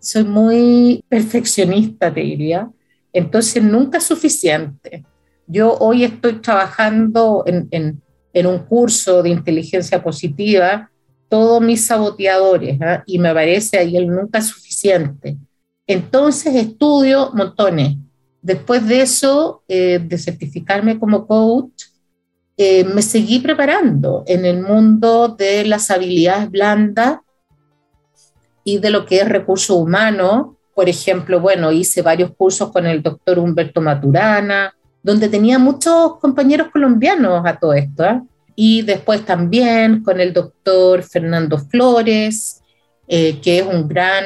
Soy 0.00 0.24
muy 0.24 1.04
perfeccionista, 1.08 2.12
te 2.12 2.20
diría. 2.20 2.70
Entonces, 3.12 3.62
nunca 3.62 3.98
es 3.98 4.04
suficiente. 4.04 5.04
Yo 5.46 5.76
hoy 5.78 6.04
estoy 6.04 6.34
trabajando 6.40 7.44
en, 7.46 8.00
un 8.46 8.58
curso 8.60 9.22
de 9.22 9.30
inteligencia 9.30 10.02
positiva, 10.02 10.90
todos 11.28 11.60
mis 11.60 11.86
saboteadores, 11.86 12.80
¿ah? 12.80 13.02
y 13.04 13.18
me 13.18 13.34
parece 13.34 13.78
ahí 13.78 13.96
el 13.96 14.06
nunca 14.06 14.38
es 14.38 14.46
suficiente. 14.46 15.36
Entonces 15.86 16.54
estudio 16.54 17.30
montones. 17.34 17.96
Después 18.40 18.86
de 18.86 19.02
eso, 19.02 19.64
eh, 19.66 19.98
de 19.98 20.18
certificarme 20.18 21.00
como 21.00 21.26
coach, 21.26 21.86
eh, 22.56 22.84
me 22.84 23.02
seguí 23.02 23.40
preparando 23.40 24.22
en 24.28 24.44
el 24.44 24.62
mundo 24.62 25.28
de 25.28 25.64
las 25.64 25.90
habilidades 25.90 26.48
blandas 26.48 27.18
y 28.70 28.78
de 28.78 28.90
lo 28.90 29.04
que 29.04 29.20
es 29.20 29.28
recurso 29.28 29.74
humano. 29.76 30.56
Por 30.74 30.88
ejemplo, 30.88 31.40
bueno, 31.40 31.72
hice 31.72 32.02
varios 32.02 32.30
cursos 32.36 32.70
con 32.70 32.86
el 32.86 33.02
doctor 33.02 33.38
Humberto 33.38 33.80
Maturana, 33.80 34.72
donde 35.02 35.28
tenía 35.28 35.58
muchos 35.58 36.18
compañeros 36.18 36.68
colombianos 36.72 37.44
a 37.44 37.58
todo 37.58 37.74
esto. 37.74 38.04
¿eh? 38.04 38.20
Y 38.54 38.82
después 38.82 39.24
también 39.24 40.02
con 40.02 40.20
el 40.20 40.32
doctor 40.32 41.02
Fernando 41.02 41.58
Flores, 41.58 42.62
eh, 43.08 43.40
que 43.40 43.58
es 43.58 43.66
un 43.66 43.88
gran, 43.88 44.24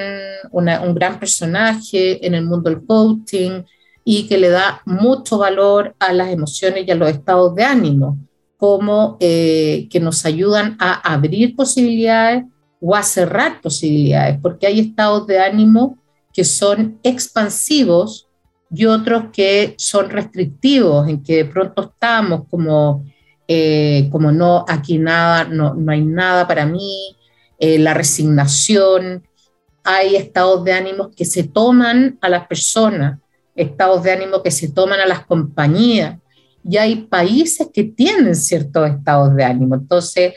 un 0.52 0.94
gran 0.94 1.18
personaje 1.18 2.24
en 2.26 2.34
el 2.34 2.44
mundo 2.44 2.68
del 2.68 2.84
coaching 2.84 3.62
y 4.04 4.26
que 4.26 4.36
le 4.36 4.50
da 4.50 4.82
mucho 4.84 5.38
valor 5.38 5.94
a 5.98 6.12
las 6.12 6.28
emociones 6.28 6.84
y 6.86 6.90
a 6.90 6.94
los 6.94 7.08
estados 7.08 7.54
de 7.54 7.64
ánimo, 7.64 8.18
como 8.58 9.16
eh, 9.20 9.88
que 9.90 10.00
nos 10.00 10.26
ayudan 10.26 10.76
a 10.78 11.14
abrir 11.14 11.56
posibilidades 11.56 12.44
o 12.86 12.94
a 12.94 13.02
cerrar 13.02 13.62
posibilidades, 13.62 14.38
porque 14.42 14.66
hay 14.66 14.78
estados 14.78 15.26
de 15.26 15.38
ánimo 15.38 15.96
que 16.34 16.44
son 16.44 16.98
expansivos 17.02 18.28
y 18.70 18.84
otros 18.84 19.26
que 19.32 19.74
son 19.78 20.10
restrictivos, 20.10 21.08
en 21.08 21.22
que 21.22 21.36
de 21.36 21.44
pronto 21.46 21.92
estamos 21.94 22.42
como, 22.50 23.02
eh, 23.48 24.08
como 24.12 24.30
no, 24.30 24.66
aquí 24.68 24.98
nada, 24.98 25.44
no, 25.44 25.72
no 25.72 25.92
hay 25.92 26.04
nada 26.04 26.46
para 26.46 26.66
mí, 26.66 27.16
eh, 27.58 27.78
la 27.78 27.94
resignación, 27.94 29.26
hay 29.82 30.16
estados 30.16 30.62
de 30.64 30.74
ánimo 30.74 31.10
que 31.10 31.24
se 31.24 31.44
toman 31.44 32.18
a 32.20 32.28
las 32.28 32.46
personas, 32.46 33.18
estados 33.54 34.02
de 34.02 34.12
ánimo 34.12 34.42
que 34.42 34.50
se 34.50 34.68
toman 34.68 35.00
a 35.00 35.06
las 35.06 35.24
compañías, 35.24 36.18
y 36.62 36.76
hay 36.76 36.96
países 36.96 37.68
que 37.72 37.84
tienen 37.84 38.34
ciertos 38.34 38.90
estados 38.90 39.34
de 39.34 39.44
ánimo. 39.44 39.74
Entonces, 39.74 40.34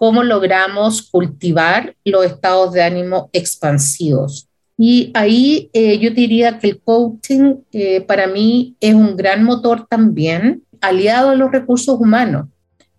¿cómo 0.00 0.22
logramos 0.22 1.02
cultivar 1.02 1.94
los 2.06 2.24
estados 2.24 2.72
de 2.72 2.82
ánimo 2.82 3.28
expansivos? 3.34 4.48
Y 4.78 5.10
ahí 5.12 5.68
eh, 5.74 5.98
yo 5.98 6.10
diría 6.10 6.58
que 6.58 6.68
el 6.68 6.80
coaching 6.80 7.56
eh, 7.70 8.00
para 8.00 8.26
mí 8.26 8.76
es 8.80 8.94
un 8.94 9.14
gran 9.14 9.44
motor 9.44 9.86
también, 9.86 10.62
aliado 10.80 11.28
a 11.28 11.34
los 11.34 11.52
recursos 11.52 12.00
humanos. 12.00 12.46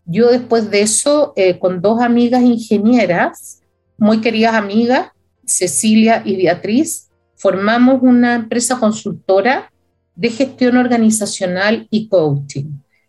Yo 0.06 0.30
después 0.30 0.70
de 0.70 0.82
eso, 0.82 1.34
eh, 1.36 1.58
con 1.58 1.82
dos 1.82 1.99
amigas 2.04 2.43
ingenieras, 2.43 3.64
muy 3.97 4.22
queridas 4.22 4.54
amigas, 4.54 5.08
Cecilia 5.43 6.22
y 6.24 6.36
Beatriz, 6.36 7.10
formamos 7.36 8.04
una 8.04 8.36
empresa 8.36 8.78
consultora 8.80 9.72
de 10.14 10.30
gestión 10.30 10.78
organizacional 10.78 11.88
y 11.89 12.08
coaching, 12.10 12.66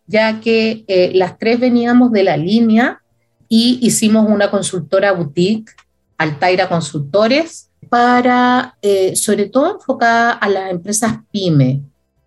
ya 0.07 0.41
que 0.41 1.11
las 1.15 1.37
tres 1.37 1.61
veníamos 1.61 2.11
de 2.11 2.23
la 2.23 2.39
línea 2.39 3.02
y 3.55 3.79
hicimos 3.83 4.27
una 4.31 4.51
consultora 4.51 5.13
boutique, 5.13 5.73
Altaira 6.17 6.71
Consultores, 6.71 7.69
para, 7.91 8.79
eh, 8.81 9.15
sobre 9.15 9.45
todo 9.45 9.75
enfocada 9.75 10.33
a 10.33 10.49
las 10.49 10.71
empresas 10.71 11.19
pyme, 11.31 11.83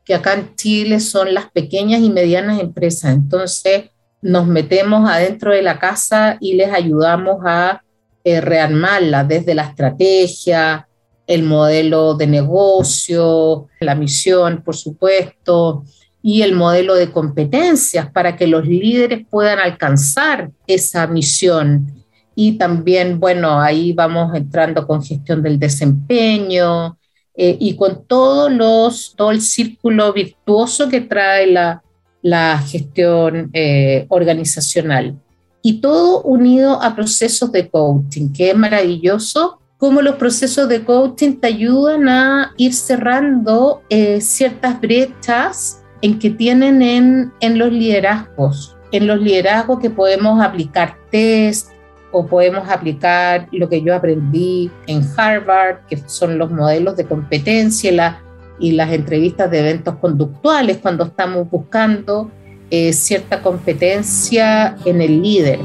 que 0.05 0.13
acá 0.13 0.35
en 0.35 0.55
Chile 0.55 0.99
son 0.99 1.33
las 1.33 1.49
pequeñas 1.49 2.01
y 2.01 2.11
medianas 2.11 2.59
empresas. 2.59 3.11
Entonces, 3.15 3.85
nos 4.21 4.45
metemos 4.45 5.09
adentro 5.09 5.51
de 5.51 5.63
la 5.63 5.79
casa 5.79 6.37
y 6.39 6.53
les 6.53 6.71
ayudamos 6.71 7.37
a 7.43 7.81
eh, 8.23 8.39
rearmarla 8.39 9.23
desde 9.23 9.55
la 9.55 9.63
estrategia, 9.63 10.87
el 11.25 11.41
modelo 11.41 12.13
de 12.13 12.27
negocio, 12.27 13.65
la 13.79 13.95
misión, 13.95 14.61
por 14.63 14.75
supuesto, 14.75 15.85
y 16.27 16.41
el 16.41 16.55
modelo 16.55 16.95
de 16.95 17.11
competencias 17.11 18.09
para 18.09 18.35
que 18.35 18.47
los 18.47 18.65
líderes 18.65 19.27
puedan 19.29 19.59
alcanzar 19.59 20.49
esa 20.65 21.05
misión 21.05 22.03
y 22.33 22.53
también, 22.53 23.19
bueno, 23.19 23.61
ahí 23.61 23.93
vamos 23.93 24.35
entrando 24.35 24.87
con 24.87 25.03
gestión 25.03 25.43
del 25.43 25.59
desempeño 25.59 26.97
eh, 27.35 27.55
y 27.59 27.75
con 27.75 28.05
todos 28.07 28.51
los, 28.51 29.13
todo 29.15 29.29
el 29.29 29.39
círculo 29.39 30.11
virtuoso 30.13 30.89
que 30.89 31.01
trae 31.01 31.45
la, 31.45 31.83
la 32.23 32.57
gestión 32.57 33.51
eh, 33.53 34.07
organizacional. 34.09 35.15
Y 35.61 35.79
todo 35.79 36.23
unido 36.23 36.81
a 36.81 36.95
procesos 36.95 37.51
de 37.51 37.69
coaching, 37.69 38.33
que 38.33 38.49
es 38.49 38.57
maravilloso 38.57 39.59
cómo 39.77 40.01
los 40.01 40.15
procesos 40.15 40.67
de 40.69 40.83
coaching 40.83 41.35
te 41.39 41.49
ayudan 41.49 42.09
a 42.09 42.51
ir 42.57 42.73
cerrando 42.73 43.83
eh, 43.91 44.21
ciertas 44.21 44.81
brechas 44.81 45.83
en 46.05 46.19
que 46.19 46.29
tienen 46.29 46.83
en, 46.83 47.33
en 47.39 47.57
los 47.57 47.71
liderazgos, 47.71 48.77
en 48.91 49.07
los 49.07 49.19
liderazgos 49.19 49.79
que 49.79 49.89
podemos 49.89 50.39
aplicar 50.39 50.97
test, 51.09 51.71
o 52.11 52.27
podemos 52.27 52.69
aplicar 52.69 53.47
lo 53.51 53.67
que 53.67 53.81
yo 53.81 53.95
aprendí 53.95 54.69
en 54.85 55.01
Harvard, 55.17 55.77
que 55.89 55.97
son 56.05 56.37
los 56.37 56.51
modelos 56.51 56.95
de 56.95 57.05
competencia 57.05 58.21
y, 58.59 58.71
las 58.73 58.91
entrevistas 58.91 59.49
de 59.49 59.61
eventos 59.61 59.95
conductuales 59.95 60.77
cuando 60.77 61.05
estamos 61.05 61.49
buscando 61.49 62.29
eh, 62.69 62.93
cierta 62.93 63.41
competencia 63.41 64.77
en 64.85 65.01
el 65.01 65.23
líder. 65.23 65.57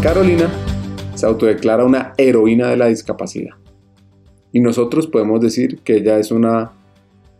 Carolina 0.00 0.48
se 1.14 1.26
autodeclara 1.26 1.84
una 1.84 2.12
heroína 2.16 2.68
de 2.68 2.76
la 2.76 2.86
discapacidad. 2.86 3.63
Y 4.54 4.60
nosotros 4.60 5.08
podemos 5.08 5.40
decir 5.40 5.80
que 5.80 5.96
ella 5.96 6.16
es 6.20 6.30
una 6.30 6.70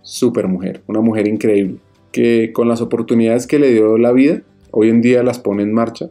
supermujer, 0.03 0.83
una 0.89 1.01
mujer 1.01 1.29
increíble 1.29 1.79
que 2.11 2.53
con 2.53 2.69
las 2.69 2.81
oportunidades 2.81 3.47
que 3.47 3.61
le 3.61 3.71
dio 3.71 3.97
la 3.99 4.11
vida, 4.11 4.43
hoy 4.73 4.89
en 4.89 5.01
día 5.01 5.23
las 5.23 5.39
pone 5.39 5.62
en 5.62 5.73
marcha 5.73 6.11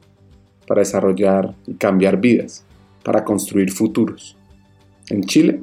para 0.66 0.80
desarrollar 0.80 1.56
y 1.68 1.74
cambiar 1.74 2.22
vidas, 2.22 2.66
para 3.04 3.26
construir 3.26 3.70
futuros. 3.70 4.38
En 5.10 5.24
Chile, 5.24 5.60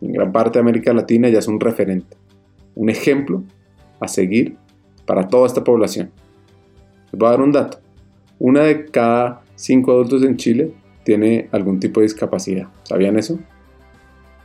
en 0.00 0.12
gran 0.12 0.30
parte 0.30 0.58
de 0.58 0.60
América 0.60 0.92
Latina, 0.92 1.28
ya 1.28 1.40
es 1.40 1.48
un 1.48 1.58
referente, 1.58 2.16
un 2.76 2.88
ejemplo 2.88 3.42
a 3.98 4.06
seguir 4.06 4.56
para 5.06 5.26
toda 5.26 5.48
esta 5.48 5.64
población. 5.64 6.12
Les 7.10 7.18
voy 7.18 7.26
a 7.26 7.32
dar 7.32 7.42
un 7.42 7.50
dato. 7.50 7.78
Una 8.38 8.62
de 8.62 8.86
cada 8.86 9.42
cinco 9.56 9.90
adultos 9.90 10.22
en 10.22 10.36
Chile 10.36 10.72
tiene 11.04 11.48
algún 11.50 11.80
tipo 11.80 11.98
de 11.98 12.06
discapacidad. 12.06 12.68
¿Sabían 12.84 13.18
eso? 13.18 13.40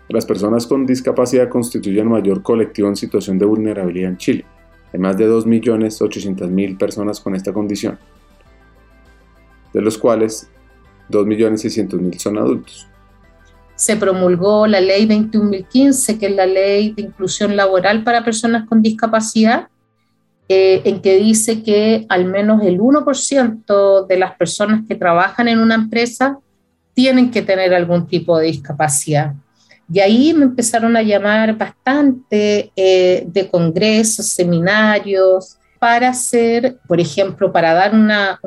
Las 0.10 0.26
personas 0.26 0.66
con 0.66 0.88
discapacidad 0.88 1.50
constituyen 1.50 2.06
el 2.06 2.10
mayor 2.10 2.42
colectivo 2.42 2.88
en 2.88 2.96
situación 2.96 3.38
de 3.38 3.46
vulnerabilidad 3.46 4.10
en 4.10 4.18
Chile. 4.18 4.46
Hay 4.92 5.00
más 5.00 5.16
de 5.18 5.30
2.800.000 5.30 6.78
personas 6.80 7.20
con 7.20 7.36
esta 7.36 7.54
condición, 7.54 8.00
de 9.72 9.82
los 9.82 10.00
cuales 10.00 10.50
2.600.000 11.12 12.18
son 12.18 12.40
adultos. 12.40 12.88
Se 13.76 13.98
promulgó 13.98 14.66
la 14.66 14.82
ley 14.82 15.08
21.015, 15.08 16.18
que 16.18 16.26
es 16.26 16.36
la 16.36 16.48
ley 16.48 16.92
de 16.94 17.04
inclusión 17.04 17.56
laboral 17.56 18.04
para 18.04 18.26
personas 18.26 18.68
con 18.68 18.82
discapacidad, 18.82 19.68
eh, 20.50 20.82
en 20.86 21.04
que 21.04 21.18
dice 21.18 21.62
que 21.62 22.08
al 22.10 22.26
menos 22.26 22.64
el 22.64 22.80
1% 22.80 24.08
de 24.08 24.18
las 24.18 24.36
personas 24.36 24.82
que 24.88 24.96
trabajan 24.96 25.48
en 25.48 25.60
una 25.60 25.76
empresa 25.76 26.40
tienen 26.96 27.30
que 27.30 27.44
tener 27.44 27.76
algún 27.76 28.08
tipo 28.08 28.40
de 28.40 28.48
discapacidad. 28.48 29.36
Y 29.92 30.00
ahí 30.00 30.34
me 30.34 30.46
empezaron 30.46 30.96
a 30.96 31.02
llamar 31.02 31.58
bastante 31.58 32.72
eh, 32.76 33.24
de 33.28 33.50
congresos, 33.50 34.28
seminarios, 34.28 35.58
para 35.80 36.10
hacer, 36.10 36.78
por 36.88 37.00
ejemplo, 37.00 37.52
para 37.52 37.74
dar 37.74 37.94
una, 37.94 38.40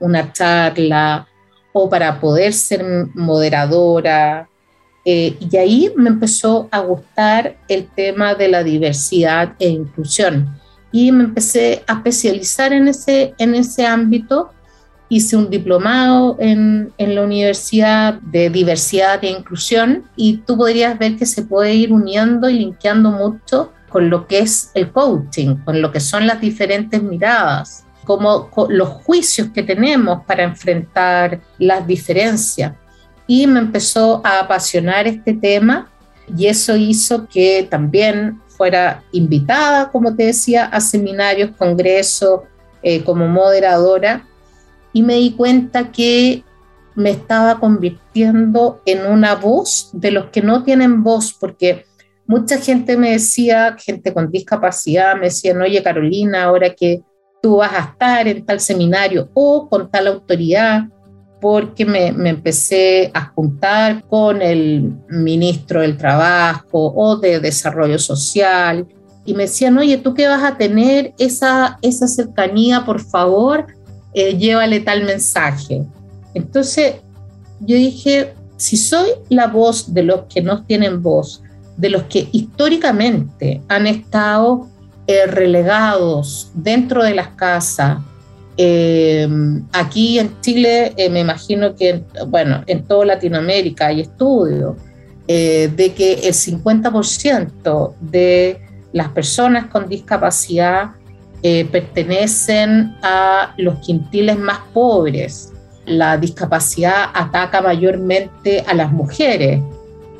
una 0.00 0.32
charla 0.32 1.28
o 1.72 1.88
para 1.88 2.18
poder 2.18 2.52
ser 2.54 2.82
moderadora. 3.14 4.48
Eh, 5.04 5.36
y 5.38 5.56
ahí 5.56 5.92
me 5.94 6.08
empezó 6.08 6.68
a 6.72 6.80
gustar 6.80 7.58
el 7.68 7.86
tema 7.88 8.34
de 8.34 8.48
la 8.48 8.64
diversidad 8.64 9.54
e 9.58 9.68
inclusión. 9.68 10.58
Y 10.90 11.12
me 11.12 11.24
empecé 11.24 11.84
a 11.86 11.92
especializar 11.92 12.72
en 12.72 12.88
ese, 12.88 13.34
en 13.38 13.54
ese 13.54 13.86
ámbito. 13.86 14.50
Hice 15.08 15.36
un 15.36 15.50
diplomado 15.50 16.36
en, 16.40 16.92
en 16.98 17.14
la 17.14 17.22
Universidad 17.22 18.14
de 18.20 18.50
Diversidad 18.50 19.22
e 19.22 19.30
Inclusión 19.30 20.04
y 20.16 20.38
tú 20.38 20.56
podrías 20.56 20.98
ver 20.98 21.16
que 21.16 21.26
se 21.26 21.42
puede 21.42 21.74
ir 21.74 21.92
uniendo 21.92 22.50
y 22.50 22.58
linkeando 22.58 23.10
mucho 23.10 23.72
con 23.88 24.10
lo 24.10 24.26
que 24.26 24.40
es 24.40 24.70
el 24.74 24.90
coaching, 24.90 25.56
con 25.64 25.80
lo 25.80 25.92
que 25.92 26.00
son 26.00 26.26
las 26.26 26.40
diferentes 26.40 27.02
miradas, 27.02 27.86
como 28.04 28.50
los 28.68 28.88
juicios 28.88 29.48
que 29.54 29.62
tenemos 29.62 30.24
para 30.26 30.42
enfrentar 30.42 31.40
las 31.58 31.86
diferencias. 31.86 32.72
Y 33.26 33.46
me 33.46 33.60
empezó 33.60 34.20
a 34.24 34.40
apasionar 34.40 35.06
este 35.06 35.34
tema 35.34 35.90
y 36.36 36.46
eso 36.46 36.76
hizo 36.76 37.28
que 37.28 37.66
también 37.70 38.40
fuera 38.48 39.02
invitada, 39.12 39.90
como 39.90 40.14
te 40.14 40.26
decía, 40.26 40.66
a 40.66 40.80
seminarios, 40.80 41.50
congresos, 41.56 42.40
eh, 42.82 43.02
como 43.04 43.26
moderadora, 43.28 44.26
y 44.96 45.02
me 45.02 45.16
di 45.16 45.32
cuenta 45.32 45.92
que 45.92 46.42
me 46.94 47.10
estaba 47.10 47.60
convirtiendo 47.60 48.80
en 48.86 49.04
una 49.04 49.34
voz 49.34 49.90
de 49.92 50.10
los 50.10 50.30
que 50.30 50.40
no 50.40 50.64
tienen 50.64 51.02
voz, 51.02 51.36
porque 51.38 51.84
mucha 52.26 52.56
gente 52.56 52.96
me 52.96 53.10
decía, 53.10 53.76
gente 53.78 54.14
con 54.14 54.30
discapacidad, 54.30 55.14
me 55.16 55.26
decían, 55.26 55.60
oye 55.60 55.82
Carolina, 55.82 56.44
ahora 56.44 56.74
que 56.74 57.02
tú 57.42 57.56
vas 57.56 57.74
a 57.74 57.90
estar 57.90 58.26
en 58.26 58.46
tal 58.46 58.58
seminario 58.58 59.28
o 59.34 59.68
con 59.68 59.90
tal 59.90 60.06
autoridad, 60.06 60.84
porque 61.42 61.84
me, 61.84 62.12
me, 62.12 62.30
empecé 62.30 63.10
a 63.12 63.26
juntar 63.26 64.02
con 64.08 64.40
el 64.40 64.94
ministro 65.10 65.82
del 65.82 65.98
Trabajo 65.98 66.94
o 66.96 67.16
de 67.16 67.38
Desarrollo 67.38 67.98
Social 67.98 68.86
y 69.26 69.34
me 69.34 69.42
decían, 69.42 69.76
oye, 69.76 69.98
tú 69.98 70.14
que 70.14 70.26
vas 70.26 70.42
a 70.42 70.56
tener 70.56 71.12
esa, 71.18 71.78
esa 71.82 72.08
cercanía, 72.08 72.86
por 72.86 73.02
favor, 73.02 73.66
eh, 74.16 74.34
llévale 74.38 74.80
tal 74.80 75.04
mensaje. 75.04 75.84
Entonces 76.32 76.94
yo 77.60 77.76
dije, 77.76 78.32
si 78.56 78.78
soy 78.78 79.10
la 79.28 79.46
voz 79.46 79.92
de 79.92 80.04
los 80.04 80.22
que 80.22 80.40
no 80.40 80.64
tienen 80.64 81.02
voz, 81.02 81.42
de 81.76 81.90
los 81.90 82.04
que 82.04 82.26
históricamente 82.32 83.60
han 83.68 83.86
estado 83.86 84.68
eh, 85.06 85.26
relegados 85.26 86.50
dentro 86.54 87.04
de 87.04 87.14
las 87.14 87.28
casas. 87.28 87.98
Eh, 88.56 89.28
aquí 89.72 90.18
en 90.18 90.40
Chile, 90.40 90.94
me 91.10 91.20
imagino 91.20 91.76
que, 91.76 92.02
bueno, 92.26 92.64
en 92.66 92.84
toda 92.84 93.04
Latinoamérica 93.04 93.88
hay 93.88 94.00
estudios 94.00 94.76
de 95.26 95.92
que 95.94 96.14
el 96.22 96.32
50% 96.32 97.94
de 98.00 98.60
las 98.92 99.08
personas 99.10 99.66
con 99.66 99.88
discapacidad 99.88 100.92
pertenecen 101.42 102.96
a 103.02 103.54
los 103.56 103.78
quintiles 103.78 104.38
más 104.38 104.58
pobres. 104.72 105.52
La 105.84 106.16
discapacidad 106.16 107.10
ataca 107.14 107.60
mayormente 107.60 108.64
a 108.66 108.74
las 108.74 108.90
mujeres, 108.90 109.60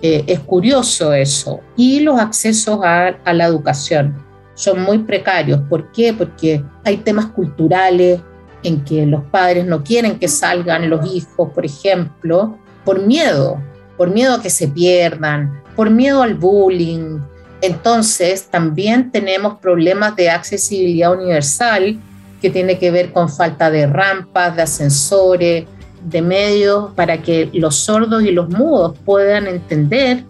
eh, 0.03 0.25
es 0.27 0.41
curioso 0.41 1.13
eso. 1.13 1.61
Y 1.77 2.01
los 2.01 2.19
accesos 2.21 2.81
a, 2.83 3.17
la 3.33 3.45
educación 3.47 4.15
son 4.55 4.83
muy 4.83 4.99
precarios. 4.99 5.61
¿Por 5.69 5.91
qué? 5.93 6.13
Porque 6.13 6.63
hay 6.85 6.99
temas 6.99 7.27
culturales 7.27 8.21
en 8.63 8.85
que 8.85 9.07
los 9.07 9.25
padres 9.25 9.67
no 9.67 9.83
quieren 9.83 10.19
que 10.19 10.29
salgan 10.29 10.91
los 10.91 11.07
hijos, 11.13 11.51
por 11.53 11.65
ejemplo, 11.65 12.59
por 12.85 13.05
miedo, 13.05 13.63
por 13.97 14.11
miedo 14.11 14.35
a 14.35 14.43
que 14.43 14.51
se 14.51 14.69
pierdan, 14.69 15.63
por 15.75 15.91
miedo 15.91 16.23
al 16.23 16.35
bullying. 16.35 17.19
Entonces, 17.61 18.49
también 18.51 19.11
tenemos 19.11 19.59
problemas 19.59 20.15
de 20.17 20.31
accesibilidad 20.31 21.13
universal 21.13 21.99
que 22.41 22.51
tiene 22.51 22.79
que 22.79 22.91
ver 22.91 23.13
con 23.13 23.29
falta 23.29 23.71
de 23.71 23.87
rampas, 23.87 24.57
de 24.57 24.63
ascensores, 24.63 25.65
de 26.05 26.23
medios 26.23 26.93
para 26.95 27.23
que 27.23 27.51
los 27.53 27.77
sordos 27.77 28.23
y 28.23 28.31
los 28.31 28.49
mudos 28.49 28.97
puedan 29.05 29.47
entender 29.47 30.25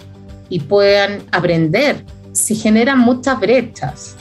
y 0.49 0.61
puedan 0.61 1.23
aprender. 1.33 2.05
Se 2.33 2.55
generan 2.55 2.99
muchas 2.99 3.39
brechas, 3.41 4.17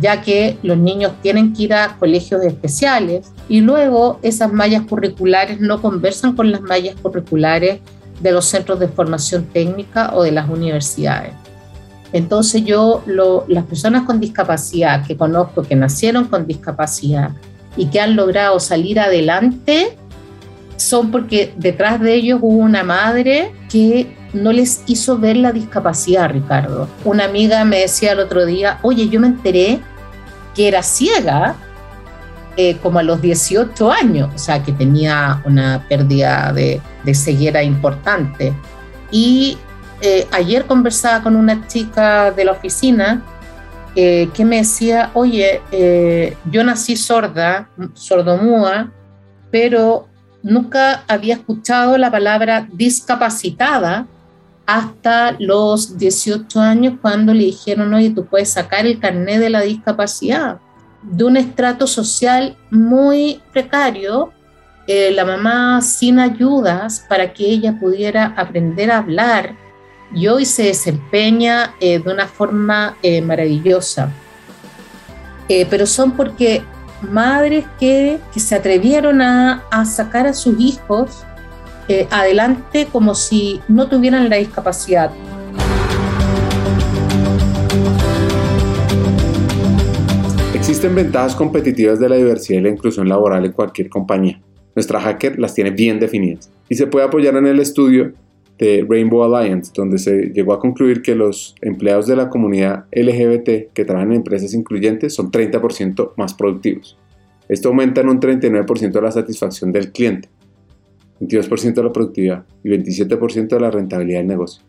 ya 0.00 0.20
que 0.20 0.58
los 0.62 0.76
niños 0.76 1.12
tienen 1.22 1.52
que 1.52 1.62
ir 1.64 1.74
a 1.74 1.96
colegios 1.98 2.42
especiales 2.42 3.32
y 3.48 3.60
luego 3.60 4.18
esas 4.22 4.52
mallas 4.52 4.82
curriculares 4.82 5.60
no 5.60 5.80
conversan 5.80 6.34
con 6.34 6.50
las 6.50 6.60
mallas 6.60 6.96
curriculares 6.96 7.80
de 8.20 8.32
los 8.32 8.46
centros 8.46 8.80
de 8.80 8.88
formación 8.88 9.44
técnica 9.46 10.10
o 10.14 10.24
de 10.24 10.32
las 10.32 10.48
universidades. 10.48 11.32
Entonces 12.12 12.64
yo, 12.64 13.02
las 13.48 13.64
personas 13.64 14.04
con 14.04 14.20
discapacidad 14.20 15.06
que 15.06 15.16
conozco, 15.16 15.62
que 15.62 15.76
nacieron 15.76 16.24
con 16.24 16.46
discapacidad 16.46 17.30
y 17.76 17.86
que 17.86 18.00
han 18.00 18.16
logrado 18.16 18.58
salir 18.60 18.98
adelante, 18.98 19.96
son 20.76 21.10
porque 21.10 21.52
detrás 21.56 22.00
de 22.00 22.14
ellos 22.14 22.38
hubo 22.40 22.56
una 22.56 22.82
madre 22.82 23.52
que 23.70 24.16
no 24.32 24.52
les 24.52 24.82
hizo 24.86 25.18
ver 25.18 25.36
la 25.36 25.52
discapacidad, 25.52 26.30
Ricardo. 26.30 26.88
Una 27.04 27.24
amiga 27.24 27.64
me 27.64 27.80
decía 27.80 28.12
el 28.12 28.20
otro 28.20 28.46
día, 28.46 28.78
oye, 28.82 29.08
yo 29.08 29.20
me 29.20 29.26
enteré 29.28 29.80
que 30.54 30.68
era 30.68 30.82
ciega 30.82 31.56
eh, 32.56 32.76
como 32.82 32.98
a 32.98 33.02
los 33.02 33.22
18 33.22 33.90
años, 33.90 34.30
o 34.34 34.38
sea, 34.38 34.62
que 34.62 34.72
tenía 34.72 35.40
una 35.44 35.86
pérdida 35.88 36.52
de, 36.52 36.80
ceguera 37.14 37.62
importante. 37.62 38.52
Y 39.10 39.56
eh, 40.00 40.26
ayer 40.32 40.66
conversaba 40.66 41.22
con 41.22 41.36
una 41.36 41.66
chica 41.66 42.30
de 42.30 42.44
la 42.44 42.52
oficina 42.52 43.22
eh, 43.94 44.28
que 44.34 44.44
me 44.44 44.56
decía, 44.58 45.10
oye, 45.14 45.60
yo 46.50 46.62
nací 46.62 46.96
sorda, 46.96 47.68
sordomuda, 47.94 48.92
pero 49.50 50.08
nunca 50.42 51.02
había 51.08 51.34
escuchado 51.34 51.98
la 51.98 52.10
palabra 52.10 52.68
discapacitada 52.72 54.06
hasta 54.68 55.34
los 55.38 55.96
18 55.96 56.60
años 56.60 56.98
cuando 57.00 57.32
le 57.32 57.44
dijeron, 57.44 57.94
oye, 57.94 58.10
tú 58.10 58.26
puedes 58.26 58.50
sacar 58.50 58.84
el 58.86 59.00
carnet 59.00 59.40
de 59.40 59.48
la 59.48 59.62
discapacidad. 59.62 60.58
De 61.02 61.24
un 61.24 61.38
estrato 61.38 61.86
social 61.86 62.54
muy 62.70 63.40
precario, 63.50 64.30
eh, 64.86 65.10
la 65.12 65.24
mamá 65.24 65.80
sin 65.80 66.18
ayudas 66.18 67.04
para 67.08 67.32
que 67.32 67.46
ella 67.46 67.78
pudiera 67.80 68.34
aprender 68.36 68.90
a 68.90 68.98
hablar 68.98 69.56
y 70.14 70.26
hoy 70.28 70.44
se 70.44 70.64
desempeña 70.64 71.74
eh, 71.80 71.98
de 71.98 72.12
una 72.12 72.26
forma 72.26 72.96
eh, 73.02 73.20
maravillosa. 73.20 74.12
pero 75.70 75.86
son 75.86 76.12
porque 76.12 76.62
madres 77.02 77.64
que, 77.78 78.18
se 78.36 78.54
atrevieron 78.54 79.20
a, 79.22 79.84
sacar 79.84 80.26
a 80.26 80.32
sus 80.32 80.58
hijos 80.60 81.24
eh, 81.88 82.06
adelante 82.10 82.86
como 82.90 83.14
si 83.14 83.60
no 83.68 83.88
tuvieran 83.88 84.28
la 84.28 84.36
discapacidad. 84.36 85.10
Existen 90.54 90.94
ventajas 90.94 91.34
competitivas 91.34 91.98
de 91.98 92.08
la 92.08 92.16
diversidad 92.16 92.58
y 92.58 92.62
la 92.62 92.68
inclusión 92.68 93.08
laboral 93.08 93.44
en 93.44 93.52
cualquier 93.52 93.88
compañía. 93.88 94.40
Nuestra 94.74 95.00
hacker 95.00 95.38
las 95.38 95.54
tiene 95.54 95.70
bien 95.70 95.98
definidas 95.98 96.50
y 96.68 96.74
se 96.74 96.86
puede 96.86 97.06
apoyar 97.06 97.34
en 97.36 97.46
el 97.46 97.58
estudio 97.58 98.12
de 98.58 98.84
Rainbow 98.88 99.22
Alliance, 99.22 99.72
donde 99.74 99.98
se 99.98 100.32
llegó 100.34 100.52
a 100.52 100.60
concluir 100.60 101.02
que 101.02 101.14
los 101.14 101.54
empleados 101.60 102.06
de 102.06 102.16
la 102.16 102.28
comunidad 102.28 102.86
LGBT 102.92 103.72
que 103.72 103.84
trabajan 103.84 104.10
en 104.10 104.16
empresas 104.18 104.52
incluyentes 104.52 105.14
son 105.14 105.30
30% 105.30 106.12
más 106.16 106.34
productivos. 106.34 106.98
Esto 107.48 107.68
aumenta 107.68 108.00
en 108.00 108.08
un 108.08 108.20
39% 108.20 109.00
la 109.00 109.12
satisfacción 109.12 109.72
del 109.72 109.92
cliente, 109.92 110.28
22% 111.20 111.74
de 111.74 111.82
la 111.82 111.92
productividad 111.92 112.44
y 112.64 112.70
27% 112.70 113.48
de 113.48 113.60
la 113.60 113.70
rentabilidad 113.70 114.20
del 114.20 114.28
negocio. 114.28 114.62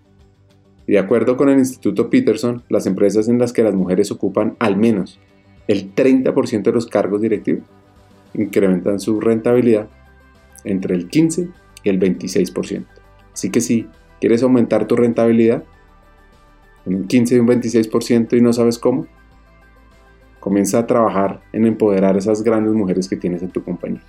Y 0.87 0.93
de 0.93 0.99
acuerdo 0.99 1.35
con 1.35 1.49
el 1.49 1.59
Instituto 1.59 2.09
Peterson, 2.09 2.63
las 2.69 2.85
empresas 2.85 3.27
en 3.27 3.37
las 3.37 3.53
que 3.53 3.63
las 3.63 3.75
mujeres 3.75 4.11
ocupan 4.11 4.55
al 4.59 4.77
menos 4.77 5.19
el 5.67 5.93
30% 5.93 6.63
de 6.63 6.71
los 6.71 6.87
cargos 6.87 7.21
directivos 7.21 7.63
incrementan 8.33 8.99
su 8.99 9.19
rentabilidad 9.19 9.87
entre 10.63 10.95
el 10.95 11.07
15 11.07 11.47
y 11.83 11.89
el 11.89 11.99
26%. 11.99 12.98
Así 13.39 13.49
que 13.49 13.61
si 13.61 13.87
quieres 14.19 14.43
aumentar 14.43 14.85
tu 14.85 14.97
rentabilidad 14.97 15.63
en 16.85 16.95
un 16.95 17.07
15 17.07 17.35
y 17.35 17.39
un 17.39 17.47
26% 17.47 18.37
y 18.37 18.41
no 18.41 18.51
sabes 18.51 18.77
cómo, 18.77 19.07
comienza 20.41 20.79
a 20.79 20.85
trabajar 20.85 21.39
en 21.53 21.65
empoderar 21.65 22.15
a 22.15 22.19
esas 22.19 22.43
grandes 22.43 22.73
mujeres 22.73 23.07
que 23.07 23.15
tienes 23.15 23.41
en 23.41 23.49
tu 23.49 23.63
compañía? 23.63 24.01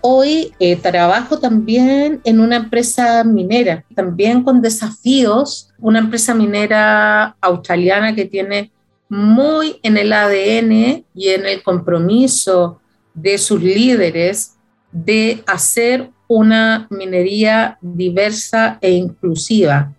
Hoy 0.00 0.52
eh, 0.60 0.76
trabajo 0.76 1.40
también 1.40 2.20
en 2.22 2.38
una 2.38 2.54
empresa 2.54 3.24
minera, 3.24 3.84
también 3.96 4.44
con 4.44 4.62
desafíos, 4.62 5.72
una 5.80 5.98
empresa 5.98 6.32
minera 6.32 7.34
australiana 7.40 8.14
que 8.14 8.26
tiene 8.26 8.70
muy 9.08 9.80
en 9.82 9.96
el 9.96 10.12
ADN 10.12 11.04
y 11.16 11.30
en 11.30 11.46
el 11.46 11.64
compromiso 11.64 12.80
de 13.12 13.38
sus 13.38 13.60
líderes 13.60 14.54
de 14.92 15.42
hacer 15.48 16.12
una 16.36 16.86
minería 16.90 17.78
diversa 17.80 18.78
e 18.80 18.92
inclusiva, 18.92 19.92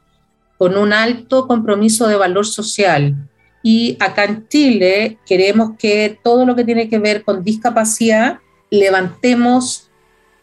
con 0.57 0.77
un 0.77 0.93
alto 0.93 1.47
compromiso 1.47 2.07
de 2.07 2.15
valor 2.15 2.45
social. 2.45 3.15
Y 3.61 3.97
acá 3.99 4.25
en 4.25 4.47
Chile 4.47 5.19
queremos 5.25 5.71
que 5.77 6.17
todo 6.23 6.45
lo 6.45 6.55
que 6.55 6.65
tiene 6.65 6.89
que 6.89 6.99
ver 6.99 7.23
con 7.23 7.43
discapacidad 7.43 8.39
levantemos 8.71 9.91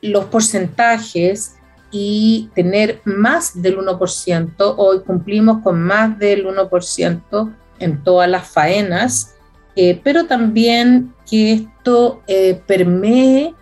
los 0.01 0.27
porcentajes 0.27 1.57
y 1.91 2.49
tener 2.55 3.01
más 3.05 3.61
del 3.61 3.79
1%. 3.79 4.75
Hoy 4.77 5.01
cumplimos 5.01 5.63
con 5.63 5.83
más 5.83 6.17
del 6.19 6.47
1% 6.47 7.55
en 7.81 8.05
todas 8.05 8.31
las 8.31 8.49
faenas, 8.49 9.35
eh, 9.75 10.01
pero 10.05 10.27
también 10.27 11.13
que 11.29 11.53
esto 11.53 12.23
eh, 12.29 12.61
permee 12.67 13.55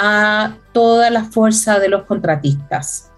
a 0.00 0.56
toda 0.72 1.10
la 1.10 1.24
fuerza 1.24 1.80
de 1.80 1.88
los 1.88 2.04
contratistas, 2.04 3.10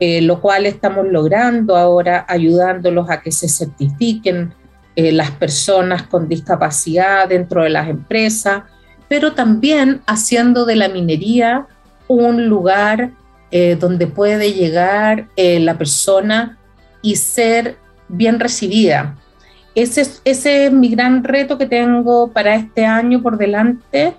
eh, 0.00 0.22
lo 0.22 0.40
cual 0.40 0.64
estamos 0.64 1.06
logrando 1.06 1.76
ahora, 1.76 2.24
ayudándolos 2.28 3.10
a 3.10 3.20
que 3.20 3.30
se 3.30 3.48
certifiquen 3.48 4.54
las 4.96 5.32
personas 5.32 6.04
con 6.04 6.28
discapacidad 6.28 7.28
dentro 7.28 7.64
de 7.64 7.70
las 7.70 7.88
empresas, 7.88 8.62
pero 9.08 9.32
también 9.32 10.02
haciendo 10.06 10.64
de 10.64 10.76
la 10.76 10.88
minería 10.88 11.66
un 12.06 12.48
lugar 12.48 13.10
eh, 13.50 13.76
donde 13.78 14.06
puede 14.06 14.52
llegar 14.52 15.28
eh, 15.36 15.60
la 15.60 15.78
persona 15.78 16.58
y 17.02 17.16
ser 17.16 17.76
bien 18.08 18.40
recibida. 18.40 19.16
Es, 19.74 20.20
ese 20.24 20.66
es 20.66 20.72
mi 20.72 20.88
gran 20.88 21.22
reto 21.22 21.58
que 21.58 21.66
tengo 21.66 22.32
para 22.32 22.56
este 22.56 22.84
año 22.84 23.22
por 23.22 23.38
delante, 23.38 24.14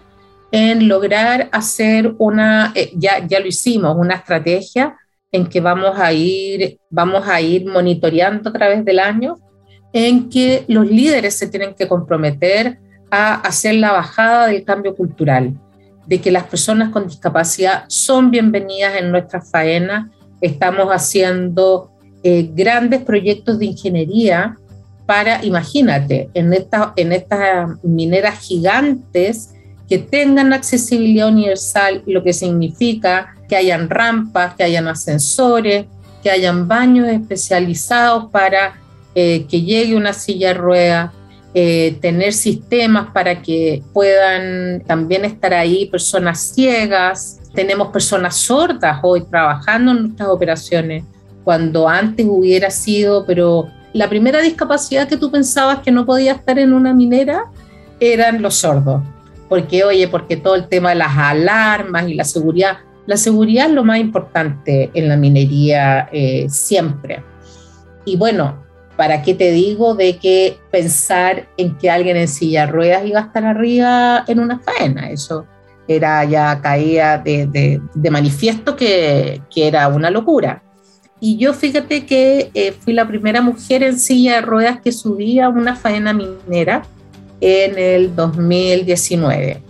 en 0.51 0.87
lograr 0.87 1.49
hacer 1.51 2.13
una, 2.17 2.71
eh, 2.75 2.91
ya, 2.95 3.25
ya 3.25 3.39
lo 3.39 3.47
hicimos, 3.47 3.95
una 3.97 4.15
estrategia 4.15 4.95
en 5.31 5.47
que 5.47 5.59
vamos 5.59 5.97
a 5.99 6.13
ir, 6.13 6.79
vamos 6.89 7.27
a 7.27 7.41
ir 7.41 7.65
monitoreando 7.65 8.49
a 8.49 8.53
través 8.53 8.85
del 8.85 8.99
año, 8.99 9.37
en 9.91 10.29
que 10.29 10.65
los 10.67 10.85
líderes 10.87 11.35
se 11.37 11.47
tienen 11.47 11.73
que 11.73 11.87
comprometer 11.87 12.79
a 13.11 13.35
hacer 13.35 13.75
la 13.75 13.91
bajada 13.91 14.47
del 14.47 14.63
cambio 14.63 14.95
cultural 14.95 15.53
de 16.05 16.21
que 16.21 16.31
las 16.31 16.43
personas 16.43 16.89
con 16.89 17.07
discapacidad 17.07 17.85
son 17.87 18.31
bienvenidas 18.31 18.95
en 18.95 19.11
nuestra 19.11 19.41
faena. 19.41 20.11
Estamos 20.41 20.87
haciendo 20.89 21.91
eh, 22.23 22.49
grandes 22.53 23.01
proyectos 23.01 23.59
de 23.59 23.65
ingeniería 23.65 24.57
para, 25.05 25.43
imagínate, 25.43 26.29
en, 26.33 26.53
esta, 26.53 26.93
en 26.95 27.11
estas 27.11 27.69
mineras 27.83 28.39
gigantes 28.39 29.54
que 29.87 29.99
tengan 29.99 30.53
accesibilidad 30.53 31.27
universal, 31.27 32.03
lo 32.05 32.23
que 32.23 32.33
significa 32.33 33.35
que 33.47 33.55
hayan 33.55 33.89
rampas, 33.89 34.55
que 34.55 34.63
hayan 34.63 34.87
ascensores, 34.87 35.85
que 36.23 36.31
hayan 36.31 36.67
baños 36.67 37.07
especializados 37.07 38.31
para 38.31 38.79
eh, 39.13 39.45
que 39.47 39.61
llegue 39.61 39.95
una 39.95 40.11
silla 40.13 40.49
de 40.49 40.53
ruedas, 40.55 41.11
eh, 41.53 41.97
tener 42.01 42.33
sistemas 42.33 43.11
para 43.13 43.41
que 43.41 43.81
puedan 43.93 44.81
también 44.81 45.23
estar 45.23 45.53
ahí 45.53 45.85
personas 45.85 46.39
ciegas. 46.53 47.39
Tenemos 47.53 47.89
personas 47.89 48.35
sordas 48.35 48.99
hoy 49.03 49.23
trabajando 49.23 49.91
en 49.91 50.01
nuestras 50.01 50.29
operaciones, 50.29 51.03
cuando 51.43 51.87
antes 51.87 52.25
hubiera 52.27 52.71
sido, 52.71 53.25
pero 53.25 53.69
la 53.93 54.09
primera 54.09 54.41
discapacidad 54.41 55.07
que 55.07 55.15
tú 55.15 55.31
pensabas 55.31 55.79
que 55.79 55.91
no 55.91 56.05
podía 56.05 56.33
estar 56.33 56.59
en 56.59 56.73
una 56.73 56.93
minera 56.93 57.45
eran 57.99 58.41
los 58.41 58.55
sordos. 58.55 59.01
Porque, 59.49 59.83
oye, 59.83 60.07
porque 60.07 60.37
todo 60.37 60.55
el 60.55 60.67
tema 60.67 60.89
de 60.89 60.95
las 60.95 61.17
alarmas 61.17 62.07
y 62.09 62.13
la 62.15 62.23
seguridad, 62.23 62.77
la 63.05 63.17
seguridad 63.17 63.67
es 63.67 63.73
lo 63.73 63.83
más 63.83 63.99
importante 63.99 64.89
en 64.93 65.07
la 65.07 65.17
minería 65.17 66.09
eh, 66.11 66.47
siempre. 66.49 67.23
Y 68.05 68.17
bueno, 68.17 68.65
¿Para 68.95 69.21
qué 69.21 69.33
te 69.33 69.51
digo 69.51 69.93
de 69.93 70.17
que 70.17 70.57
pensar 70.71 71.49
en 71.57 71.77
que 71.77 71.89
alguien 71.89 72.15
en 72.15 72.27
silla 72.27 72.65
de 72.65 72.71
ruedas 72.71 73.05
iba 73.05 73.19
a 73.19 73.23
estar 73.23 73.43
arriba 73.43 74.23
en 74.27 74.39
una 74.39 74.59
faena? 74.59 75.09
Eso 75.09 75.45
era 75.87 76.23
ya 76.23 76.61
caía 76.61 77.17
de, 77.17 77.81
manifiesto 78.09 78.75
que, 78.75 79.41
era 79.55 79.87
una 79.89 80.09
locura. 80.09 80.63
Y 81.19 81.37
yo 81.37 81.53
fíjate 81.53 82.05
que 82.05 82.51
eh, 82.53 82.71
fui 82.71 82.93
la 82.93 83.07
primera 83.07 83.41
mujer 83.41 83.83
en 83.83 83.99
silla 83.99 84.35
de 84.35 84.41
ruedas 84.41 84.79
que 84.81 84.91
subía 84.91 85.49
una 85.49 85.75
faena 85.75 86.13
minera 86.13 86.83
en 87.45 87.77
el 87.77 88.15
2019. 88.15 89.61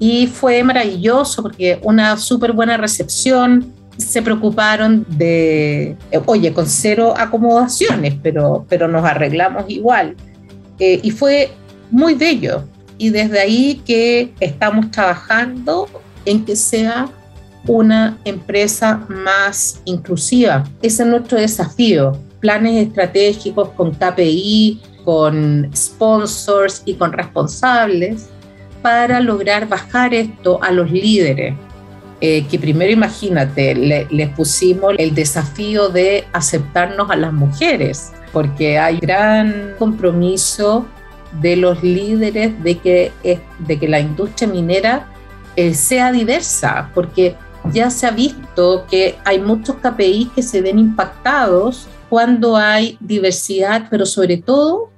Y 0.00 0.26
fue 0.26 0.64
maravilloso 0.64 1.40
porque 1.40 1.78
una 1.82 2.16
súper 2.16 2.52
buena 2.52 2.76
recepción, 2.76 3.72
se 3.96 4.20
preocuparon 4.20 5.06
de, 5.08 5.96
oye, 6.26 6.52
con 6.52 6.66
cero 6.66 7.14
acomodaciones, 7.16 8.14
pero, 8.22 8.66
pero 8.68 8.88
nos 8.88 9.04
arreglamos 9.04 9.64
igual. 9.68 10.16
Eh, 10.80 10.98
y 11.02 11.12
fue 11.12 11.50
muy 11.92 12.14
bello. 12.14 12.64
Y 12.98 13.10
desde 13.10 13.38
ahí 13.38 13.80
que 13.86 14.34
estamos 14.40 14.90
trabajando 14.90 15.88
en 16.24 16.44
que 16.44 16.56
sea 16.56 17.08
una 17.68 18.18
empresa 18.24 19.06
más 19.08 19.80
inclusiva. 19.84 20.64
Ese 20.82 21.04
es 21.04 21.08
nuestro 21.08 21.38
desafío. 21.38 22.18
Planes 22.40 22.88
estratégicos 22.88 23.70
con 23.70 23.92
KPI, 23.92 24.80
con 25.06 25.70
sponsors 25.72 26.82
y 26.84 26.94
con 26.94 27.12
responsables 27.12 28.28
para 28.82 29.20
lograr 29.20 29.68
bajar 29.68 30.12
esto 30.12 30.60
a 30.64 30.72
los 30.72 30.90
líderes. 30.90 31.54
Eh, 32.20 32.44
que 32.50 32.58
primero 32.58 32.90
imagínate, 32.90 33.74
les 33.74 34.28
pusimos 34.30 34.94
el 34.98 35.14
desafío 35.14 35.90
de 35.90 36.24
aceptarnos 36.32 37.08
a 37.08 37.14
las 37.14 37.32
mujeres, 37.32 38.12
porque 38.32 38.80
hay 38.80 38.98
gran 38.98 39.74
compromiso 39.78 40.86
de 41.40 41.54
los 41.54 41.84
líderes 41.84 42.60
de 42.64 42.78
que, 42.78 43.12
de 43.60 43.78
que 43.78 43.88
la 43.88 44.00
industria 44.00 44.48
minera 44.48 45.06
eh, 45.54 45.72
sea 45.72 46.10
diversa, 46.10 46.90
porque 46.94 47.36
ya 47.72 47.90
se 47.90 48.06
ha 48.06 48.10
visto 48.10 48.86
que 48.90 49.16
hay 49.24 49.38
muchos 49.38 49.76
KPIs 49.76 50.30
que 50.34 50.42
se 50.42 50.62
ven 50.62 50.80
impactados 50.80 51.86
cuando 52.08 52.56
hay 52.56 52.96
diversidad, 53.00 53.86
pero 53.90 54.06
sobre 54.06 54.38
todo 54.38 54.95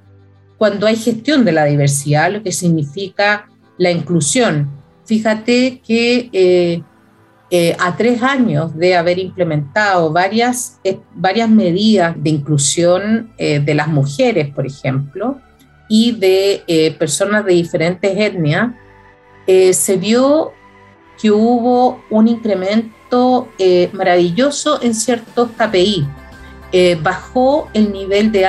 cuando 0.59 0.87
hay 0.87 0.97
gestión 0.97 1.45
de 1.45 1.53
la 1.53 1.65
diversidad, 1.65 2.33
lo 2.33 2.43
que 2.43 2.53
significa 2.53 3.49
la 3.79 3.91
inclusión. 3.91 4.69
Fíjate 5.07 5.81
que 5.87 6.29
eh, 6.33 6.83
eh, 7.51 7.75
a 7.79 7.97
tres 7.97 8.23
años 8.23 8.77
de 8.77 8.95
haber 8.95 9.19
implementado 9.19 10.13
varias, 10.13 10.79
eh, 10.85 10.99
varias 11.15 11.49
medidas 11.49 12.15
de 12.23 12.29
inclusión 12.29 13.33
eh, 13.39 13.59
de 13.61 13.75
las 13.75 13.89
mujeres, 13.89 14.53
por 14.55 14.67
ejemplo, 14.67 15.41
y 15.89 16.13
de 16.13 16.95
personas 16.99 17.47
de 17.47 17.55
diferentes 17.55 18.15
etnias, 18.15 18.73
se 19.47 19.97
vio 19.97 20.53
que 21.19 21.31
hubo 21.31 22.05
un 22.11 22.29
incremento 22.29 23.49
maravilloso 23.95 24.83
en 24.83 24.95
ciertos 24.95 25.49
KPI. 25.53 26.07
bajó 27.03 27.71
el 27.73 27.91
nivel 27.91 28.31
de 28.33 28.45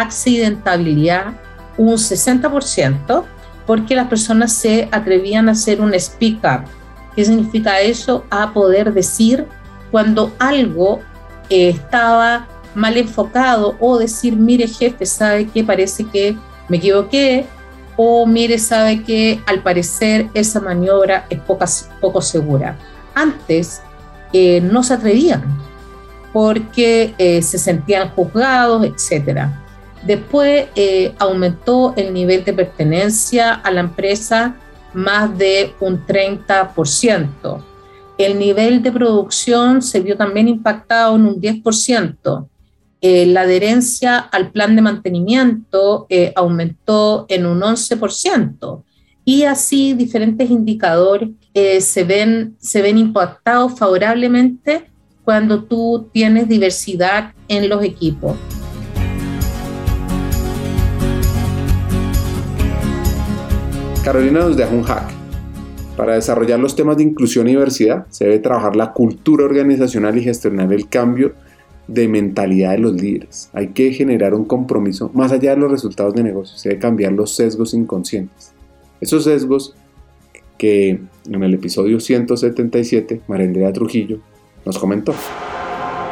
accidentabilidad 0.00 1.34
un 1.76 1.94
60% 1.94 3.24
porque 3.66 3.94
las 3.94 4.08
personas 4.08 4.52
se 4.52 4.88
atrevían 4.92 5.48
a 5.48 5.52
hacer 5.52 5.80
un 5.80 5.92
speak 5.98 6.38
up 6.44 6.68
¿Qué 7.16 7.24
significa 7.24 7.80
eso? 7.80 8.24
A 8.28 8.52
poder 8.52 8.92
decir 8.92 9.46
cuando 9.90 10.32
algo 10.38 11.00
eh, 11.48 11.70
estaba 11.70 12.46
mal 12.74 12.98
enfocado 12.98 13.74
o 13.80 13.96
decir, 13.98 14.36
mire 14.36 14.68
jefe, 14.68 15.06
sabe 15.06 15.46
que 15.46 15.64
parece 15.64 16.04
que 16.04 16.36
me 16.68 16.76
equivoqué 16.76 17.46
o 17.96 18.26
mire, 18.26 18.58
sabe 18.58 19.02
que 19.02 19.40
al 19.46 19.62
parecer 19.62 20.28
esa 20.34 20.60
maniobra 20.60 21.24
es 21.30 21.40
poco 21.40 22.20
segura. 22.20 22.76
Antes 23.14 23.80
eh, 24.34 24.60
no 24.60 24.82
se 24.82 24.92
atrevían 24.92 25.42
porque 26.34 27.14
eh, 27.16 27.40
se 27.40 27.56
sentían 27.56 28.10
juzgados, 28.10 28.84
etc. 28.84 29.48
Después 30.06 30.66
aumentó 31.18 31.94
el 31.96 32.14
nivel 32.14 32.44
de 32.44 32.52
pertenencia 32.52 33.54
a 33.54 33.70
la 33.70 33.80
empresa 33.80 34.56
más 34.96 35.36
de 35.36 35.74
un 35.80 36.04
30%. 36.06 37.62
El 38.18 38.38
nivel 38.38 38.82
de 38.82 38.90
producción 38.90 39.82
se 39.82 40.00
vio 40.00 40.16
también 40.16 40.48
impactado 40.48 41.16
en 41.16 41.26
un 41.26 41.40
10%. 41.40 42.48
eh, 43.02 43.26
la 43.26 43.42
adherencia 43.42 44.18
al 44.18 44.50
plan 44.50 44.74
de 44.74 44.80
mantenimiento 44.80 46.06
eh, 46.08 46.32
aumentó 46.34 47.26
en 47.28 47.44
un 47.44 47.60
11% 47.60 48.82
y 49.22 49.42
así 49.42 49.92
diferentes 49.92 50.50
indicadores 50.50 51.28
eh, 51.52 51.82
se, 51.82 52.04
ven, 52.04 52.56
se 52.58 52.80
ven 52.80 52.96
impactados 52.96 53.78
favorablemente 53.78 54.86
cuando 55.24 55.62
tú 55.64 56.08
tienes 56.10 56.48
diversidad 56.48 57.34
en 57.48 57.68
los 57.68 57.84
equipos. 57.84 58.34
Carolina 64.06 64.38
nos 64.38 64.56
deja 64.56 64.72
un 64.72 64.84
hack. 64.84 65.02
Para 65.96 66.14
desarrollar 66.14 66.60
los 66.60 66.76
temas 66.76 66.96
de 66.96 67.02
inclusión 67.02 67.48
y 67.48 67.50
diversidad 67.50 68.06
se 68.08 68.26
debe 68.26 68.38
trabajar 68.38 68.76
la 68.76 68.92
cultura 68.92 69.44
organizacional 69.44 70.16
y 70.16 70.22
gestionar 70.22 70.72
el 70.72 70.88
cambio 70.88 71.32
de 71.88 72.06
mentalidad 72.06 72.70
de 72.70 72.78
los 72.78 72.92
líderes. 72.92 73.50
Hay 73.52 73.70
que 73.70 73.92
generar 73.92 74.32
un 74.34 74.44
compromiso 74.44 75.10
más 75.12 75.32
allá 75.32 75.50
de 75.50 75.56
los 75.56 75.72
resultados 75.72 76.14
de 76.14 76.22
negocio. 76.22 76.56
Se 76.56 76.68
debe 76.68 76.80
cambiar 76.80 77.14
los 77.14 77.34
sesgos 77.34 77.74
inconscientes. 77.74 78.52
Esos 79.00 79.24
sesgos 79.24 79.74
que 80.56 81.00
en 81.28 81.42
el 81.42 81.54
episodio 81.54 81.98
177 81.98 83.22
Marendrea 83.26 83.72
Trujillo 83.72 84.20
nos 84.64 84.78
comentó. 84.78 85.16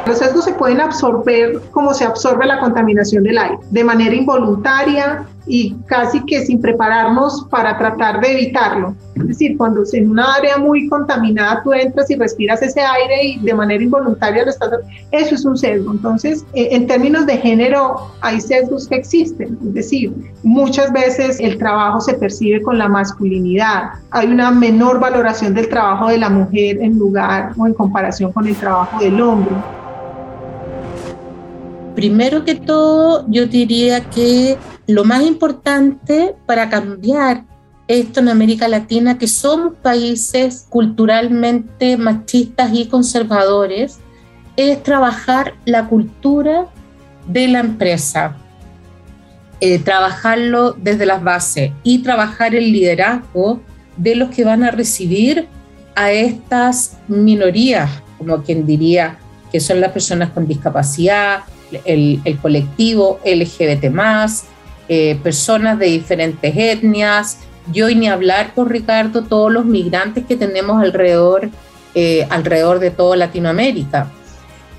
Los 0.05 0.17
sesgos 0.17 0.43
se 0.43 0.53
pueden 0.53 0.81
absorber 0.81 1.61
como 1.71 1.93
se 1.93 2.03
absorbe 2.03 2.45
la 2.45 2.59
contaminación 2.59 3.23
del 3.23 3.37
aire, 3.37 3.57
de 3.71 3.83
manera 3.85 4.13
involuntaria 4.13 5.25
y 5.47 5.75
casi 5.85 6.23
que 6.25 6.45
sin 6.45 6.59
prepararnos 6.59 7.45
para 7.49 7.77
tratar 7.77 8.21
de 8.21 8.31
evitarlo. 8.31 8.95
Es 9.15 9.27
decir, 9.27 9.57
cuando 9.57 9.83
en 9.93 10.11
una 10.11 10.33
área 10.33 10.57
muy 10.57 10.87
contaminada 10.89 11.61
tú 11.63 11.73
entras 11.73 12.09
y 12.09 12.15
respiras 12.15 12.61
ese 12.61 12.81
aire 12.81 13.23
y 13.23 13.39
de 13.39 13.53
manera 13.53 13.83
involuntaria 13.83 14.43
lo 14.43 14.49
estás... 14.49 14.69
Eso 15.11 15.35
es 15.35 15.45
un 15.45 15.57
sesgo. 15.57 15.91
Entonces, 15.91 16.45
eh, 16.53 16.69
en 16.71 16.87
términos 16.87 17.25
de 17.25 17.37
género, 17.37 18.11
hay 18.21 18.41
sesgos 18.41 18.87
que 18.87 18.95
existen. 18.95 19.57
Es 19.67 19.73
decir, 19.73 20.13
muchas 20.43 20.91
veces 20.91 21.39
el 21.39 21.57
trabajo 21.57 22.01
se 22.01 22.15
percibe 22.15 22.61
con 22.61 22.77
la 22.77 22.89
masculinidad. 22.89 23.91
Hay 24.11 24.27
una 24.27 24.51
menor 24.51 24.99
valoración 24.99 25.53
del 25.53 25.69
trabajo 25.69 26.09
de 26.09 26.17
la 26.17 26.29
mujer 26.29 26.77
en 26.81 26.97
lugar 26.97 27.53
o 27.57 27.67
en 27.67 27.73
comparación 27.73 28.31
con 28.31 28.47
el 28.47 28.55
trabajo 28.55 28.99
del 28.99 29.21
hombre. 29.21 29.55
Primero 31.95 32.43
que 32.43 32.55
todo, 32.55 33.25
yo 33.29 33.47
diría 33.47 34.01
que 34.09 34.57
lo 34.87 35.03
más 35.03 35.23
importante 35.23 36.35
para 36.45 36.69
cambiar 36.69 37.43
esto 37.87 38.19
en 38.19 38.29
América 38.29 38.67
Latina, 38.67 39.17
que 39.17 39.27
somos 39.27 39.75
países 39.75 40.65
culturalmente 40.69 41.97
machistas 41.97 42.71
y 42.73 42.87
conservadores, 42.87 43.99
es 44.55 44.81
trabajar 44.81 45.53
la 45.65 45.87
cultura 45.87 46.67
de 47.27 47.47
la 47.47 47.59
empresa, 47.59 48.35
eh, 49.59 49.79
trabajarlo 49.79 50.73
desde 50.73 51.05
las 51.05 51.23
bases 51.23 51.71
y 51.83 51.99
trabajar 51.99 52.55
el 52.55 52.71
liderazgo 52.71 53.61
de 53.97 54.15
los 54.15 54.29
que 54.29 54.43
van 54.43 54.63
a 54.63 54.71
recibir 54.71 55.47
a 55.95 56.11
estas 56.11 56.97
minorías, 57.07 57.89
como 58.17 58.43
quien 58.43 58.65
diría, 58.65 59.17
que 59.51 59.59
son 59.59 59.79
las 59.79 59.91
personas 59.91 60.31
con 60.31 60.47
discapacidad, 60.47 61.43
el, 61.85 62.39
colectivo 62.41 63.19
LGBT, 63.25 63.89
eh, 64.87 65.19
personas 65.23 65.79
de 65.79 65.87
diferentes 65.87 66.55
etnias. 66.55 67.39
Yo 67.71 67.89
y 67.89 67.95
ni 67.95 68.07
hablar 68.07 68.53
con 68.53 68.69
Ricardo, 68.69 69.23
todos 69.23 69.51
los 69.51 69.65
migrantes 69.65 70.25
que 70.25 70.35
tenemos 70.35 70.81
alrededor, 70.81 71.49
eh, 71.95 72.27
alrededor 72.29 72.79
de 72.79 72.91
toda 72.91 73.15
Latinoamérica. 73.15 74.11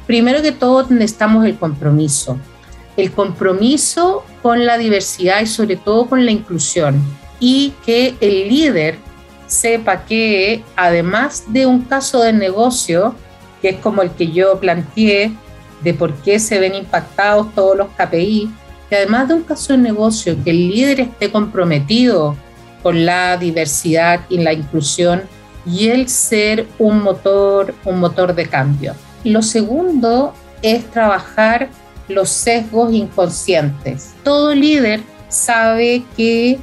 Primero 0.06 0.40
que 0.42 0.52
todo, 0.52 0.86
necesitamos 0.88 1.44
el 1.44 1.58
compromiso. 1.58 2.38
El 2.96 3.10
compromiso 3.10 4.24
con 4.42 4.64
la 4.64 4.78
diversidad 4.78 5.40
y 5.40 5.46
sobre 5.46 5.76
todo 5.76 6.06
con 6.06 6.24
la 6.24 6.30
inclusión. 6.30 7.02
Y 7.40 7.74
que 7.84 8.14
el 8.20 8.48
líder 8.48 8.98
sepa 9.46 10.04
que 10.04 10.62
además 10.76 11.44
de 11.48 11.66
un 11.66 11.82
caso 11.82 12.22
de 12.22 12.32
negocio, 12.32 13.14
que 13.60 13.70
es 13.70 13.76
como 13.76 14.02
el 14.02 14.10
que 14.10 14.30
yo 14.30 14.58
planteé, 14.60 15.32
de 15.82 15.94
por 15.94 16.14
qué 16.14 16.38
se 16.38 16.58
ven 16.58 16.74
impactados 16.74 17.54
todos 17.54 17.76
los 17.76 17.88
KPI, 17.88 18.50
que 18.88 18.96
además 18.96 19.28
de 19.28 19.34
un 19.34 19.42
caso 19.42 19.72
de 19.72 19.78
negocio, 19.78 20.36
que 20.44 20.50
el 20.50 20.68
líder 20.68 21.00
esté 21.00 21.30
comprometido 21.30 22.36
con 22.82 23.04
la 23.04 23.36
diversidad 23.36 24.20
y 24.28 24.38
la 24.38 24.52
inclusión 24.52 25.22
y 25.66 25.88
el 25.88 26.08
ser 26.08 26.66
un 26.78 27.02
motor, 27.02 27.74
un 27.84 27.98
motor 27.98 28.34
de 28.34 28.46
cambio. 28.46 28.94
Lo 29.24 29.42
segundo 29.42 30.32
es 30.62 30.88
trabajar 30.90 31.68
los 32.08 32.28
sesgos 32.28 32.92
inconscientes. 32.92 34.14
Todo 34.22 34.54
líder 34.54 35.00
sabe 35.28 36.04
que, 36.16 36.58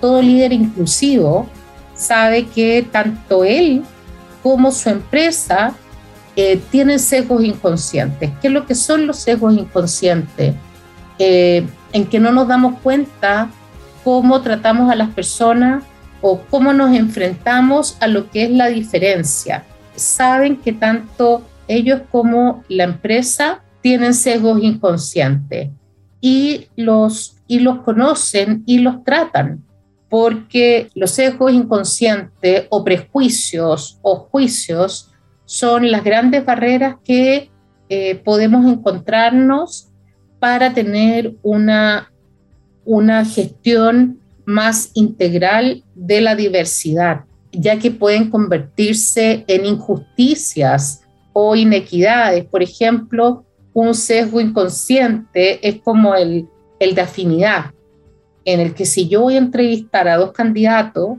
todo 0.00 0.22
líder 0.22 0.52
inclusivo 0.52 1.46
sabe 1.94 2.46
que 2.46 2.86
tanto 2.90 3.44
él 3.44 3.82
como 4.42 4.70
su 4.70 4.88
empresa 4.88 5.74
eh, 6.36 6.60
tienen 6.70 6.98
sesgos 6.98 7.42
inconscientes. 7.42 8.30
¿Qué 8.40 8.48
es 8.48 8.52
lo 8.52 8.66
que 8.66 8.74
son 8.74 9.06
los 9.06 9.18
sesgos 9.18 9.54
inconscientes? 9.54 10.54
Eh, 11.18 11.66
en 11.92 12.06
que 12.06 12.20
no 12.20 12.30
nos 12.32 12.48
damos 12.48 12.78
cuenta 12.80 13.50
cómo 14.04 14.42
tratamos 14.42 14.90
a 14.90 14.94
las 14.94 15.10
personas 15.10 15.82
o 16.20 16.40
cómo 16.50 16.72
nos 16.72 16.94
enfrentamos 16.94 17.96
a 18.00 18.06
lo 18.06 18.30
que 18.30 18.44
es 18.44 18.50
la 18.50 18.66
diferencia. 18.66 19.64
Saben 19.94 20.56
que 20.56 20.72
tanto 20.72 21.42
ellos 21.68 22.02
como 22.10 22.64
la 22.68 22.84
empresa 22.84 23.62
tienen 23.80 24.14
sesgos 24.14 24.62
inconscientes 24.62 25.70
y 26.20 26.68
los, 26.76 27.36
y 27.46 27.60
los 27.60 27.78
conocen 27.80 28.62
y 28.66 28.78
los 28.78 29.04
tratan, 29.04 29.64
porque 30.08 30.90
los 30.94 31.12
sesgos 31.12 31.52
inconscientes 31.52 32.66
o 32.70 32.84
prejuicios 32.84 33.98
o 34.02 34.16
juicios 34.30 35.12
son 35.44 35.90
las 35.90 36.04
grandes 36.04 36.44
barreras 36.44 36.96
que 37.04 37.50
eh, 37.88 38.16
podemos 38.16 38.66
encontrarnos 38.66 39.88
para 40.38 40.72
tener 40.74 41.34
una, 41.42 42.12
una 42.84 43.24
gestión 43.24 44.20
más 44.44 44.90
integral 44.94 45.82
de 45.94 46.20
la 46.20 46.36
diversidad, 46.36 47.24
ya 47.52 47.78
que 47.78 47.90
pueden 47.90 48.30
convertirse 48.30 49.44
en 49.48 49.66
injusticias 49.66 51.02
o 51.32 51.56
inequidades. 51.56 52.44
Por 52.44 52.62
ejemplo, 52.62 53.44
un 53.72 53.94
sesgo 53.94 54.40
inconsciente 54.40 55.66
es 55.66 55.80
como 55.82 56.14
el, 56.14 56.48
el 56.78 56.94
de 56.94 57.00
afinidad, 57.00 57.72
en 58.44 58.60
el 58.60 58.74
que 58.74 58.86
si 58.86 59.08
yo 59.08 59.22
voy 59.22 59.34
a 59.34 59.38
entrevistar 59.38 60.06
a 60.08 60.16
dos 60.16 60.32
candidatos, 60.32 61.18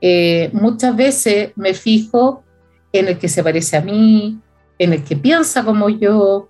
eh, 0.00 0.50
muchas 0.52 0.94
veces 0.94 1.52
me 1.56 1.72
fijo 1.72 2.42
en 2.92 3.08
el 3.08 3.18
que 3.18 3.28
se 3.28 3.42
parece 3.42 3.76
a 3.76 3.80
mí, 3.80 4.38
en 4.78 4.92
el 4.92 5.04
que 5.04 5.16
piensa 5.16 5.64
como 5.64 5.88
yo, 5.88 6.48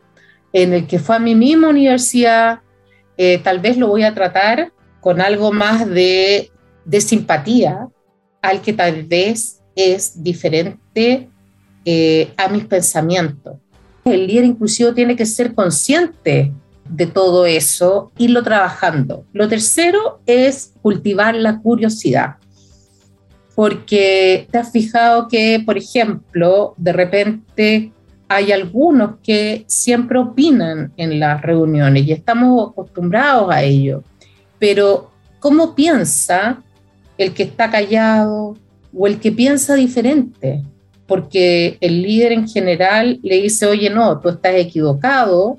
en 0.55 0.73
el 0.73 0.87
que 0.87 1.01
fue 1.01 1.17
a 1.17 1.19
mi 1.19 1.35
misma 1.35 1.69
universidad, 1.69 2.61
eh, 3.19 3.39
tal 3.39 3.59
vez 3.59 3.77
lo 3.77 3.89
voy 3.89 4.05
a 4.05 4.15
tratar 4.15 4.73
con 5.01 5.21
algo 5.21 5.53
más 5.53 5.87
de, 5.87 6.51
simpatía 7.01 7.89
al 8.41 8.63
que 8.63 8.73
tal 8.73 9.03
vez 9.03 9.61
es 9.75 10.23
diferente 10.23 11.29
eh, 11.85 12.33
a 12.37 12.49
mis 12.49 12.65
pensamientos. 12.65 13.57
El 14.05 14.29
líder 14.29 14.45
inclusivo 14.45 14.95
tiene 14.95 15.17
que 15.17 15.27
ser 15.27 15.55
consciente 15.55 16.53
de 16.89 17.07
todo 17.07 17.47
eso, 17.47 18.13
irlo 18.17 18.43
trabajando. 18.45 19.27
Lo 19.33 19.49
tercero 19.49 20.21
es 20.25 20.73
cultivar 20.83 21.35
la 21.35 21.59
curiosidad 21.59 22.37
porque 23.55 24.49
te 24.51 24.59
has 24.59 24.73
fijado 24.73 25.29
que, 25.29 25.63
por 25.65 25.79
ejemplo, 25.79 26.75
de 26.77 26.93
repente 26.93 27.93
hay 28.29 28.53
algunos 28.53 29.17
que 29.23 29.65
siempre 29.67 30.19
opinan 30.19 30.93
en 30.97 31.21
las 31.21 31.43
reuniones 31.43 32.07
y 32.07 32.13
estamos 32.13 32.71
acostumbrados 32.71 33.51
a 33.51 33.63
ello, 33.63 34.03
pero 34.59 35.11
¿cómo 35.41 35.75
piensa 35.75 36.63
el 37.19 37.35
que 37.35 37.43
está 37.45 37.71
callado 37.71 38.57
o 38.97 39.07
el 39.07 39.21
que 39.21 39.33
piensa 39.33 39.75
diferente? 39.75 40.63
Porque 41.07 41.77
el 41.81 42.03
líder 42.03 42.33
en 42.33 42.49
general 42.49 43.21
le 43.23 43.43
dice, 43.43 43.67
oye, 43.67 43.91
no, 43.91 44.21
tú 44.21 44.31
estás 44.31 44.55
equivocado 44.55 45.59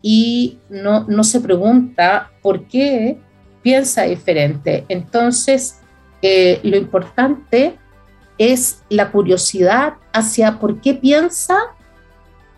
y 0.00 0.58
no, 0.70 1.04
no 1.04 1.24
se 1.24 1.40
pregunta 1.40 2.30
por 2.40 2.66
qué 2.66 3.18
piensa 3.62 4.04
diferente. 4.04 4.86
Entonces, 4.88 5.80
eh, 6.22 6.58
lo 6.62 6.76
importante 6.76 7.76
es 8.38 8.82
la 8.88 9.10
curiosidad 9.10 9.94
hacia 10.12 10.58
por 10.58 10.80
qué 10.80 10.94
piensa 10.94 11.58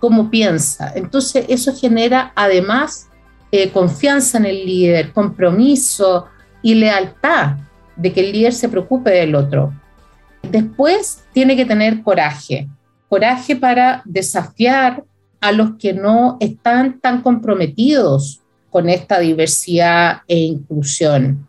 como 0.00 0.30
piensa. 0.30 0.92
Entonces 0.96 1.44
eso 1.48 1.76
genera 1.76 2.32
además 2.34 3.08
eh, 3.52 3.70
confianza 3.70 4.38
en 4.38 4.46
el 4.46 4.64
líder, 4.66 5.12
compromiso 5.12 6.26
y 6.62 6.74
lealtad 6.74 7.56
de 7.96 8.12
que 8.12 8.20
el 8.20 8.32
líder 8.32 8.52
se 8.52 8.68
preocupe 8.68 9.10
del 9.10 9.34
otro. 9.34 9.72
Después 10.42 11.22
tiene 11.32 11.54
que 11.54 11.66
tener 11.66 12.02
coraje, 12.02 12.68
coraje 13.08 13.56
para 13.56 14.02
desafiar 14.04 15.04
a 15.40 15.52
los 15.52 15.76
que 15.76 15.92
no 15.92 16.36
están 16.40 17.00
tan 17.00 17.22
comprometidos 17.22 18.40
con 18.70 18.88
esta 18.88 19.18
diversidad 19.18 20.22
e 20.28 20.38
inclusión. 20.38 21.46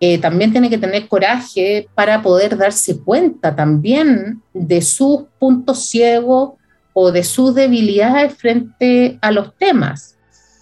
Eh, 0.00 0.18
también 0.18 0.52
tiene 0.52 0.70
que 0.70 0.78
tener 0.78 1.08
coraje 1.08 1.88
para 1.94 2.22
poder 2.22 2.56
darse 2.56 3.00
cuenta 3.00 3.56
también 3.56 4.42
de 4.54 4.80
sus 4.80 5.24
puntos 5.40 5.88
ciegos 5.88 6.57
o 7.00 7.12
de 7.12 7.22
sus 7.22 7.54
debilidades 7.54 8.34
frente 8.34 9.20
a 9.22 9.30
los 9.30 9.54
temas. 9.56 10.18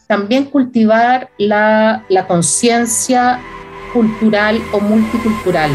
También 0.07 0.45
cultivar 0.45 1.31
la, 1.39 2.05
la 2.11 2.27
conciencia 2.27 3.41
cultural 3.95 4.61
o 4.73 4.81
multicultural. 4.81 5.71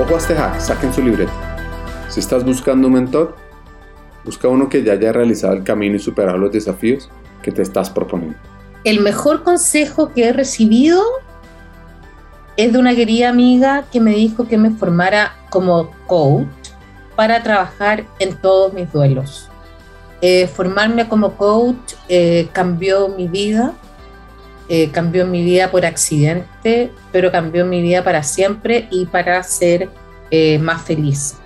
Ojo 0.00 0.14
a 0.14 0.16
este 0.16 0.34
hack, 0.34 0.58
saquen 0.60 0.90
su 0.90 1.02
libreta. 1.02 1.32
Si 2.08 2.20
estás 2.20 2.42
buscando 2.42 2.86
un 2.86 2.94
mentor, 2.94 3.36
busca 4.24 4.48
uno 4.48 4.70
que 4.70 4.82
ya 4.82 4.94
haya 4.94 5.12
realizado 5.12 5.52
el 5.52 5.62
camino 5.62 5.96
y 5.96 5.98
superado 5.98 6.38
los 6.38 6.52
desafíos 6.52 7.10
que 7.42 7.52
te 7.52 7.60
estás 7.60 7.90
proponiendo. 7.90 8.38
El 8.84 9.00
mejor 9.00 9.42
consejo 9.42 10.10
que 10.14 10.28
he 10.28 10.32
recibido 10.32 11.02
es 12.56 12.72
de 12.72 12.78
una 12.78 12.94
querida 12.94 13.28
amiga 13.28 13.84
que 13.90 14.00
me 14.00 14.12
dijo 14.12 14.46
que 14.46 14.58
me 14.58 14.70
formara 14.70 15.36
como 15.50 15.90
coach 16.06 16.46
para 17.16 17.42
trabajar 17.42 18.04
en 18.18 18.36
todos 18.36 18.72
mis 18.72 18.92
duelos. 18.92 19.48
Eh, 20.20 20.46
formarme 20.46 21.08
como 21.08 21.36
coach 21.36 21.94
eh, 22.08 22.48
cambió 22.52 23.08
mi 23.08 23.28
vida, 23.28 23.74
eh, 24.68 24.90
cambió 24.90 25.26
mi 25.26 25.44
vida 25.44 25.70
por 25.70 25.84
accidente, 25.84 26.90
pero 27.12 27.30
cambió 27.30 27.66
mi 27.66 27.82
vida 27.82 28.02
para 28.04 28.22
siempre 28.22 28.88
y 28.90 29.06
para 29.06 29.42
ser 29.42 29.90
más 30.60 30.82
feliz. 30.82 31.36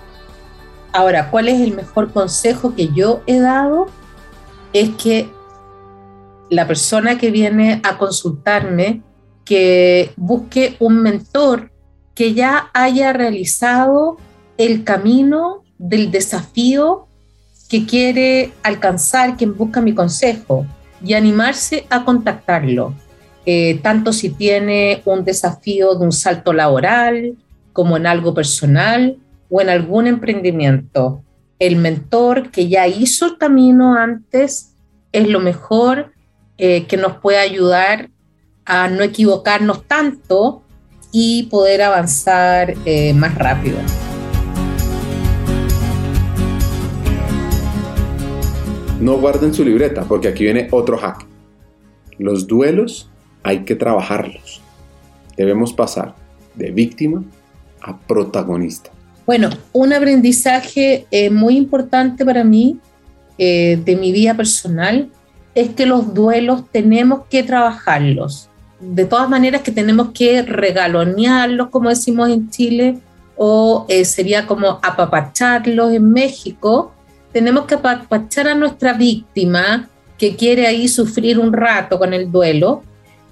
Ahora, 0.95 1.31
¿cuál 1.31 1.49
es 1.49 1.61
el 1.61 1.75
mejor 1.75 2.11
consejo 2.11 2.75
que 2.75 2.89
yo 2.89 3.21
he 3.27 3.39
dado? 3.39 3.85
Es 4.73 4.89
que 4.97 5.31
la 6.49 6.67
persona 6.67 7.19
que 7.19 7.31
viene 7.31 7.83
a 7.85 7.99
consultarme 7.99 9.03
que 9.49 10.13
busque 10.19 10.77
un 10.79 11.01
mentor 11.01 11.73
que 12.15 12.35
ya 12.35 12.69
haya 12.75 13.15
realizado 13.15 14.19
el 14.59 14.85
camino 14.85 15.63
del 15.79 16.11
desafío 16.11 17.07
que 17.71 17.87
quiere 17.87 18.53
alcanzar 18.63 19.39
quien 19.39 19.57
busca 19.57 19.81
mi 19.81 19.95
consejo 19.95 20.67
y 21.03 21.15
animarse 21.15 21.87
a 21.89 22.05
contactarlo, 22.05 22.93
eh, 23.47 23.81
tanto 23.83 24.13
si 24.13 24.29
tiene 24.29 25.01
un 25.07 25.25
desafío 25.25 25.95
de 25.95 26.05
un 26.05 26.13
salto 26.13 26.53
laboral 26.53 27.35
como 27.73 27.97
en 27.97 28.07
algo 28.07 28.35
personal 28.35 29.17
o 29.49 29.63
en 29.63 29.71
algún 29.71 30.07
emprendimiento. 30.07 31.23
El 31.59 31.77
mentor 31.77 32.51
que 32.51 32.69
ya 32.69 32.87
hizo 32.87 33.25
el 33.25 33.39
camino 33.39 33.95
antes 33.95 34.75
es 35.11 35.27
lo 35.27 35.41
mejor 35.41 36.13
eh, 36.59 36.85
que 36.85 36.99
nos 36.99 37.17
puede 37.17 37.39
ayudar 37.39 38.11
a 38.69 38.87
no 38.89 39.03
equivocarnos 39.03 39.85
tanto 39.85 40.63
y 41.11 41.45
poder 41.45 41.81
avanzar 41.81 42.75
eh, 42.85 43.15
más 43.15 43.35
rápido. 43.35 43.79
No 49.01 49.17
guarden 49.17 49.55
su 49.55 49.65
libreta 49.65 50.03
porque 50.03 50.29
aquí 50.29 50.45
viene 50.45 50.69
otro 50.71 50.99
hack. 50.99 51.25
Los 52.19 52.47
duelos 52.47 53.11
hay 53.43 53.65
que 53.65 53.75
trabajarlos. 53.75 54.61
Debemos 55.37 55.73
pasar 55.73 56.15
de 56.55 56.71
víctima 56.71 57.25
a 57.81 57.97
protagonista. 57.97 58.91
Bueno, 59.25 59.49
un 59.73 59.95
aprendizaje 59.95 61.07
eh, 61.11 61.31
muy 61.31 61.57
importante 61.57 62.25
para 62.25 62.45
mí 62.45 62.79
eh, 63.39 63.81
de 63.83 63.97
mi 63.97 64.13
vida 64.13 64.35
personal 64.35 65.09
es 65.55 65.71
que 65.71 65.87
los 65.87 66.13
duelos 66.13 66.65
tenemos 66.71 67.23
que 67.31 67.43
trabajarlos 67.43 68.51
de 68.81 69.05
todas 69.05 69.29
maneras 69.29 69.63
que 69.63 69.73
tenemos 69.73 70.11
que 70.13 70.43
regalonearlos, 70.43 71.69
como 71.69 71.89
decimos 71.89 72.29
en 72.29 72.51
Chile, 72.51 72.99
o 73.37 73.87
eh, 73.89 74.05
sería 74.05 74.47
como 74.47 74.81
apapacharlos 74.83 75.93
en 75.93 76.13
México, 76.13 76.93
tenemos 77.33 77.67
que 77.67 77.75
apapachar 77.75 78.49
a 78.49 78.55
nuestra 78.55 78.95
víctima 78.95 79.89
que 80.17 80.35
quiere 80.35 80.67
ahí 80.67 80.89
sufrir 80.89 81.39
un 81.39 81.53
rato 81.53 81.99
con 81.99 82.13
el 82.13 82.31
duelo, 82.31 82.83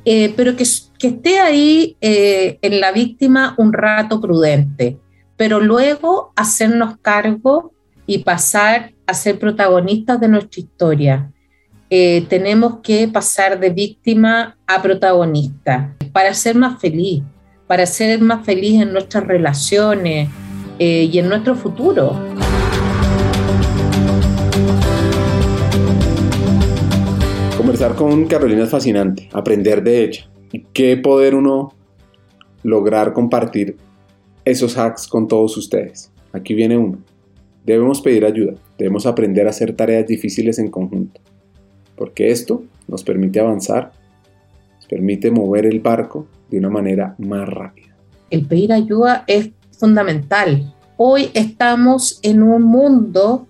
eh, 0.05 0.33
pero 0.37 0.55
que, 0.55 0.65
que, 0.99 1.09
esté 1.09 1.41
ahí 1.41 1.97
eh, 2.01 2.59
en 2.63 2.81
la 2.81 2.93
víctima 2.93 3.55
un 3.59 3.73
rato 3.73 4.21
prudente, 4.21 4.99
pero 5.37 5.59
luego 5.59 6.33
hacernos 6.37 6.97
cargo 7.03 7.73
y 8.07 8.19
pasar 8.19 8.93
a 9.07 9.15
ser 9.15 9.39
protagonistas 9.39 10.21
de 10.21 10.29
nuestra 10.29 10.61
historia. 10.61 11.33
Eh, 11.89 12.27
tenemos 12.29 12.81
que 12.83 13.07
pasar 13.07 13.61
de 13.61 13.71
víctima 13.71 14.59
a 14.67 14.83
protagonista 14.83 15.95
para 16.11 16.35
ser 16.35 16.57
más 16.57 16.81
feliz, 16.81 17.23
para 17.69 17.87
ser 17.87 18.21
más 18.21 18.45
feliz 18.45 18.83
en 18.83 18.93
nuestras 18.93 19.25
relaciones 19.25 20.29
eh, 20.81 21.09
y 21.13 21.17
en 21.17 21.29
nuestro 21.29 21.55
futuro. 21.55 22.21
Conversar 27.57 27.95
con 27.95 28.27
Carolina 28.27 28.65
es 28.65 28.71
fascinante, 28.71 29.29
aprender 29.33 29.81
de 29.85 30.05
ella 30.07 30.29
y 30.51 30.65
qué 30.73 30.97
poder 30.97 31.37
uno 31.37 31.73
lograr 32.65 33.13
compartir 33.13 33.77
esos 34.45 34.77
hacks 34.77 35.07
con 35.07 35.29
todos 35.29 35.57
ustedes. 35.57 36.11
Aquí 36.33 36.53
viene 36.53 36.77
uno. 36.77 36.99
Debemos 37.65 38.01
pedir 38.01 38.25
ayuda, 38.25 38.55
debemos 38.77 39.07
aprender 39.07 39.47
a 39.47 39.51
hacer 39.51 39.77
tareas 39.77 40.05
difíciles 40.09 40.59
en 40.59 40.69
conjunto 40.69 41.21
porque 41.97 42.31
esto 42.31 42.63
nos 42.87 43.03
permite 43.03 43.41
avanzar, 43.41 43.93
nos 44.77 44.87
permite 44.87 45.31
mover 45.31 45.67
el 45.67 45.81
barco 45.81 46.27
de 46.51 46.59
una 46.59 46.71
manera 46.71 47.15
más 47.19 47.49
rápida. 47.49 47.95
El 48.31 48.47
pedir 48.47 48.73
ayuda 48.73 49.25
es 49.27 49.51
fundamental. 49.79 50.75
Hoy 50.97 51.31
estamos 51.35 52.19
en 52.23 52.43
un 52.43 52.63
mundo 52.63 53.47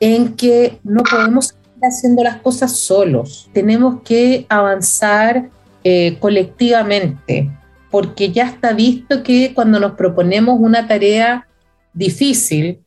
en 0.00 0.34
que 0.34 0.78
no 0.82 1.02
podemos 1.02 1.48
seguir 1.48 1.82
haciendo 1.82 2.22
las 2.22 2.36
cosas 2.36 2.76
solos. 2.76 3.50
Tenemos 3.52 4.02
que 4.02 4.46
avanzar 4.48 5.50
eh, 5.84 6.16
colectivamente, 6.20 7.50
porque 7.90 8.30
ya 8.30 8.46
está 8.46 8.72
visto 8.72 9.22
que 9.22 9.52
cuando 9.54 9.80
nos 9.80 9.92
proponemos 9.92 10.58
una 10.60 10.86
tarea 10.86 11.48
difícil 11.92 12.80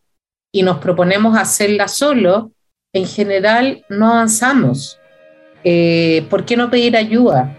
y 0.52 0.64
nos 0.64 0.78
proponemos 0.78 1.38
hacerla 1.38 1.88
solo, 1.88 2.52
en 2.94 3.08
general 3.08 3.84
no 3.90 4.12
avanzamos. 4.12 5.00
Eh, 5.64 6.26
¿por 6.30 6.46
qué 6.46 6.58
no 6.58 6.70
pedir 6.70 6.98
ayuda? 6.98 7.56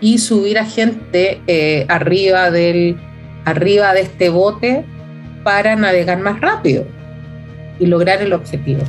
Y 0.00 0.18
subir 0.18 0.58
a 0.58 0.64
gente 0.64 1.40
eh, 1.46 1.86
arriba, 1.88 2.50
del, 2.50 2.96
arriba 3.44 3.94
de 3.94 4.02
este 4.02 4.28
bote 4.28 4.84
para 5.42 5.76
navegar 5.76 6.20
más 6.20 6.40
rápido 6.40 6.86
y 7.78 7.86
lograr 7.86 8.22
el 8.22 8.32
objetivo. 8.32 8.82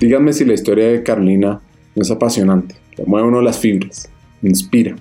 Díganme 0.00 0.32
si 0.32 0.44
la 0.44 0.54
historia 0.54 0.88
de 0.88 1.02
Carolina 1.02 1.60
no 1.94 2.02
es 2.02 2.10
apasionante, 2.10 2.74
le 2.96 3.04
mueve 3.04 3.28
uno 3.28 3.40
las 3.40 3.58
fibras, 3.58 4.10
inspira 4.42 4.96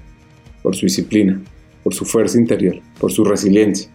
por 0.61 0.75
su 0.75 0.85
disciplina, 0.85 1.41
por 1.83 1.93
su 1.93 2.05
fuerza 2.05 2.37
interior, 2.37 2.79
por 2.99 3.11
su 3.11 3.25
resiliencia, 3.25 3.89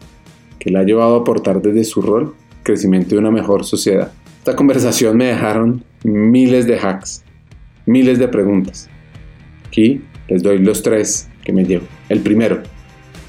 que 0.58 0.70
la 0.70 0.80
ha 0.80 0.84
llevado 0.84 1.16
a 1.16 1.20
aportar 1.20 1.62
desde 1.62 1.84
su 1.84 2.02
rol 2.02 2.34
crecimiento 2.62 3.14
de 3.14 3.20
una 3.20 3.30
mejor 3.30 3.64
sociedad. 3.64 4.12
Esta 4.38 4.56
conversación 4.56 5.16
me 5.16 5.26
dejaron 5.26 5.82
miles 6.04 6.66
de 6.66 6.78
hacks, 6.78 7.24
miles 7.86 8.18
de 8.18 8.28
preguntas. 8.28 8.88
Aquí 9.66 10.02
les 10.28 10.42
doy 10.42 10.58
los 10.58 10.82
tres 10.82 11.28
que 11.44 11.52
me 11.52 11.64
llevo. 11.64 11.86
El 12.08 12.20
primero, 12.20 12.62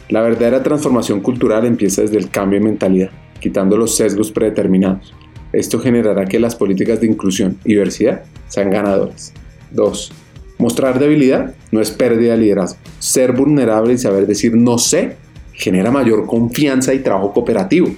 la 0.09 0.21
verdadera 0.21 0.63
transformación 0.63 1.21
cultural 1.21 1.65
empieza 1.65 2.01
desde 2.01 2.17
el 2.17 2.29
cambio 2.29 2.59
de 2.59 2.65
mentalidad, 2.65 3.09
quitando 3.39 3.77
los 3.77 3.95
sesgos 3.95 4.31
predeterminados. 4.31 5.13
Esto 5.53 5.79
generará 5.79 6.25
que 6.25 6.39
las 6.39 6.55
políticas 6.55 7.01
de 7.01 7.07
inclusión 7.07 7.57
y 7.65 7.69
diversidad 7.69 8.23
sean 8.47 8.69
ganadoras. 8.69 9.33
2. 9.71 10.11
Mostrar 10.57 10.99
debilidad 10.99 11.55
no 11.71 11.81
es 11.81 11.91
pérdida 11.91 12.33
de 12.33 12.39
liderazgo. 12.39 12.79
Ser 12.99 13.33
vulnerable 13.33 13.93
y 13.93 13.97
saber 13.97 14.27
decir 14.27 14.55
no 14.55 14.77
sé 14.77 15.15
genera 15.53 15.91
mayor 15.91 16.25
confianza 16.25 16.93
y 16.93 16.99
trabajo 16.99 17.33
cooperativo. 17.33 17.89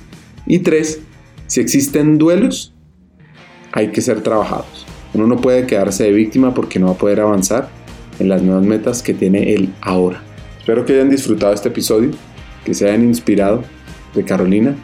Y 0.45 0.59
3. 0.59 0.99
Si 1.47 1.59
existen 1.59 2.17
duelos, 2.17 2.74
hay 3.72 3.91
que 3.91 4.01
ser 4.01 4.22
trabajados. 4.22 4.86
Uno 5.13 5.28
no 5.28 5.38
puede 5.38 5.67
quedarse 5.67 6.05
de 6.05 6.11
víctima 6.11 6.53
porque 6.53 6.80
no 6.80 6.88
va 6.88 6.93
a 6.93 6.97
poder 6.97 7.19
avanzar 7.19 7.69
en 8.19 8.30
las 8.30 8.41
nuevas 8.41 8.63
metas 8.63 9.01
que 9.01 9.13
tiene 9.13 9.53
el 9.53 9.69
ahora. 9.82 10.22
Espero 10.59 10.86
que 10.86 10.93
hayan 10.93 11.09
disfrutado 11.09 11.53
este 11.53 11.69
episodio, 11.69 12.11
que 12.63 12.74
se 12.74 12.88
hayan 12.88 13.03
inspirado 13.03 13.63
de 14.13 14.24
Carolina, 14.24 14.76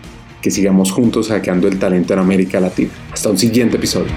que 0.41 0.51
sigamos 0.51 0.91
juntos 0.91 1.29
hackeando 1.29 1.67
el 1.67 1.79
talento 1.79 2.13
en 2.13 2.19
América 2.19 2.59
Latina. 2.59 2.91
Hasta 3.11 3.29
un 3.29 3.37
siguiente 3.37 3.77
episodio. 3.77 4.11